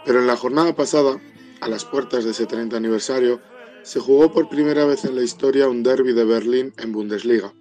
Pero 0.04 0.20
en 0.20 0.26
la 0.26 0.36
jornada 0.36 0.74
pasada, 0.74 1.20
a 1.60 1.68
las 1.68 1.84
puertas 1.84 2.24
de 2.24 2.30
ese 2.30 2.46
30 2.46 2.76
aniversario, 2.76 3.40
se 3.82 4.00
jugó 4.00 4.32
por 4.32 4.48
primera 4.48 4.84
vez 4.84 5.04
en 5.04 5.16
la 5.16 5.22
historia 5.22 5.68
un 5.68 5.82
derby 5.82 6.12
de 6.12 6.24
Berlín 6.24 6.72
en 6.78 6.92
Bundesliga. 6.92 7.52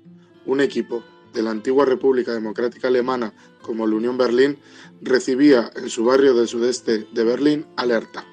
Un 0.46 0.62
equipo 0.62 1.04
de 1.34 1.42
la 1.42 1.52
antigua 1.52 1.86
República 1.86 2.34
Democrática 2.34 2.90
Alemana 2.90 3.34
como 3.62 3.88
la 3.88 3.96
Unión 3.96 4.18
Berlín 4.18 4.58
recibía 5.02 5.72
en 5.76 5.90
su 5.90 6.06
barrio 6.06 6.34
del 6.34 6.48
sudeste 6.48 7.08
de 7.12 7.24
Berlín 7.24 7.66
alerta. 7.76 8.26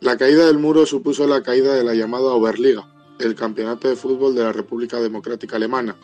La 0.00 0.16
caída 0.16 0.46
del 0.46 0.58
muro 0.58 0.86
supuso 0.86 1.26
la 1.26 1.42
caída 1.42 1.74
de 1.74 1.84
la 1.84 1.94
llamada 1.94 2.32
Oberliga, 2.32 2.92
el 3.18 3.34
campeonato 3.34 3.88
de 3.88 3.96
fútbol 3.96 4.34
de 4.34 4.42
la 4.42 4.52
República 4.52 4.98
Democrática 4.98 5.56
Alemana, 5.56 5.96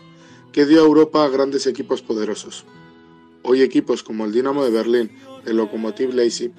que 0.53 0.67
dio 0.67 0.81
a 0.81 0.87
Europa 0.87 1.29
grandes 1.29 1.67
equipos 1.67 2.03
poderosos. 2.03 2.65
Hoy 3.43 3.63
equipos 3.63 4.03
como 4.03 4.25
el 4.25 4.33
Dinamo 4.33 4.65
de 4.65 4.71
Berlín, 4.71 5.11
el 5.47 5.57
Lokomotiv 5.57 6.13
Leipzig, 6.15 6.53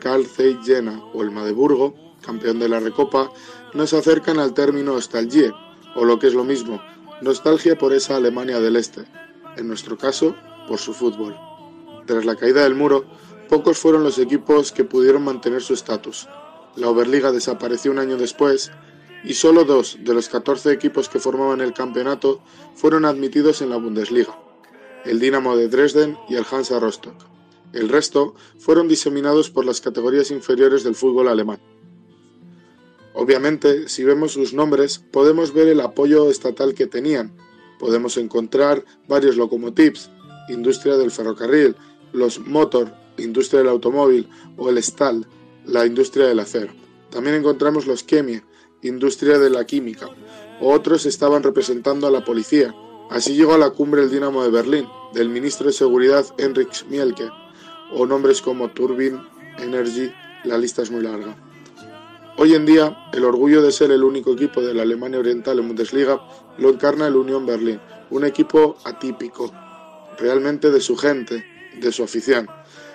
Karl 0.00 0.26
Zeiss 0.26 0.58
Jena 0.64 1.02
o 1.14 1.22
el 1.22 1.30
Magdeburgo, 1.30 1.94
campeón 2.22 2.58
de 2.58 2.68
la 2.68 2.80
Recopa, 2.80 3.32
nos 3.74 3.92
acercan 3.92 4.38
al 4.38 4.54
término 4.54 4.92
nostalgie, 4.92 5.52
o 5.94 6.04
lo 6.04 6.18
que 6.18 6.26
es 6.26 6.34
lo 6.34 6.44
mismo, 6.44 6.80
nostalgia 7.20 7.76
por 7.76 7.92
esa 7.92 8.16
Alemania 8.16 8.60
del 8.60 8.76
Este, 8.76 9.04
en 9.56 9.68
nuestro 9.68 9.96
caso, 9.96 10.34
por 10.68 10.78
su 10.78 10.92
fútbol. 10.94 11.36
Tras 12.06 12.24
la 12.24 12.36
caída 12.36 12.62
del 12.62 12.74
muro, 12.74 13.04
pocos 13.48 13.78
fueron 13.78 14.02
los 14.02 14.18
equipos 14.18 14.72
que 14.72 14.84
pudieron 14.84 15.24
mantener 15.24 15.62
su 15.62 15.74
estatus. 15.74 16.28
La 16.76 16.88
Oberliga 16.88 17.32
desapareció 17.32 17.90
un 17.90 17.98
año 17.98 18.16
después 18.16 18.70
y 19.24 19.34
solo 19.34 19.64
dos 19.64 19.98
de 20.00 20.14
los 20.14 20.28
14 20.28 20.72
equipos 20.72 21.08
que 21.08 21.20
formaban 21.20 21.60
el 21.60 21.72
campeonato 21.72 22.40
fueron 22.74 23.04
admitidos 23.04 23.62
en 23.62 23.70
la 23.70 23.76
Bundesliga, 23.76 24.36
el 25.04 25.20
Dinamo 25.20 25.56
de 25.56 25.68
Dresden 25.68 26.18
y 26.28 26.36
el 26.36 26.46
Hansa 26.50 26.80
Rostock. 26.80 27.14
El 27.72 27.88
resto 27.88 28.34
fueron 28.58 28.88
diseminados 28.88 29.50
por 29.50 29.64
las 29.64 29.80
categorías 29.80 30.30
inferiores 30.30 30.82
del 30.82 30.94
fútbol 30.94 31.28
alemán. 31.28 31.60
Obviamente, 33.14 33.88
si 33.88 34.04
vemos 34.04 34.32
sus 34.32 34.54
nombres, 34.54 34.98
podemos 34.98 35.52
ver 35.52 35.68
el 35.68 35.80
apoyo 35.80 36.30
estatal 36.30 36.74
que 36.74 36.86
tenían. 36.86 37.36
Podemos 37.78 38.16
encontrar 38.16 38.84
varios 39.08 39.36
locomotives, 39.36 40.10
industria 40.48 40.96
del 40.96 41.10
ferrocarril, 41.10 41.76
los 42.12 42.40
motor, 42.40 42.94
industria 43.18 43.60
del 43.60 43.68
automóvil, 43.68 44.28
o 44.56 44.70
el 44.70 44.82
Stahl, 44.82 45.26
la 45.66 45.84
industria 45.84 46.26
del 46.26 46.40
acero. 46.40 46.72
También 47.10 47.36
encontramos 47.36 47.86
los 47.86 48.06
Chemie, 48.06 48.42
industria 48.82 49.38
de 49.38 49.50
la 49.50 49.66
química. 49.66 50.08
Otros 50.60 51.04
estaban 51.06 51.42
representando 51.42 52.06
a 52.06 52.10
la 52.10 52.24
policía. 52.24 52.74
Así 53.10 53.34
llegó 53.34 53.54
a 53.54 53.58
la 53.58 53.70
cumbre 53.70 54.02
el 54.02 54.10
Dinamo 54.10 54.42
de 54.42 54.50
Berlín, 54.50 54.86
del 55.12 55.28
ministro 55.28 55.66
de 55.66 55.74
Seguridad 55.74 56.24
Enrich 56.38 56.86
Mielke, 56.88 57.28
o 57.92 58.06
nombres 58.06 58.40
como 58.40 58.70
Turbin, 58.70 59.20
Energy, 59.58 60.10
la 60.44 60.56
lista 60.56 60.80
es 60.80 60.90
muy 60.90 61.02
larga. 61.02 61.36
Hoy 62.38 62.54
en 62.54 62.64
día, 62.64 62.96
el 63.12 63.24
orgullo 63.24 63.60
de 63.60 63.70
ser 63.70 63.90
el 63.90 64.02
único 64.02 64.32
equipo 64.32 64.62
de 64.62 64.72
la 64.72 64.82
Alemania 64.82 65.20
Oriental 65.20 65.58
en 65.58 65.68
Bundesliga 65.68 66.18
lo 66.56 66.70
encarna 66.70 67.06
el 67.06 67.16
Unión 67.16 67.44
Berlín, 67.44 67.78
un 68.08 68.24
equipo 68.24 68.76
atípico, 68.84 69.52
realmente 70.18 70.70
de 70.70 70.80
su 70.80 70.96
gente, 70.96 71.44
de 71.78 71.92
su 71.92 72.02
afición. 72.02 72.48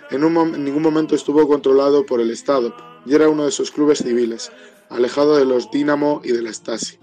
En, 0.09 0.23
en 0.23 0.63
ningún 0.63 0.81
momento 0.81 1.13
estuvo 1.13 1.47
controlado 1.47 2.03
por 2.03 2.19
el 2.19 2.31
Estado 2.31 2.75
y 3.05 3.13
era 3.13 3.29
uno 3.29 3.43
de 3.43 3.49
esos 3.49 3.69
clubes 3.69 3.99
civiles, 3.99 4.51
alejado 4.89 5.37
de 5.37 5.45
los 5.45 5.69
Dinamo 5.69 6.19
y 6.23 6.31
de 6.31 6.41
la 6.41 6.51
Stasi, 6.51 6.97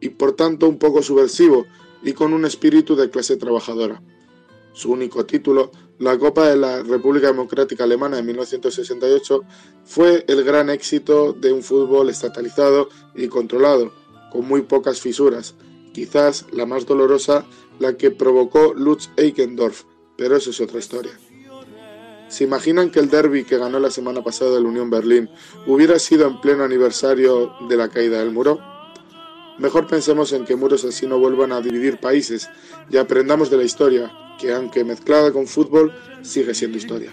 y 0.00 0.10
por 0.10 0.32
tanto 0.32 0.68
un 0.68 0.78
poco 0.78 1.02
subversivo 1.02 1.64
y 2.02 2.12
con 2.12 2.34
un 2.34 2.44
espíritu 2.44 2.94
de 2.94 3.08
clase 3.08 3.38
trabajadora. 3.38 4.02
Su 4.72 4.92
único 4.92 5.26
título 5.26 5.70
la 5.98 6.18
Copa 6.18 6.48
de 6.48 6.56
la 6.56 6.82
República 6.82 7.26
Democrática 7.26 7.84
Alemana 7.84 8.16
de 8.16 8.22
1968 8.22 9.42
fue 9.84 10.24
el 10.28 10.42
gran 10.44 10.70
éxito 10.70 11.34
de 11.34 11.52
un 11.52 11.62
fútbol 11.62 12.08
estatalizado 12.08 12.88
y 13.14 13.28
controlado, 13.28 13.92
con 14.32 14.48
muy 14.48 14.62
pocas 14.62 15.00
fisuras, 15.00 15.54
quizás 15.92 16.46
la 16.52 16.64
más 16.64 16.86
dolorosa 16.86 17.44
la 17.78 17.98
que 17.98 18.10
provocó 18.10 18.72
Lutz 18.72 19.10
Eichendorf, 19.16 19.84
pero 20.16 20.36
eso 20.36 20.50
es 20.50 20.60
otra 20.62 20.78
historia. 20.78 21.12
¿Se 22.28 22.44
imaginan 22.44 22.90
que 22.90 23.00
el 23.00 23.10
derby 23.10 23.44
que 23.44 23.58
ganó 23.58 23.78
la 23.78 23.90
semana 23.90 24.24
pasada 24.24 24.56
el 24.56 24.64
Unión 24.64 24.88
Berlín 24.88 25.28
hubiera 25.66 25.98
sido 25.98 26.26
en 26.26 26.40
pleno 26.40 26.64
aniversario 26.64 27.52
de 27.68 27.76
la 27.76 27.88
caída 27.88 28.20
del 28.20 28.30
muro? 28.30 28.58
mejor 29.60 29.86
pensemos 29.86 30.32
en 30.32 30.46
que 30.46 30.56
muros 30.56 30.84
así 30.84 31.06
no 31.06 31.18
vuelvan 31.18 31.52
a 31.52 31.60
dividir 31.60 32.00
países 32.00 32.48
y 32.88 32.96
aprendamos 32.96 33.50
de 33.50 33.58
la 33.58 33.64
historia, 33.64 34.10
que 34.40 34.52
aunque 34.52 34.82
mezclada 34.84 35.32
con 35.32 35.46
fútbol, 35.46 35.92
sigue 36.22 36.54
siendo 36.54 36.78
historia. 36.78 37.12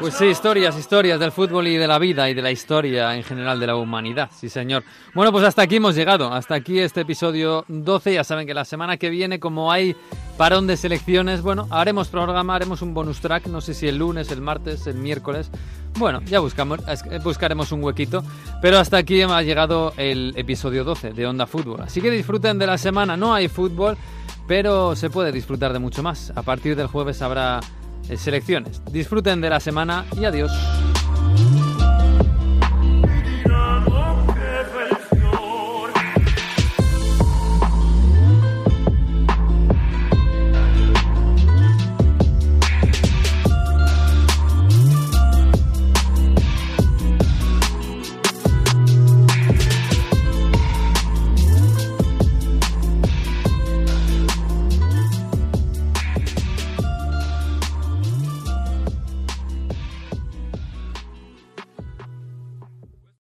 Pues 0.00 0.14
sí, 0.14 0.26
historias, 0.26 0.78
historias 0.78 1.18
del 1.18 1.32
fútbol 1.32 1.66
y 1.68 1.76
de 1.76 1.86
la 1.86 1.98
vida 1.98 2.28
y 2.28 2.34
de 2.34 2.42
la 2.42 2.50
historia 2.50 3.14
en 3.14 3.24
general 3.24 3.58
de 3.58 3.66
la 3.66 3.76
humanidad, 3.76 4.30
sí 4.34 4.48
señor. 4.48 4.84
Bueno, 5.14 5.32
pues 5.32 5.44
hasta 5.44 5.62
aquí 5.62 5.76
hemos 5.76 5.94
llegado, 5.94 6.32
hasta 6.32 6.54
aquí 6.54 6.78
este 6.78 7.02
episodio 7.02 7.64
12, 7.68 8.14
ya 8.14 8.24
saben 8.24 8.46
que 8.46 8.54
la 8.54 8.64
semana 8.64 8.96
que 8.96 9.08
viene, 9.10 9.40
como 9.40 9.72
hay 9.72 9.96
parón 10.38 10.66
de 10.66 10.78
selecciones, 10.78 11.42
bueno, 11.42 11.66
haremos 11.68 12.08
programa, 12.08 12.54
haremos 12.54 12.80
un 12.80 12.94
bonus 12.94 13.20
track, 13.20 13.48
no 13.48 13.60
sé 13.60 13.74
si 13.74 13.88
el 13.88 13.98
lunes, 13.98 14.30
el 14.30 14.40
martes, 14.40 14.86
el 14.86 14.94
miércoles, 14.94 15.50
bueno, 15.98 16.22
ya 16.22 16.38
buscamos, 16.38 16.80
buscaremos 17.22 17.72
un 17.72 17.82
huequito, 17.82 18.24
pero 18.62 18.78
hasta 18.78 18.96
aquí 18.96 19.20
ha 19.20 19.42
llegado 19.42 19.92
el 19.96 20.32
episodio 20.36 20.84
12 20.84 21.12
de 21.12 21.26
Onda 21.26 21.46
Fútbol, 21.46 21.82
así 21.82 22.00
que 22.00 22.10
disfruten 22.10 22.58
de 22.58 22.66
la 22.66 22.78
semana, 22.78 23.16
no 23.16 23.34
hay 23.34 23.48
fútbol, 23.48 23.98
pero 24.46 24.96
se 24.96 25.10
puede 25.10 25.30
disfrutar 25.32 25.72
de 25.72 25.78
mucho 25.78 26.02
más. 26.02 26.32
A 26.34 26.42
partir 26.42 26.74
del 26.74 26.86
jueves 26.86 27.20
habrá 27.20 27.60
eh, 28.08 28.16
selecciones. 28.16 28.82
Disfruten 28.90 29.40
de 29.40 29.50
la 29.50 29.60
semana 29.60 30.06
y 30.18 30.24
adiós. 30.24 30.50